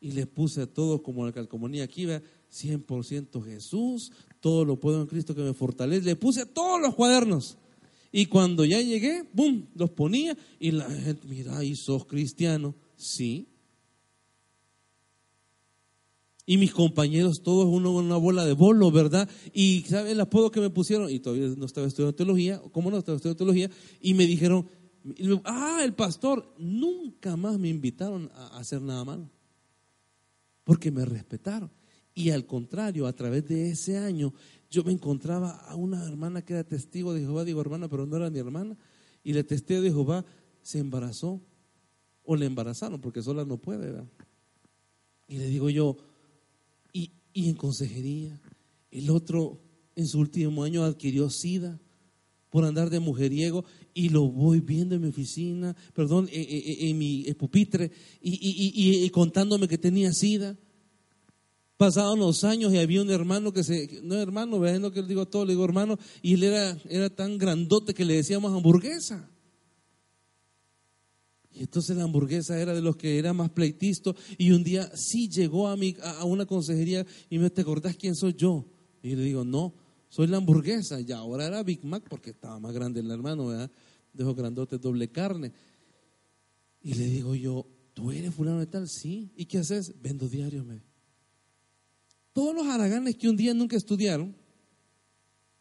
y 0.00 0.12
les 0.12 0.28
puse 0.28 0.62
a 0.62 0.66
todos 0.68 1.00
como 1.00 1.26
la 1.26 1.32
calcomanía 1.32 1.82
aquí, 1.82 2.06
¿verdad? 2.06 2.24
100% 2.52 3.44
Jesús, 3.44 4.12
todo 4.38 4.64
lo 4.64 4.78
puedo 4.78 5.00
en 5.00 5.08
Cristo 5.08 5.34
que 5.34 5.42
me 5.42 5.54
fortalece. 5.54 6.06
Le 6.06 6.14
puse 6.14 6.42
a 6.42 6.46
todos 6.46 6.80
los 6.80 6.94
cuadernos. 6.94 7.58
Y 8.12 8.26
cuando 8.26 8.64
ya 8.64 8.80
llegué, 8.80 9.24
¡bum! 9.32 9.64
Los 9.74 9.90
ponía 9.90 10.38
y 10.60 10.70
la 10.70 10.88
gente, 10.88 11.26
mira, 11.26 11.64
y 11.64 11.74
sos 11.74 12.06
cristiano. 12.06 12.76
Sí. 12.94 13.48
Y 16.50 16.56
mis 16.56 16.72
compañeros, 16.72 17.42
todos 17.42 17.66
uno 17.66 17.92
una 17.92 18.16
bola 18.16 18.46
de 18.46 18.54
bolo, 18.54 18.90
¿verdad? 18.90 19.28
Y 19.52 19.82
¿sabe 19.86 20.12
el 20.12 20.20
apodo 20.22 20.50
que 20.50 20.62
me 20.62 20.70
pusieron? 20.70 21.10
Y 21.10 21.20
todavía 21.20 21.46
no 21.54 21.66
estaba 21.66 21.86
estudiando 21.86 22.14
teología, 22.14 22.58
¿cómo 22.72 22.90
no 22.90 22.96
estaba 22.96 23.16
estudiando 23.16 23.36
teología? 23.36 23.70
Y 24.00 24.14
me 24.14 24.24
dijeron, 24.24 24.66
ah, 25.44 25.82
el 25.84 25.92
pastor, 25.92 26.54
nunca 26.56 27.36
más 27.36 27.58
me 27.58 27.68
invitaron 27.68 28.30
a 28.34 28.56
hacer 28.56 28.80
nada 28.80 29.04
malo. 29.04 29.28
Porque 30.64 30.90
me 30.90 31.04
respetaron. 31.04 31.70
Y 32.14 32.30
al 32.30 32.46
contrario, 32.46 33.06
a 33.06 33.12
través 33.12 33.46
de 33.46 33.68
ese 33.68 33.98
año, 33.98 34.32
yo 34.70 34.82
me 34.84 34.92
encontraba 34.92 35.50
a 35.50 35.76
una 35.76 36.02
hermana 36.02 36.40
que 36.40 36.54
era 36.54 36.64
testigo 36.64 37.12
de 37.12 37.20
Jehová, 37.20 37.44
digo 37.44 37.60
hermana, 37.60 37.90
pero 37.90 38.06
no 38.06 38.16
era 38.16 38.30
mi 38.30 38.38
hermana, 38.38 38.74
y 39.22 39.34
la 39.34 39.42
testigo 39.42 39.82
de 39.82 39.90
Jehová 39.90 40.24
se 40.62 40.78
embarazó, 40.78 41.42
o 42.22 42.36
le 42.36 42.46
embarazaron, 42.46 43.02
porque 43.02 43.20
sola 43.20 43.44
no 43.44 43.58
puede, 43.58 43.92
¿verdad? 43.92 44.08
Y 45.26 45.36
le 45.36 45.46
digo 45.48 45.68
yo, 45.68 45.98
y, 47.44 47.48
en 47.48 47.54
consejería, 47.54 48.40
el 48.90 49.10
otro 49.10 49.60
en 49.96 50.06
su 50.06 50.18
último 50.18 50.62
año 50.64 50.84
adquirió 50.84 51.28
SIDA 51.30 51.78
por 52.50 52.64
andar 52.64 52.88
de 52.90 53.00
mujeriego 53.00 53.64
y 53.92 54.08
lo 54.08 54.22
voy 54.28 54.60
viendo 54.60 54.94
en 54.94 55.02
mi 55.02 55.08
oficina, 55.08 55.76
perdón, 55.92 56.28
en, 56.32 56.42
en- 56.48 56.88
en 56.88 56.98
mi 56.98 57.24
pupitre 57.34 57.90
y, 58.22 58.30
y- 58.34 58.72
y- 58.74 59.04
y 59.04 59.10
contándome 59.10 59.68
que 59.68 59.76
tenía 59.78 60.12
SIDA. 60.12 60.56
Pasaban 61.76 62.18
los 62.18 62.42
años 62.42 62.72
y 62.74 62.78
había 62.78 63.02
un 63.02 63.10
hermano 63.10 63.52
que 63.52 63.62
se, 63.62 64.00
no 64.02 64.16
hermano, 64.16 64.58
vean 64.58 64.82
lo 64.82 64.90
que 64.92 65.02
le 65.02 65.06
digo 65.08 65.20
a 65.22 65.26
todos, 65.30 65.46
le 65.46 65.52
digo 65.52 65.64
hermano, 65.64 65.96
y 66.22 66.34
él 66.34 66.42
era, 66.42 66.76
era 66.88 67.08
tan 67.10 67.38
grandote 67.38 67.94
que 67.94 68.04
le 68.04 68.14
decíamos 68.14 68.52
hamburguesa. 68.52 69.30
Y 71.58 71.62
entonces 71.62 71.96
la 71.96 72.04
hamburguesa 72.04 72.56
era 72.60 72.72
de 72.72 72.80
los 72.80 72.96
que 72.96 73.18
era 73.18 73.32
más 73.32 73.50
pleitisto 73.50 74.14
y 74.36 74.52
un 74.52 74.62
día 74.62 74.88
sí 74.94 75.28
llegó 75.28 75.66
a, 75.66 75.76
mi, 75.76 75.96
a 76.04 76.24
una 76.24 76.46
consejería 76.46 77.04
y 77.28 77.38
me 77.38 77.50
te 77.50 77.62
acordás 77.62 77.96
quién 77.96 78.14
soy 78.14 78.34
yo. 78.34 78.64
Y 79.02 79.16
le 79.16 79.24
digo, 79.24 79.44
no, 79.44 79.74
soy 80.08 80.28
la 80.28 80.36
hamburguesa. 80.36 81.00
Y 81.00 81.10
ahora 81.10 81.48
era 81.48 81.64
Big 81.64 81.84
Mac 81.84 82.04
porque 82.08 82.30
estaba 82.30 82.60
más 82.60 82.72
grande 82.72 83.00
el 83.00 83.10
hermano, 83.10 83.48
¿verdad? 83.48 83.72
De 84.12 84.22
esos 84.22 84.36
grandotes 84.36 84.80
doble 84.80 85.08
carne. 85.08 85.52
Y 86.80 86.94
le 86.94 87.06
digo 87.06 87.34
yo, 87.34 87.66
¿tú 87.92 88.12
eres 88.12 88.32
fulano 88.32 88.60
de 88.60 88.66
tal? 88.66 88.88
Sí. 88.88 89.32
¿Y 89.34 89.46
qué 89.46 89.58
haces? 89.58 90.00
Vendo 90.00 90.28
diarios, 90.28 90.64
me. 90.64 90.80
Todos 92.32 92.54
los 92.54 92.68
haraganes 92.68 93.16
que 93.16 93.28
un 93.28 93.36
día 93.36 93.52
nunca 93.52 93.76
estudiaron, 93.76 94.36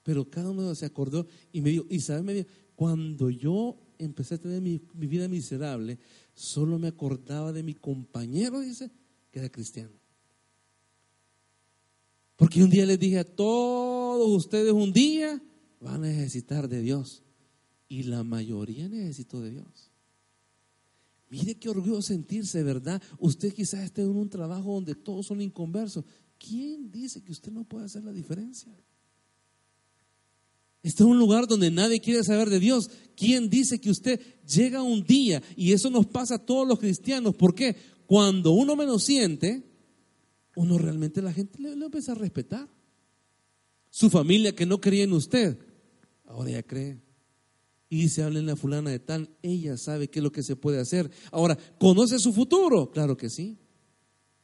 pero 0.03 0.29
cada 0.29 0.51
uno 0.51 0.75
se 0.75 0.85
acordó 0.85 1.25
y 1.51 1.61
me 1.61 1.71
dijo, 1.71 1.85
y 1.89 2.01
sabes, 2.01 2.23
me 2.23 2.35
dijo, 2.35 2.47
cuando 2.75 3.31
yo 3.31 3.79
empecé 3.97 4.35
a 4.35 4.37
tener 4.37 4.61
mi, 4.61 4.81
vida 4.93 5.27
miserable, 5.27 5.99
solo 6.33 6.79
me 6.79 6.87
acordaba 6.87 7.51
de 7.51 7.63
mi 7.63 7.73
compañero, 7.73 8.59
dice, 8.59 8.91
que 9.31 9.39
era 9.39 9.49
cristiano. 9.49 9.93
Porque 12.35 12.63
un 12.63 12.69
día 12.69 12.85
les 12.85 12.99
dije 12.99 13.19
a 13.19 13.23
todos 13.23 14.29
ustedes 14.29 14.71
un 14.71 14.93
día 14.93 15.41
van 15.79 16.03
a 16.03 16.07
necesitar 16.07 16.67
de 16.67 16.81
Dios. 16.81 17.23
Y 17.89 18.03
la 18.03 18.23
mayoría 18.23 18.87
necesitó 18.89 19.41
de 19.41 19.51
Dios. 19.51 19.91
Mire 21.29 21.55
qué 21.55 21.69
orgullo 21.69 22.01
sentirse, 22.01 22.63
¿verdad? 22.63 23.01
Usted 23.19 23.53
quizás 23.53 23.81
esté 23.81 24.01
en 24.01 24.15
un 24.15 24.29
trabajo 24.29 24.73
donde 24.73 24.95
todos 24.95 25.25
son 25.25 25.41
inconversos. 25.41 26.05
¿Quién 26.37 26.91
dice 26.91 27.21
que 27.23 27.31
usted 27.31 27.51
no 27.51 27.63
puede 27.63 27.85
hacer 27.85 28.03
la 28.03 28.13
diferencia? 28.13 28.71
Está 30.87 31.03
en 31.03 31.09
un 31.09 31.19
lugar 31.19 31.47
donde 31.47 31.69
nadie 31.69 31.99
quiere 31.99 32.23
saber 32.23 32.49
de 32.49 32.61
Dios. 32.61 32.89
¿Quién 33.17 33.49
dice 33.49 33.81
que 33.81 33.89
usted 33.89 34.21
llega 34.47 34.81
un 34.81 35.03
día 35.03 35.43
y 35.57 35.73
eso 35.73 35.89
nos 35.89 36.05
pasa 36.05 36.35
a 36.35 36.45
todos 36.45 36.65
los 36.65 36.79
cristianos? 36.79 37.35
¿Por 37.35 37.53
qué? 37.53 37.75
Cuando 38.05 38.51
uno 38.51 38.77
menos 38.77 39.03
siente, 39.03 39.63
uno 40.55 40.77
realmente 40.77 41.21
la 41.21 41.33
gente 41.33 41.61
le, 41.61 41.73
empieza 41.73 42.13
a 42.13 42.15
respetar. 42.15 42.69
Su 43.89 44.09
familia 44.09 44.55
que 44.55 44.65
no 44.65 44.79
creía 44.79 45.03
en 45.03 45.11
usted, 45.11 45.59
ahora 46.25 46.51
ya 46.51 46.63
cree. 46.63 47.01
Y 47.89 48.03
dice, 48.03 48.23
hablen 48.23 48.49
a 48.49 48.55
fulana 48.55 48.89
de 48.89 48.99
tal, 48.99 49.29
ella 49.41 49.75
sabe 49.75 50.07
qué 50.07 50.19
es 50.19 50.23
lo 50.23 50.31
que 50.31 50.41
se 50.41 50.55
puede 50.55 50.79
hacer. 50.79 51.11
Ahora, 51.31 51.57
¿conoce 51.79 52.17
su 52.17 52.31
futuro? 52.31 52.91
Claro 52.91 53.17
que 53.17 53.29
sí. 53.29 53.57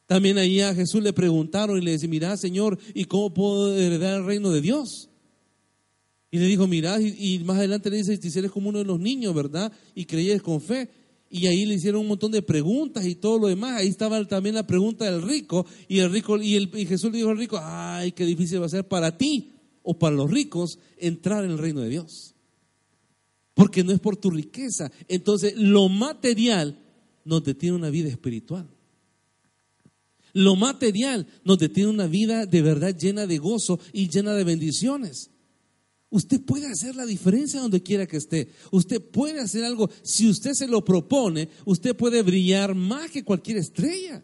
También 0.07 0.37
ahí 0.37 0.59
a 0.59 0.75
Jesús 0.75 1.01
le 1.01 1.13
preguntaron 1.13 1.77
y 1.77 1.85
le 1.85 1.91
dice, 1.91 2.09
mira, 2.09 2.35
Señor, 2.35 2.77
¿y 2.93 3.05
cómo 3.05 3.33
puedo 3.33 3.77
heredar 3.77 4.19
el 4.19 4.25
reino 4.25 4.49
de 4.49 4.59
Dios? 4.59 5.09
Y 6.33 6.39
le 6.39 6.47
dijo, 6.47 6.65
mira, 6.65 6.99
y, 6.99 7.37
más 7.45 7.57
adelante 7.57 7.91
le 7.91 7.97
dice, 7.97 8.17
si 8.17 8.39
eres 8.39 8.49
como 8.49 8.69
uno 8.69 8.79
de 8.79 8.85
los 8.85 8.99
niños, 8.99 9.35
¿verdad? 9.35 9.71
Y 9.93 10.05
creías 10.05 10.41
con 10.41 10.59
fe. 10.59 10.89
Y 11.29 11.45
ahí 11.45 11.63
le 11.63 11.75
hicieron 11.75 12.01
un 12.01 12.07
montón 12.07 12.31
de 12.31 12.41
preguntas 12.41 13.05
y 13.05 13.13
todo 13.13 13.37
lo 13.37 13.49
demás. 13.49 13.73
Ahí 13.79 13.87
estaba 13.87 14.25
también 14.25 14.55
la 14.55 14.65
pregunta 14.65 15.05
del 15.05 15.21
rico. 15.21 15.63
Y 15.87 15.99
el 15.99 16.11
rico, 16.11 16.41
y, 16.41 16.55
el, 16.55 16.71
y 16.73 16.87
Jesús 16.87 17.11
le 17.11 17.19
dijo 17.19 17.29
al 17.29 17.37
rico, 17.37 17.59
ay, 17.61 18.13
qué 18.13 18.25
difícil 18.25 18.59
va 18.59 18.65
a 18.65 18.69
ser 18.69 18.87
para 18.87 19.15
ti 19.15 19.51
o 19.83 19.99
para 19.99 20.15
los 20.15 20.31
ricos 20.31 20.79
entrar 20.97 21.45
en 21.45 21.51
el 21.51 21.59
reino 21.59 21.81
de 21.81 21.89
Dios. 21.89 22.33
Porque 23.53 23.83
no 23.83 23.91
es 23.91 23.99
por 23.99 24.17
tu 24.17 24.31
riqueza. 24.31 24.91
Entonces, 25.07 25.53
lo 25.55 25.87
material 25.87 26.79
nos 27.25 27.43
detiene 27.43 27.75
una 27.75 27.91
vida 27.91 28.09
espiritual. 28.09 28.67
Lo 30.33 30.55
material 30.55 31.27
nos 31.43 31.59
detiene 31.59 31.91
una 31.91 32.07
vida 32.07 32.47
de 32.47 32.63
verdad 32.63 32.97
llena 32.97 33.27
de 33.27 33.37
gozo 33.37 33.79
y 33.91 34.09
llena 34.09 34.33
de 34.33 34.43
bendiciones. 34.43 35.29
Usted 36.13 36.41
puede 36.41 36.67
hacer 36.67 36.95
la 36.95 37.07
diferencia 37.07 37.59
donde 37.59 37.81
quiera 37.81 38.05
que 38.05 38.17
esté. 38.17 38.47
Usted 38.69 39.01
puede 39.01 39.39
hacer 39.39 39.63
algo. 39.63 39.89
Si 40.03 40.29
usted 40.29 40.53
se 40.53 40.67
lo 40.67 40.85
propone, 40.85 41.49
usted 41.65 41.95
puede 41.95 42.21
brillar 42.21 42.75
más 42.75 43.09
que 43.09 43.23
cualquier 43.23 43.57
estrella. 43.57 44.23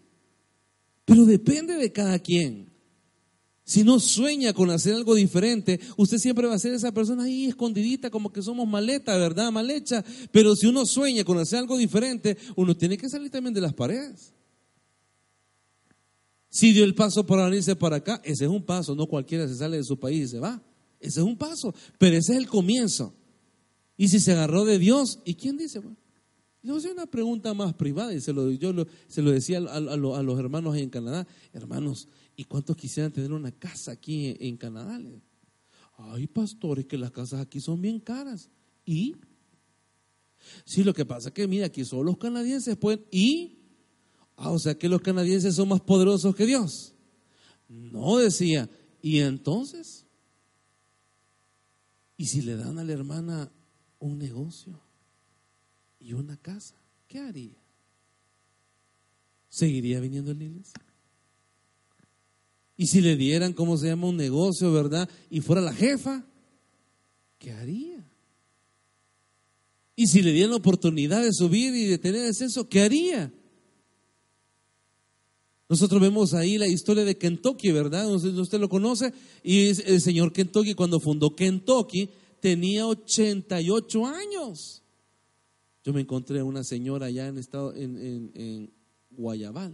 Pero 1.04 1.26
depende 1.26 1.74
de 1.74 1.92
cada 1.92 2.20
quien. 2.20 2.70
Si 3.64 3.84
no 3.84 4.00
sueña 4.00 4.54
con 4.54 4.70
hacer 4.70 4.94
algo 4.94 5.16
diferente, 5.16 5.80
usted 5.98 6.20
siempre 6.20 6.46
va 6.46 6.54
a 6.54 6.60
ser 6.60 6.76
esa 6.76 6.92
persona 6.92 7.24
ahí 7.24 7.46
escondidita, 7.46 8.12
como 8.12 8.32
que 8.32 8.44
somos 8.44 8.68
maleta, 8.68 9.18
¿verdad? 9.18 9.52
Mal 9.52 9.72
hecha. 9.72 10.06
Pero 10.32 10.56
si 10.56 10.68
uno 10.68 10.86
sueña 10.86 11.24
con 11.24 11.40
hacer 11.40 11.58
algo 11.58 11.76
diferente, 11.76 12.38
uno 12.56 12.78
tiene 12.78 13.00
que 13.00 13.10
salir 13.10 13.32
también 13.32 13.56
de 13.56 13.62
las 13.62 13.74
paredes. 13.74 14.36
Si 16.50 16.72
dio 16.72 16.84
el 16.84 16.94
paso 16.94 17.26
para 17.26 17.46
venirse 17.46 17.76
para 17.76 17.96
acá, 17.96 18.22
ese 18.24 18.46
es 18.46 18.52
un 18.52 18.64
paso, 18.64 18.94
no 18.94 19.08
cualquiera 19.08 19.48
se 19.48 19.56
sale 19.56 19.78
de 19.78 19.84
su 19.84 19.98
país 19.98 20.26
y 20.26 20.28
se 20.28 20.40
va. 20.40 20.62
Ese 21.00 21.20
es 21.22 21.26
un 21.26 21.38
paso, 21.38 21.74
pero 21.98 22.18
ese 22.18 22.34
es 22.34 22.38
el 22.40 22.48
comienzo. 22.48 23.14
Y 23.98 24.08
si 24.10 24.20
se 24.20 24.32
agarró 24.34 24.66
de 24.66 24.80
Dios, 24.80 25.20
¿y 25.26 25.36
quién 25.36 25.58
dice? 25.58 25.80
A 25.80 26.76
hacer 26.76 26.92
una 26.92 27.06
pregunta 27.06 27.54
más 27.54 27.74
privada 27.74 28.14
y 28.14 28.20
se 28.22 28.34
lo, 28.34 28.52
yo 28.52 28.74
se 29.08 29.22
lo 29.22 29.32
decía 29.32 29.60
a, 29.60 29.62
a- 29.74 29.78
a 29.78 29.96
lo- 29.98 30.16
a 30.16 30.24
los 30.24 30.38
hermanos 30.40 30.76
en 30.78 30.90
Canadá. 30.90 31.26
Hermanos, 31.54 32.08
¿y 32.36 32.44
cuántos 32.44 32.76
quisieran 32.76 33.12
tener 33.14 33.32
una 33.32 33.52
casa 33.52 33.92
aquí 33.94 34.36
en, 34.40 34.58
Canadá? 34.58 35.00
Ay, 35.98 36.28
pastores, 36.28 36.86
que 36.86 36.98
las 36.98 37.12
casas 37.12 37.42
aquí 37.42 37.60
son 37.62 37.82
bien 37.82 38.00
caras. 38.00 38.50
¿Y? 38.86 39.16
Sí, 40.66 40.84
lo 40.84 40.94
que 40.94 41.06
pasa 41.06 41.30
es 41.30 41.34
que, 41.34 41.48
mira, 41.48 41.66
aquí 41.68 41.84
solo 41.86 42.04
los 42.04 42.18
canadienses 42.18 42.76
pueden. 42.78 43.06
¿Y? 43.12 43.58
Ah, 44.38 44.52
o 44.52 44.60
sea 44.60 44.78
que 44.78 44.88
los 44.88 45.02
canadienses 45.02 45.56
son 45.56 45.68
más 45.70 45.82
poderosos 45.82 46.36
que 46.36 46.46
Dios. 46.46 46.94
No 47.68 48.18
decía. 48.18 48.70
¿Y 49.02 49.20
entonces? 49.20 49.99
¿Y 52.20 52.26
si 52.26 52.42
le 52.42 52.58
dan 52.58 52.78
a 52.78 52.84
la 52.84 52.92
hermana 52.92 53.50
un 54.00 54.18
negocio 54.18 54.78
y 56.02 56.12
una 56.12 56.36
casa? 56.36 56.76
¿Qué 57.08 57.18
haría? 57.18 57.56
¿Seguiría 59.48 60.02
viniendo 60.02 60.32
a 60.32 60.34
la? 60.34 60.74
¿Y 62.76 62.88
si 62.88 63.00
le 63.00 63.16
dieran, 63.16 63.54
cómo 63.54 63.78
se 63.78 63.88
llama, 63.88 64.08
un 64.08 64.18
negocio, 64.18 64.74
verdad? 64.74 65.10
Y 65.30 65.40
fuera 65.40 65.62
la 65.62 65.72
jefa, 65.74 66.26
¿qué 67.38 67.54
haría? 67.54 68.06
¿Y 69.96 70.08
si 70.08 70.22
le 70.22 70.34
dieran 70.34 70.52
la 70.52 70.58
oportunidad 70.58 71.24
de 71.24 71.32
subir 71.32 71.74
y 71.74 71.86
de 71.86 72.00
tener 72.00 72.26
ascenso, 72.26 72.68
qué 72.68 72.82
haría? 72.82 73.32
Nosotros 75.70 76.02
vemos 76.02 76.34
ahí 76.34 76.58
la 76.58 76.68
historia 76.68 77.06
de 77.06 77.16
Kentucky, 77.18 77.72
¿verdad? 77.72 78.12
Usted, 78.12 78.34
usted 78.36 78.60
lo 78.60 78.68
conoce. 78.70 79.14
Y 79.44 79.68
el 79.68 80.02
señor 80.02 80.34
Kentucky, 80.34 80.74
cuando 80.74 81.00
fundó 81.00 81.36
Kentucky, 81.36 82.10
tenía 82.40 82.88
88 82.88 84.06
años. 84.08 84.82
Yo 85.84 85.94
me 85.94 86.02
encontré 86.02 86.40
a 86.40 86.44
una 86.44 86.64
señora 86.64 87.06
allá 87.06 87.28
en, 87.28 87.38
estado, 87.38 87.74
en- 87.76 88.32
en 88.34 88.74
Guayabal. 89.12 89.74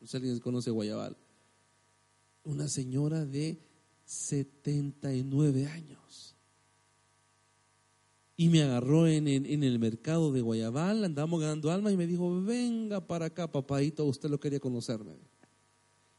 No 0.00 0.06
sé 0.06 0.12
si 0.12 0.16
alguien 0.16 0.38
conoce 0.40 0.70
Guayabal. 0.70 1.16
Una 2.44 2.66
señora 2.68 3.26
de 3.26 3.58
79 4.06 5.66
años. 5.66 6.00
Y 8.36 8.48
me 8.50 8.62
agarró 8.62 9.06
en, 9.08 9.28
en- 9.28 9.46
en 9.46 9.62
el 9.64 9.78
mercado 9.78 10.30
de 10.32 10.42
Guayabal, 10.42 11.04
andamos 11.04 11.40
ganando 11.40 11.70
almas 11.70 11.92
y 11.92 11.96
me 11.96 12.06
dijo, 12.06 12.42
venga 12.42 13.06
para 13.06 13.26
acá, 13.26 13.50
papadito, 13.50 14.04
usted 14.04 14.28
lo 14.28 14.38
quería 14.38 14.60
conocerme. 14.60 15.14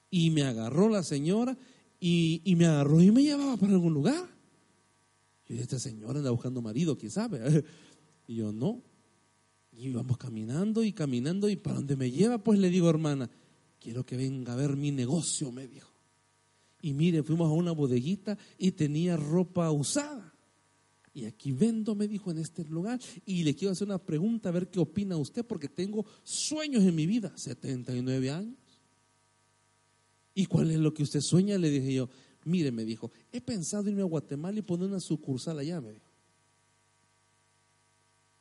Y 0.10 0.32
me 0.32 0.44
agarró 0.44 0.90
la 0.90 1.04
señora 1.04 1.58
y, 2.00 2.42
y 2.44 2.56
me 2.56 2.66
agarró 2.66 3.02
y 3.02 3.12
me 3.12 3.22
llevaba 3.24 3.58
para 3.58 3.74
algún 3.74 3.94
lugar. 3.94 4.28
Y 5.48 5.56
yo, 5.56 5.62
esta 5.62 5.78
señora 5.80 6.18
anda 6.20 6.32
buscando 6.32 6.62
marido, 6.62 6.98
¿quién 6.98 7.12
sabe? 7.12 7.64
Y 8.30 8.36
yo, 8.36 8.52
no. 8.52 8.82
Y 9.72 9.88
íbamos 9.88 10.18
caminando 10.18 10.84
y 10.84 10.92
caminando 10.92 11.48
y 11.50 11.56
para 11.56 11.78
donde 11.78 11.96
me 11.96 12.12
lleva, 12.12 12.40
pues 12.44 12.60
le 12.60 12.70
digo, 12.70 12.90
hermana, 12.90 13.30
quiero 13.80 14.06
que 14.06 14.18
venga 14.18 14.52
a 14.52 14.56
ver 14.58 14.76
mi 14.76 14.92
negocio, 14.92 15.50
me 15.52 15.66
dijo. 15.68 15.90
Y 16.82 16.94
mire, 16.94 17.24
fuimos 17.24 17.48
a 17.50 17.54
una 17.54 17.72
bodeguita 17.72 18.38
y 18.58 18.72
tenía 18.72 19.16
ropa 19.16 19.72
usada. 19.72 20.34
Y 21.18 21.26
aquí 21.26 21.52
vendo, 21.52 21.96
me 21.96 22.08
dijo, 22.08 22.30
en 22.30 22.38
este 22.38 22.64
lugar. 22.66 23.00
Y 23.26 23.44
le 23.44 23.56
quiero 23.56 23.72
hacer 23.72 23.88
una 23.88 23.98
pregunta, 23.98 24.50
a 24.50 24.52
ver 24.52 24.70
qué 24.70 24.80
opina 24.80 25.18
usted, 25.18 25.44
porque 25.44 25.68
tengo 25.68 26.06
sueños 26.22 26.84
en 26.84 26.94
mi 26.94 27.08
vida, 27.08 27.36
79 27.36 28.30
años. 28.30 28.56
¿Y 30.36 30.46
cuál 30.46 30.70
es 30.70 30.78
lo 30.78 30.94
que 30.94 31.02
usted 31.02 31.22
sueña? 31.22 31.58
Le 31.58 31.72
dije 31.72 31.92
yo, 31.92 32.08
mire, 32.46 32.72
me 32.72 32.86
dijo, 32.86 33.12
he 33.32 33.42
pensado 33.42 33.90
irme 33.90 34.04
a 34.04 34.06
Guatemala 34.06 34.60
y 34.60 34.62
poner 34.62 34.90
una 34.90 35.00
sucursal 35.00 35.58
allá, 35.58 35.82
me 35.82 35.94
dijo. 35.94 36.06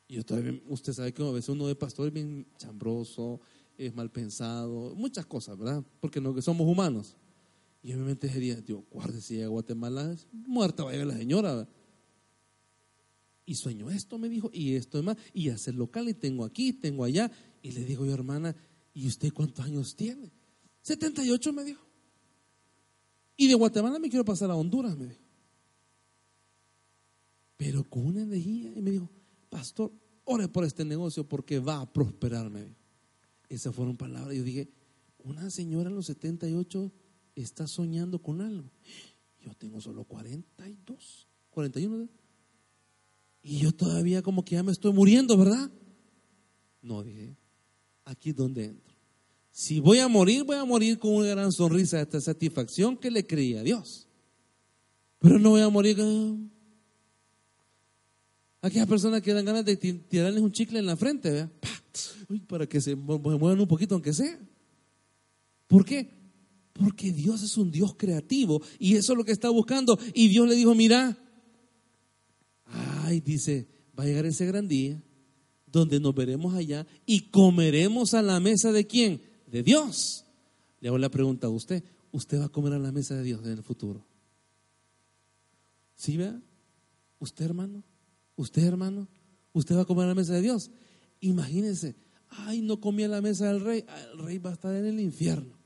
Y 0.07 0.13
yo 0.17 0.23
todavía, 0.23 0.61
usted 0.67 0.93
sabe 0.93 1.11
que 1.11 1.27
a 1.27 1.31
veces 1.31 1.49
uno 1.49 1.65
de 1.65 1.73
pastor 1.73 2.09
es 2.09 2.13
bien 2.13 2.45
chambroso, 2.59 3.41
es 3.75 3.95
mal 3.95 4.11
pensado, 4.11 4.93
muchas 4.93 5.25
cosas, 5.25 5.57
¿verdad? 5.57 5.83
Porque 5.99 6.21
no 6.21 6.31
que 6.31 6.43
somos 6.43 6.67
humanos. 6.67 7.15
Y 7.81 7.91
obviamente 7.93 8.29
sería, 8.29 8.61
Dios, 8.61 8.83
guarde 8.91 9.19
si 9.19 9.33
llega 9.33 9.47
a 9.47 9.49
Guatemala, 9.49 10.15
muerta 10.31 10.83
vaya 10.83 11.03
la 11.05 11.17
señora. 11.17 11.67
Y 13.47 13.55
sueño 13.55 13.89
esto, 13.89 14.17
me 14.17 14.27
dijo, 14.27 14.49
y 14.51 14.75
esto 14.75 15.01
más, 15.01 15.15
y 15.33 15.47
hacer 15.47 15.73
local, 15.73 16.09
y 16.09 16.13
tengo 16.13 16.43
aquí, 16.43 16.73
tengo 16.73 17.05
allá. 17.05 17.31
Y 17.61 17.71
le 17.71 17.85
digo 17.85 18.05
yo, 18.05 18.13
hermana, 18.13 18.53
¿y 18.93 19.07
usted 19.07 19.31
cuántos 19.31 19.63
años 19.65 19.95
tiene? 19.95 20.33
78, 20.81 21.53
me 21.53 21.63
dijo. 21.63 21.81
Y 23.37 23.47
de 23.47 23.53
Guatemala 23.53 23.99
me 23.99 24.09
quiero 24.09 24.25
pasar 24.25 24.51
a 24.51 24.55
Honduras, 24.55 24.97
me 24.97 25.07
dijo. 25.07 25.21
Pero 27.55 27.85
con 27.89 28.05
una 28.05 28.23
energía, 28.23 28.73
y 28.75 28.81
me 28.81 28.91
dijo, 28.91 29.09
pastor, 29.49 29.93
ore 30.25 30.49
por 30.49 30.65
este 30.65 30.83
negocio 30.83 31.25
porque 31.25 31.59
va 31.59 31.79
a 31.79 31.93
prosperar, 31.93 32.49
me 32.49 32.65
dijo. 32.65 32.75
Esas 33.47 33.73
fueron 33.73 33.95
palabras. 33.95 34.35
Yo 34.35 34.43
dije, 34.43 34.67
una 35.19 35.49
señora 35.49 35.89
en 35.89 35.95
los 35.95 36.07
78 36.07 36.91
está 37.33 37.65
soñando 37.65 38.21
con 38.21 38.41
algo. 38.41 38.69
Yo 39.39 39.53
tengo 39.53 39.79
solo 39.79 40.03
42, 40.03 41.27
41. 41.49 42.09
Y 43.47 43.59
yo 43.59 43.71
todavía 43.71 44.21
como 44.21 44.43
que 44.43 44.55
ya 44.55 44.63
me 44.63 44.73
estoy 44.73 44.91
muriendo, 44.91 45.37
¿verdad? 45.37 45.71
No, 46.81 47.01
dije, 47.01 47.37
aquí 48.03 48.31
es 48.31 48.35
donde 48.35 48.65
entro. 48.65 48.93
Si 49.51 49.79
voy 49.79 49.99
a 49.99 50.09
morir, 50.09 50.43
voy 50.43 50.57
a 50.57 50.65
morir 50.65 50.99
con 50.99 51.13
una 51.13 51.29
gran 51.29 51.53
sonrisa 51.53 52.03
de 52.03 52.19
satisfacción 52.19 52.97
que 52.97 53.09
le 53.09 53.25
creía 53.25 53.61
a 53.61 53.63
Dios. 53.63 54.05
Pero 55.19 55.39
no 55.39 55.51
voy 55.51 55.61
a 55.61 55.69
morir 55.69 55.95
con 55.95 56.51
aquellas 58.61 58.85
personas 58.85 59.21
que 59.21 59.31
dan 59.31 59.45
ganas 59.45 59.63
de 59.63 59.77
tirarles 59.77 60.43
un 60.43 60.51
chicle 60.51 60.79
en 60.79 60.85
la 60.85 60.97
frente, 60.97 61.31
¿verdad? 61.31 61.51
Uy, 62.27 62.41
para 62.41 62.67
que 62.67 62.81
se 62.81 62.97
muevan 62.97 63.61
un 63.61 63.67
poquito 63.67 63.95
aunque 63.95 64.13
sea. 64.13 64.37
¿Por 65.67 65.85
qué? 65.85 66.09
Porque 66.73 67.13
Dios 67.13 67.43
es 67.43 67.55
un 67.55 67.71
Dios 67.71 67.95
creativo 67.95 68.61
y 68.77 68.97
eso 68.97 69.13
es 69.13 69.17
lo 69.17 69.23
que 69.23 69.31
está 69.31 69.49
buscando. 69.49 69.97
Y 70.13 70.27
Dios 70.27 70.49
le 70.49 70.55
dijo, 70.55 70.75
mira, 70.75 71.17
ay, 73.07 73.21
dice, 73.21 73.67
va 73.97 74.03
a 74.03 74.07
llegar 74.07 74.25
ese 74.25 74.45
gran 74.45 74.67
día 74.67 75.01
donde 75.65 75.99
nos 75.99 76.13
veremos 76.13 76.53
allá 76.53 76.85
y 77.05 77.29
comeremos 77.29 78.13
a 78.13 78.21
la 78.21 78.39
mesa 78.39 78.71
de 78.71 78.85
quién? 78.85 79.21
De 79.47 79.63
Dios. 79.63 80.25
Le 80.81 80.89
hago 80.89 80.97
la 80.97 81.09
pregunta 81.09 81.47
a 81.47 81.49
usted, 81.49 81.83
¿usted 82.11 82.39
va 82.39 82.45
a 82.45 82.49
comer 82.49 82.73
a 82.73 82.79
la 82.79 82.91
mesa 82.91 83.15
de 83.15 83.23
Dios 83.23 83.43
en 83.45 83.51
el 83.51 83.63
futuro? 83.63 84.05
¿Sí, 85.95 86.17
vea? 86.17 86.39
¿Usted, 87.19 87.45
hermano? 87.45 87.83
¿Usted, 88.35 88.63
hermano? 88.63 89.07
¿Usted 89.53 89.75
va 89.75 89.81
a 89.81 89.85
comer 89.85 90.05
a 90.05 90.09
la 90.09 90.15
mesa 90.15 90.33
de 90.33 90.41
Dios? 90.41 90.69
Imagínense, 91.21 91.95
ay, 92.29 92.61
no 92.61 92.79
comí 92.79 93.03
a 93.03 93.07
la 93.07 93.21
mesa 93.21 93.47
del 93.47 93.61
rey, 93.61 93.85
el 94.13 94.19
rey 94.19 94.37
va 94.37 94.51
a 94.51 94.53
estar 94.53 94.75
en 94.75 94.85
el 94.85 94.99
infierno. 94.99 95.57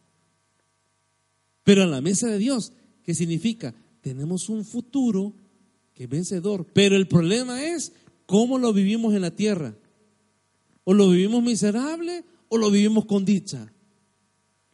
Pero 1.63 1.83
a 1.83 1.87
la 1.87 2.01
mesa 2.01 2.27
de 2.27 2.37
Dios, 2.37 2.71
¿qué 3.03 3.13
significa? 3.13 3.73
Tenemos 4.01 4.47
un 4.49 4.63
futuro 4.63 5.33
vencedor. 6.07 6.65
Pero 6.73 6.95
el 6.95 7.07
problema 7.07 7.63
es 7.65 7.93
cómo 8.25 8.57
lo 8.57 8.73
vivimos 8.73 9.13
en 9.13 9.21
la 9.21 9.31
tierra. 9.31 9.75
O 10.83 10.93
lo 10.93 11.09
vivimos 11.09 11.43
miserable 11.43 12.23
o 12.49 12.57
lo 12.57 12.71
vivimos 12.71 13.05
con 13.05 13.25
dicha. 13.25 13.71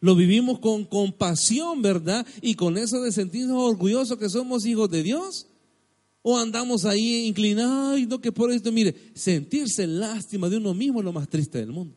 Lo 0.00 0.14
vivimos 0.14 0.60
con 0.60 0.84
compasión, 0.84 1.82
¿verdad? 1.82 2.26
Y 2.40 2.54
con 2.54 2.78
eso 2.78 3.02
de 3.02 3.12
sentirnos 3.12 3.60
orgullosos 3.60 4.18
que 4.18 4.28
somos 4.28 4.64
hijos 4.64 4.88
de 4.90 5.02
Dios. 5.02 5.48
O 6.22 6.38
andamos 6.38 6.84
ahí 6.84 7.26
inclinados, 7.26 8.00
no 8.06 8.20
que 8.20 8.32
por 8.32 8.52
esto, 8.52 8.70
mire, 8.70 8.94
sentirse 9.14 9.86
lástima 9.86 10.48
de 10.48 10.58
uno 10.58 10.74
mismo 10.74 11.00
es 11.00 11.04
lo 11.04 11.12
más 11.12 11.28
triste 11.28 11.58
del 11.58 11.72
mundo. 11.72 11.96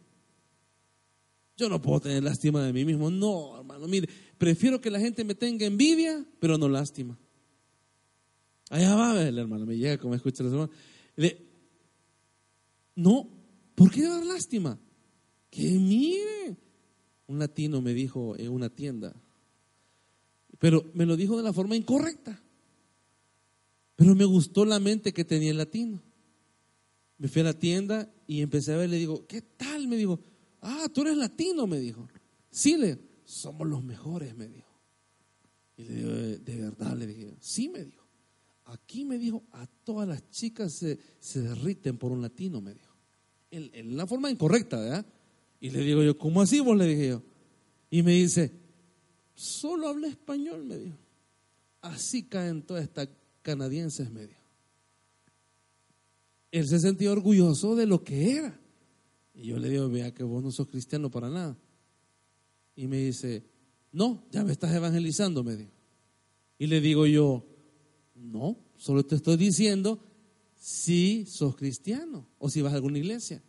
Yo 1.57 1.69
no 1.69 1.81
puedo 1.81 1.99
tener 1.99 2.23
lástima 2.23 2.63
de 2.63 2.73
mí 2.73 2.85
mismo. 2.85 3.11
No, 3.11 3.59
hermano, 3.59 3.87
mire, 3.87 4.09
prefiero 4.37 4.81
que 4.81 4.89
la 4.89 4.99
gente 4.99 5.23
me 5.23 5.35
tenga 5.35 5.65
envidia, 5.65 6.25
pero 6.39 6.57
no 6.57 6.67
lástima. 6.67 7.19
Allá 8.71 8.95
va 8.95 9.21
el 9.21 9.37
hermano, 9.37 9.65
me 9.65 9.77
llega 9.77 9.97
como 9.97 10.15
escucha 10.15 10.43
la 10.45 10.49
semana. 10.49 10.71
No, 12.95 13.29
¿por 13.75 13.91
qué 13.91 14.03
dar 14.03 14.25
lástima? 14.25 14.79
Que 15.49 15.71
mire, 15.71 16.55
un 17.27 17.37
latino 17.37 17.81
me 17.81 17.93
dijo 17.93 18.37
en 18.37 18.49
una 18.49 18.69
tienda, 18.69 19.13
pero 20.57 20.89
me 20.93 21.05
lo 21.05 21.17
dijo 21.17 21.35
de 21.35 21.43
la 21.43 21.51
forma 21.51 21.75
incorrecta. 21.75 22.41
Pero 23.97 24.15
me 24.15 24.23
gustó 24.23 24.63
la 24.63 24.79
mente 24.79 25.11
que 25.11 25.25
tenía 25.25 25.51
el 25.51 25.57
latino. 25.57 26.01
Me 27.17 27.27
fui 27.27 27.41
a 27.41 27.45
la 27.45 27.59
tienda 27.59 28.09
y 28.25 28.41
empecé 28.41 28.71
a 28.73 28.77
ver, 28.77 28.89
le 28.89 28.95
digo, 28.95 29.27
¿qué 29.27 29.41
tal? 29.41 29.89
Me 29.89 29.97
dijo, 29.97 30.21
ah, 30.61 30.87
tú 30.93 31.01
eres 31.01 31.17
latino, 31.17 31.67
me 31.67 31.77
dijo. 31.77 32.07
Sí, 32.49 32.77
le, 32.77 32.97
somos 33.25 33.67
los 33.67 33.83
mejores, 33.83 34.33
me 34.33 34.47
dijo. 34.47 34.71
Y 35.75 35.83
le 35.83 35.93
digo, 35.93 36.11
de 36.11 36.55
verdad, 36.55 36.95
le 36.95 37.07
dije, 37.07 37.35
sí, 37.41 37.67
me 37.67 37.83
dijo. 37.83 38.00
Aquí 38.71 39.03
me 39.03 39.17
dijo, 39.17 39.43
a 39.51 39.67
todas 39.83 40.07
las 40.07 40.29
chicas 40.29 40.71
se, 40.71 40.97
se 41.19 41.41
derriten 41.41 41.97
por 41.97 42.13
un 42.13 42.21
latino, 42.21 42.61
me 42.61 42.73
dijo. 42.73 42.95
En, 43.51 43.69
en 43.73 43.93
una 43.93 44.07
forma 44.07 44.31
incorrecta, 44.31 44.79
¿verdad? 44.79 45.05
Y 45.59 45.71
le 45.71 45.81
digo 45.81 46.01
yo, 46.01 46.17
¿cómo 46.17 46.41
así 46.41 46.61
vos? 46.61 46.77
Le 46.77 46.87
dije 46.87 47.09
yo. 47.09 47.23
Y 47.89 48.01
me 48.01 48.13
dice, 48.13 48.49
solo 49.35 49.89
habla 49.89 50.07
español, 50.07 50.63
me 50.63 50.77
dijo. 50.77 50.97
Así 51.81 52.23
caen 52.23 52.61
todas 52.61 52.83
estas 52.83 53.09
canadienses, 53.41 54.09
me 54.09 54.27
dijo. 54.27 54.41
Él 56.51 56.65
se 56.65 56.79
sentía 56.79 57.11
orgulloso 57.11 57.75
de 57.75 57.85
lo 57.85 58.05
que 58.05 58.37
era. 58.37 58.57
Y 59.33 59.47
yo 59.47 59.57
le 59.57 59.69
digo, 59.69 59.89
vea 59.89 60.13
que 60.13 60.23
vos 60.23 60.41
no 60.41 60.49
sos 60.49 60.67
cristiano 60.67 61.11
para 61.11 61.29
nada. 61.29 61.57
Y 62.77 62.87
me 62.87 62.99
dice, 62.99 63.43
no, 63.91 64.23
ya 64.31 64.45
me 64.45 64.53
estás 64.53 64.73
evangelizando, 64.73 65.43
me 65.43 65.57
dijo. 65.57 65.71
Y 66.57 66.67
le 66.67 66.79
digo 66.79 67.05
yo, 67.05 67.50
no, 68.21 68.57
solo 68.77 69.05
te 69.05 69.15
estoy 69.15 69.37
diciendo 69.37 70.03
si 70.55 71.25
sos 71.25 71.55
cristiano 71.55 72.27
o 72.37 72.49
si 72.49 72.61
vas 72.61 72.73
a 72.73 72.75
alguna 72.75 72.99
iglesia. 72.99 73.43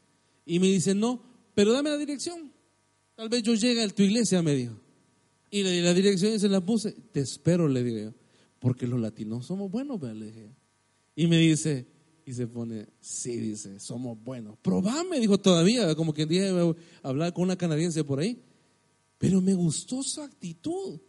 Y 0.46 0.58
me 0.58 0.66
dice, 0.66 0.94
no, 0.94 1.22
pero 1.54 1.72
dame 1.72 1.90
la 1.90 1.98
dirección. 1.98 2.52
Tal 3.14 3.28
vez 3.28 3.42
yo 3.42 3.54
llegue 3.54 3.82
a 3.82 3.88
tu 3.88 4.02
iglesia, 4.02 4.42
me 4.42 4.54
dijo. 4.54 4.80
Y 5.50 5.62
le 5.62 5.70
di 5.70 5.80
la 5.82 5.92
dirección 5.92 6.32
y 6.32 6.38
se 6.38 6.48
la 6.48 6.64
puse. 6.64 6.92
Te 7.12 7.20
espero, 7.20 7.68
le 7.68 7.84
digo 7.84 7.98
yo. 7.98 8.14
Porque 8.58 8.86
los 8.86 8.98
latinos 8.98 9.46
somos 9.46 9.70
buenos, 9.70 10.00
le 10.02 10.26
dije. 10.26 10.56
Y 11.14 11.26
me 11.26 11.36
dice, 11.36 11.86
y 12.24 12.32
se 12.32 12.46
pone, 12.46 12.88
sí, 13.00 13.36
dice, 13.36 13.78
somos 13.78 14.18
buenos. 14.22 14.56
Probame, 14.62 15.20
dijo 15.20 15.38
todavía, 15.38 15.94
como 15.94 16.14
que 16.14 16.24
dije 16.24 16.50
hablar 17.02 17.34
con 17.34 17.44
una 17.44 17.56
canadiense 17.56 18.04
por 18.04 18.20
ahí. 18.20 18.42
Pero 19.18 19.40
me 19.40 19.54
gustó 19.54 20.02
su 20.02 20.22
actitud. 20.22 21.00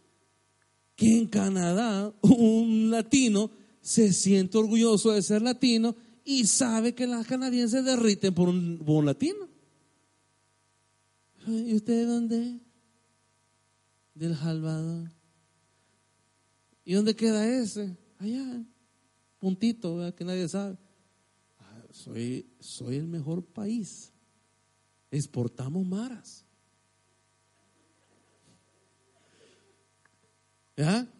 Que 0.96 1.18
en 1.18 1.26
Canadá 1.26 2.12
un 2.22 2.90
latino 2.90 3.50
se 3.80 4.12
siente 4.12 4.58
orgulloso 4.58 5.12
de 5.12 5.22
ser 5.22 5.42
latino 5.42 5.94
y 6.24 6.46
sabe 6.46 6.94
que 6.94 7.06
las 7.06 7.26
canadienses 7.26 7.84
derriten 7.84 8.32
por 8.34 8.48
un, 8.48 8.78
por 8.84 9.04
latino. 9.04 9.48
¿Y 11.46 11.74
usted 11.74 11.92
de 11.92 12.06
dónde? 12.06 12.60
Del 14.14 14.36
Salvador. 14.36 15.10
¿Y 16.84 16.94
dónde 16.94 17.14
queda 17.14 17.46
ese? 17.46 17.96
Allá, 18.18 18.64
puntito, 19.38 20.14
que 20.14 20.24
nadie 20.24 20.48
sabe. 20.48 20.78
Ah, 21.58 21.82
soy, 21.90 22.46
soy 22.60 22.96
el 22.96 23.06
mejor 23.06 23.44
país. 23.44 24.12
Exportamos 25.10 25.86
maras. 25.86 26.44
¿Ya? 30.76 31.10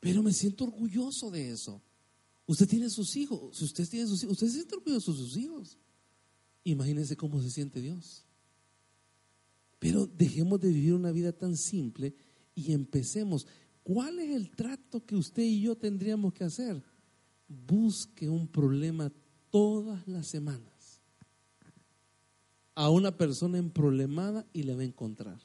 Pero 0.00 0.22
me 0.22 0.32
siento 0.32 0.64
orgulloso 0.64 1.30
de 1.30 1.50
eso. 1.50 1.80
Usted 2.46 2.68
tiene 2.68 2.90
sus 2.90 3.16
hijos. 3.16 3.56
Si 3.56 3.64
usted 3.64 3.88
tiene 3.88 4.06
sus 4.06 4.22
hijos, 4.22 4.32
usted 4.32 4.46
se 4.48 4.54
siente 4.54 4.74
orgulloso 4.74 5.12
de 5.12 5.18
sus 5.18 5.36
hijos. 5.36 5.78
Imagínense 6.64 7.16
cómo 7.16 7.40
se 7.42 7.50
siente 7.50 7.80
Dios. 7.80 8.24
Pero 9.78 10.06
dejemos 10.06 10.60
de 10.60 10.68
vivir 10.68 10.94
una 10.94 11.12
vida 11.12 11.32
tan 11.32 11.56
simple 11.56 12.14
y 12.54 12.72
empecemos. 12.72 13.46
¿Cuál 13.82 14.18
es 14.18 14.34
el 14.34 14.50
trato 14.50 15.04
que 15.04 15.16
usted 15.16 15.42
y 15.42 15.62
yo 15.62 15.76
tendríamos 15.76 16.32
que 16.32 16.44
hacer? 16.44 16.82
busque 17.66 18.28
un 18.28 18.48
problema 18.48 19.12
todas 19.50 20.06
las 20.08 20.26
semanas 20.26 21.00
a 22.74 22.88
una 22.88 23.16
persona 23.16 23.58
en 23.58 23.70
problemada 23.70 24.46
y 24.52 24.62
le 24.62 24.74
va 24.74 24.80
a 24.80 24.86
encontrar. 24.86 25.38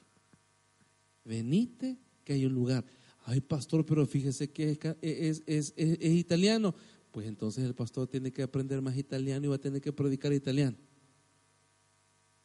Venite 1.24 1.98
que 2.28 2.34
hay 2.34 2.44
un 2.44 2.52
lugar. 2.52 2.84
Ay, 3.24 3.40
pastor, 3.40 3.86
pero 3.86 4.06
fíjese 4.06 4.50
que 4.50 4.70
es, 4.70 4.78
es, 5.00 5.42
es, 5.46 5.72
es 5.76 6.12
italiano. 6.12 6.74
Pues 7.10 7.26
entonces 7.26 7.64
el 7.64 7.74
pastor 7.74 8.06
tiene 8.06 8.30
que 8.34 8.42
aprender 8.42 8.82
más 8.82 8.98
italiano 8.98 9.46
y 9.46 9.48
va 9.48 9.54
a 9.54 9.60
tener 9.60 9.80
que 9.80 9.94
predicar 9.94 10.34
italiano. 10.34 10.76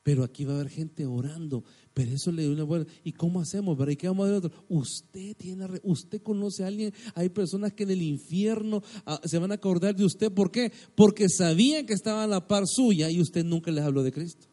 Pero 0.03 0.23
aquí 0.23 0.45
va 0.45 0.53
a 0.53 0.55
haber 0.55 0.69
gente 0.69 1.05
orando. 1.05 1.65
Pero 1.93 2.11
eso 2.11 2.31
le 2.31 2.45
doy 2.45 2.53
una 2.53 2.63
buena. 2.63 2.85
¿Y 3.03 3.11
cómo 3.11 3.41
hacemos? 3.41 3.77
¿Y 3.89 3.95
qué 3.97 4.07
vamos 4.07 4.23
a 4.23 4.29
hacer 4.29 4.45
otro? 4.45 4.65
Usted 4.69 5.35
tiene, 5.35 5.67
usted 5.83 6.21
conoce 6.21 6.63
a 6.63 6.67
alguien. 6.67 6.93
Hay 7.13 7.27
personas 7.27 7.73
que 7.73 7.83
en 7.83 7.91
el 7.91 8.01
infierno 8.01 8.81
ah, 9.05 9.19
se 9.25 9.37
van 9.37 9.51
a 9.51 9.55
acordar 9.55 9.97
de 9.97 10.05
usted. 10.05 10.31
¿Por 10.31 10.49
qué? 10.49 10.71
Porque 10.95 11.27
sabían 11.27 11.85
que 11.85 11.93
estaba 11.93 12.23
a 12.23 12.27
la 12.27 12.47
par 12.47 12.67
suya 12.67 13.11
y 13.11 13.19
usted 13.19 13.43
nunca 13.43 13.69
les 13.69 13.83
habló 13.83 14.01
de 14.01 14.13
Cristo. 14.13 14.47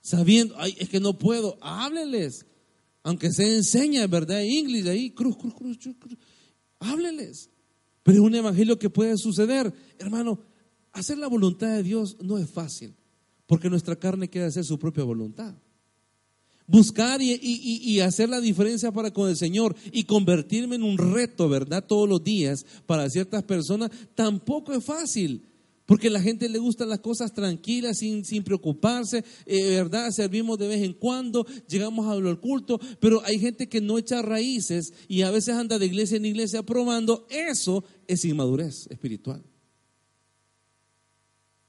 Sabiendo, 0.00 0.54
ay, 0.56 0.74
es 0.78 0.88
que 0.88 1.00
no 1.00 1.18
puedo. 1.18 1.58
Hábleles. 1.60 2.46
Aunque 3.04 3.30
se 3.30 3.56
enseña, 3.56 4.06
¿verdad? 4.06 4.40
Inglés 4.40 4.86
ahí, 4.86 5.10
cruz, 5.10 5.36
cruz, 5.36 5.54
cruz, 5.54 5.78
cruz. 5.78 6.18
Hábleles. 6.80 7.50
Pero 8.02 8.18
es 8.18 8.24
un 8.24 8.34
evangelio 8.34 8.78
que 8.78 8.90
puede 8.90 9.16
suceder. 9.18 9.72
Hermano, 9.98 10.40
hacer 10.92 11.18
la 11.18 11.28
voluntad 11.28 11.68
de 11.68 11.82
Dios 11.82 12.16
no 12.22 12.38
es 12.38 12.50
fácil. 12.50 12.94
Porque 13.46 13.68
nuestra 13.68 13.94
carne 13.94 14.28
quiere 14.28 14.46
hacer 14.46 14.64
su 14.64 14.78
propia 14.78 15.04
voluntad. 15.04 15.54
Buscar 16.66 17.20
y, 17.20 18.00
hacer 18.00 18.30
la 18.30 18.40
diferencia 18.40 18.90
para 18.90 19.12
con 19.12 19.28
el 19.28 19.36
Señor 19.36 19.76
y 19.92 20.04
convertirme 20.04 20.76
en 20.76 20.82
un 20.82 20.96
reto, 20.96 21.46
¿verdad? 21.46 21.84
Todos 21.86 22.08
los 22.08 22.24
días 22.24 22.64
para 22.86 23.10
ciertas 23.10 23.42
personas 23.42 23.90
tampoco 24.14 24.72
es 24.72 24.82
fácil. 24.82 25.42
Porque 25.86 26.08
la 26.08 26.20
gente 26.20 26.48
le 26.48 26.58
gustan 26.58 26.88
las 26.88 27.00
cosas 27.00 27.32
tranquilas, 27.32 27.98
sin, 27.98 28.24
sin 28.24 28.42
preocuparse, 28.42 29.22
eh, 29.44 29.70
¿verdad? 29.70 30.10
Servimos 30.10 30.58
de 30.58 30.68
vez 30.68 30.82
en 30.82 30.94
cuando, 30.94 31.46
llegamos 31.68 32.06
a 32.06 32.12
al 32.12 32.40
culto, 32.40 32.80
pero 33.00 33.22
hay 33.24 33.38
gente 33.38 33.68
que 33.68 33.80
no 33.80 33.98
echa 33.98 34.22
raíces 34.22 34.92
y 35.08 35.22
a 35.22 35.30
veces 35.30 35.54
anda 35.54 35.78
de 35.78 35.86
iglesia 35.86 36.16
en 36.16 36.24
iglesia 36.24 36.62
probando. 36.62 37.26
Eso 37.28 37.84
es 38.06 38.24
inmadurez 38.24 38.86
espiritual 38.90 39.42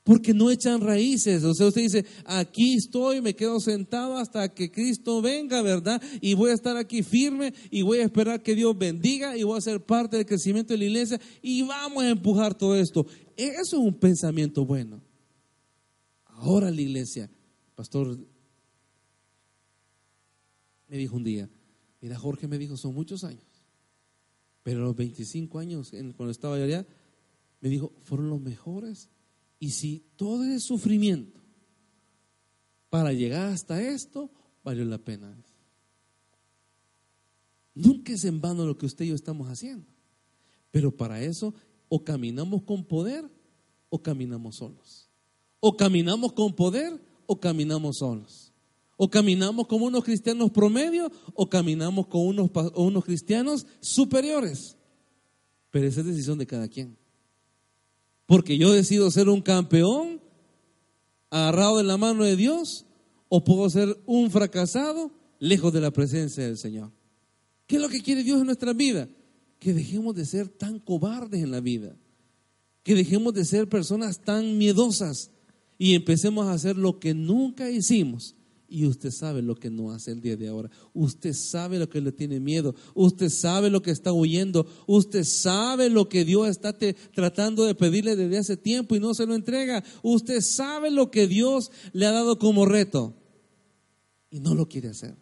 porque 0.05 0.35
no 0.35 0.51
echan 0.51 0.81
raíces. 0.81 1.43
O 1.43 1.55
sea, 1.55 1.65
usted 1.65 1.81
dice, 1.81 2.05
aquí 2.25 2.75
estoy, 2.75 3.21
me 3.21 3.35
quedo 3.35 3.59
sentado 3.59 4.17
hasta 4.17 4.53
que 4.53 4.71
Cristo 4.71 5.19
venga, 5.19 5.63
¿verdad? 5.63 5.99
Y 6.21 6.35
voy 6.35 6.51
a 6.51 6.53
estar 6.53 6.77
aquí 6.77 7.01
firme 7.01 7.53
y 7.71 7.81
voy 7.81 7.97
a 7.97 8.03
esperar 8.03 8.43
que 8.43 8.53
Dios 8.53 8.77
bendiga 8.77 9.35
y 9.35 9.41
voy 9.41 9.57
a 9.57 9.61
ser 9.61 9.83
parte 9.83 10.15
del 10.15 10.27
crecimiento 10.27 10.73
de 10.73 10.77
la 10.77 10.85
iglesia 10.85 11.19
y 11.41 11.63
vamos 11.63 12.03
a 12.03 12.09
empujar 12.09 12.53
todo 12.53 12.75
esto. 12.75 13.07
Eso 13.35 13.59
es 13.61 13.73
un 13.73 13.93
pensamiento 13.99 14.65
bueno. 14.65 15.01
Ahora 16.25 16.71
la 16.71 16.81
iglesia, 16.81 17.29
pastor, 17.75 18.17
me 20.87 20.97
dijo 20.97 21.15
un 21.15 21.23
día, 21.23 21.49
mira 22.01 22.17
Jorge 22.17 22.47
me 22.47 22.57
dijo, 22.57 22.77
son 22.77 22.93
muchos 22.93 23.23
años, 23.23 23.45
pero 24.63 24.81
los 24.81 24.95
25 24.95 25.59
años 25.59 25.91
cuando 26.15 26.31
estaba 26.31 26.55
allá, 26.55 26.85
me 27.61 27.69
dijo, 27.69 27.93
fueron 28.03 28.29
los 28.29 28.41
mejores 28.41 29.09
y 29.59 29.71
si 29.71 30.03
todo 30.15 30.43
ese 30.43 30.59
sufrimiento 30.59 31.39
para 32.89 33.13
llegar 33.13 33.51
hasta 33.51 33.81
esto 33.81 34.29
valió 34.63 34.85
la 34.85 34.97
pena. 34.97 35.35
Nunca 37.73 38.13
es 38.13 38.23
en 38.23 38.39
vano 38.39 38.65
lo 38.65 38.77
que 38.77 38.85
usted 38.85 39.05
y 39.05 39.09
yo 39.09 39.15
estamos 39.15 39.49
haciendo. 39.49 39.85
Pero 40.71 40.95
para 40.95 41.21
eso 41.21 41.53
o 41.95 42.03
caminamos 42.03 42.63
con 42.63 42.83
poder 42.83 43.23
o 43.89 44.03
caminamos 44.03 44.57
solos. 44.57 45.09
O 45.61 45.77
caminamos 45.77 46.33
con 46.33 46.53
poder 46.53 46.91
o 47.25 47.39
caminamos 47.39 47.99
solos. 47.99 48.51
O 48.97 49.09
caminamos 49.09 49.65
como 49.67 49.85
unos 49.85 50.03
cristianos 50.03 50.51
promedio 50.51 51.09
o 51.33 51.47
caminamos 51.47 52.07
con 52.07 52.27
unos, 52.27 52.51
unos 52.75 53.05
cristianos 53.05 53.65
superiores. 53.79 54.75
Pero 55.71 55.87
esa 55.87 56.01
es 56.01 56.07
decisión 56.07 56.37
de 56.37 56.45
cada 56.45 56.67
quien. 56.67 56.97
Porque 58.25 58.57
yo 58.57 58.73
decido 58.73 59.09
ser 59.09 59.29
un 59.29 59.41
campeón 59.41 60.19
agarrado 61.29 61.77
de 61.77 61.85
la 61.85 61.95
mano 61.95 62.25
de 62.25 62.35
Dios 62.35 62.85
o 63.29 63.41
puedo 63.45 63.69
ser 63.69 63.97
un 64.05 64.29
fracasado 64.31 65.11
lejos 65.39 65.71
de 65.71 65.79
la 65.79 65.91
presencia 65.91 66.43
del 66.43 66.57
Señor. 66.57 66.91
¿Qué 67.67 67.77
es 67.77 67.81
lo 67.81 67.87
que 67.87 68.01
quiere 68.01 68.21
Dios 68.21 68.41
en 68.41 68.47
nuestra 68.47 68.73
vida? 68.73 69.07
Que 69.65 69.73
dejemos 69.73 70.13
de 70.13 70.25
ser 70.25 70.47
tan 70.47 70.77
cobardes 70.77 71.41
en 71.41 71.49
la 71.49 71.59
vida, 71.59 71.97
que 72.83 72.93
dejemos 72.93 73.33
de 73.33 73.45
ser 73.45 73.67
personas 73.67 74.19
tan 74.19 74.59
miedosas 74.59 75.31
y 75.79 75.95
empecemos 75.95 76.45
a 76.45 76.51
hacer 76.51 76.77
lo 76.77 76.99
que 76.99 77.15
nunca 77.15 77.71
hicimos 77.71 78.35
y 78.69 78.85
usted 78.85 79.09
sabe 79.09 79.41
lo 79.41 79.55
que 79.55 79.71
no 79.71 79.89
hace 79.89 80.11
el 80.11 80.21
día 80.21 80.37
de 80.37 80.49
ahora. 80.49 80.69
Usted 80.93 81.33
sabe 81.33 81.79
lo 81.79 81.89
que 81.89 81.99
le 81.99 82.11
tiene 82.11 82.39
miedo. 82.39 82.75
Usted 82.93 83.29
sabe 83.29 83.71
lo 83.71 83.81
que 83.81 83.89
está 83.89 84.13
huyendo. 84.13 84.67
Usted 84.85 85.23
sabe 85.23 85.89
lo 85.89 86.09
que 86.09 86.25
Dios 86.25 86.47
está 86.47 86.77
tratando 87.15 87.65
de 87.65 87.73
pedirle 87.73 88.15
desde 88.15 88.37
hace 88.37 88.57
tiempo 88.57 88.95
y 88.95 88.99
no 88.99 89.15
se 89.15 89.25
lo 89.25 89.33
entrega. 89.33 89.83
Usted 90.03 90.41
sabe 90.41 90.91
lo 90.91 91.09
que 91.09 91.25
Dios 91.25 91.71
le 91.91 92.05
ha 92.05 92.11
dado 92.11 92.37
como 92.37 92.67
reto 92.67 93.15
y 94.29 94.39
no 94.41 94.53
lo 94.53 94.69
quiere 94.69 94.89
hacer. 94.89 95.15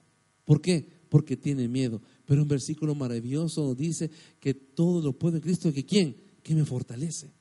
¿Por 0.44 0.60
qué? 0.60 0.86
Porque 1.08 1.38
tiene 1.38 1.70
miedo. 1.70 2.02
Pero 2.26 2.44
un 2.44 2.48
versículo 2.48 2.96
maravilloso 2.96 3.76
dice 3.76 4.10
que 4.40 4.54
todo 4.54 5.02
lo 5.02 5.14
puede 5.14 5.42
Cristo. 5.42 5.74
¿Que 5.74 5.86
quién? 5.86 6.16
Que 6.42 6.56
me 6.56 6.66
fortalece. 6.66 7.32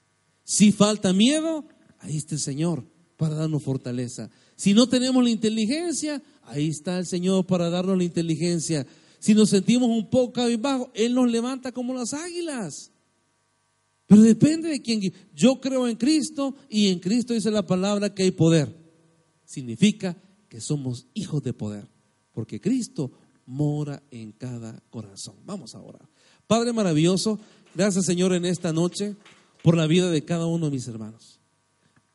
Si 0.44 0.72
falta 0.72 1.12
miedo, 1.12 1.66
ahí 2.00 2.16
está 2.16 2.34
el 2.34 2.40
Señor 2.40 2.84
para 3.16 3.34
darnos 3.36 3.62
fortaleza. 3.62 4.30
Si 4.56 4.74
no 4.74 4.88
tenemos 4.88 5.22
la 5.22 5.30
inteligencia, 5.30 6.22
ahí 6.42 6.68
está 6.68 6.98
el 6.98 7.06
Señor 7.06 7.46
para 7.46 7.70
darnos 7.70 7.96
la 7.96 8.04
inteligencia. 8.04 8.86
Si 9.20 9.34
nos 9.34 9.50
sentimos 9.50 9.88
un 9.88 10.10
poco 10.10 10.32
cabizbajo, 10.32 10.90
Él 10.94 11.14
nos 11.14 11.30
levanta 11.30 11.70
como 11.70 11.94
las 11.94 12.12
águilas. 12.12 12.90
Pero 14.06 14.22
depende 14.22 14.68
de 14.68 14.82
quién. 14.82 15.00
Yo 15.34 15.60
creo 15.60 15.86
en 15.86 15.96
Cristo 15.96 16.56
y 16.68 16.88
en 16.88 16.98
Cristo 16.98 17.32
dice 17.32 17.50
la 17.50 17.64
palabra 17.64 18.12
que 18.12 18.24
hay 18.24 18.32
poder. 18.32 18.76
Significa 19.44 20.16
que 20.48 20.60
somos 20.60 21.06
hijos 21.14 21.42
de 21.42 21.52
poder, 21.52 21.88
porque 22.32 22.60
Cristo 22.60 23.12
mora 23.46 24.02
en 24.10 24.32
cada 24.32 24.82
corazón. 24.90 25.36
Vamos 25.44 25.74
a 25.74 25.80
orar. 25.80 26.08
Padre 26.46 26.72
maravilloso, 26.72 27.38
gracias 27.74 28.04
Señor 28.04 28.32
en 28.32 28.44
esta 28.44 28.72
noche 28.72 29.16
por 29.62 29.76
la 29.76 29.86
vida 29.86 30.10
de 30.10 30.24
cada 30.24 30.46
uno 30.46 30.66
de 30.66 30.72
mis 30.72 30.88
hermanos. 30.88 31.40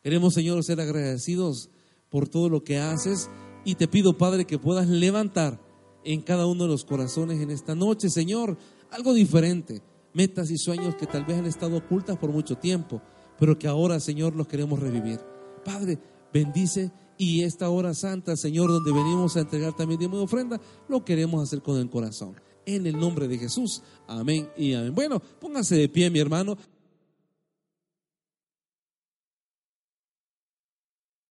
Queremos 0.03 0.33
Señor 0.33 0.63
ser 0.63 0.79
agradecidos 0.79 1.69
por 2.09 2.27
todo 2.27 2.49
lo 2.49 2.63
que 2.63 2.77
haces 2.77 3.29
y 3.65 3.75
te 3.75 3.87
pido, 3.87 4.17
Padre, 4.17 4.45
que 4.45 4.59
puedas 4.59 4.87
levantar 4.87 5.59
en 6.03 6.21
cada 6.21 6.45
uno 6.45 6.63
de 6.63 6.69
los 6.69 6.85
corazones 6.85 7.41
en 7.41 7.51
esta 7.51 7.75
noche, 7.75 8.09
Señor, 8.09 8.57
algo 8.91 9.13
diferente, 9.13 9.81
metas 10.13 10.49
y 10.49 10.57
sueños 10.57 10.95
que 10.95 11.05
tal 11.05 11.25
vez 11.25 11.37
han 11.37 11.45
estado 11.45 11.77
ocultas 11.77 12.17
por 12.17 12.31
mucho 12.31 12.55
tiempo, 12.55 13.01
pero 13.37 13.59
que 13.59 13.67
ahora, 13.67 13.99
Señor, 13.99 14.35
los 14.35 14.47
queremos 14.47 14.79
revivir. 14.79 15.19
Padre, 15.65 15.99
bendice 16.33 16.91
y 17.17 17.43
esta 17.43 17.69
hora 17.69 17.93
santa, 17.93 18.37
Señor, 18.37 18.69
donde 18.69 18.91
venimos 18.91 19.35
a 19.35 19.41
entregar 19.41 19.75
también 19.75 19.99
de 19.99 20.07
ofrenda, 20.07 20.59
lo 20.87 21.03
queremos 21.03 21.41
hacer 21.41 21.61
con 21.61 21.77
el 21.79 21.89
corazón. 21.89 22.35
En 22.65 22.85
el 22.85 22.99
nombre 22.99 23.27
de 23.27 23.37
Jesús. 23.37 23.81
Amén 24.07 24.49
y 24.57 24.73
amén. 24.73 24.93
Bueno, 24.93 25.19
póngase 25.19 25.75
de 25.75 25.89
pie, 25.89 26.09
mi 26.09 26.19
hermano. 26.19 26.57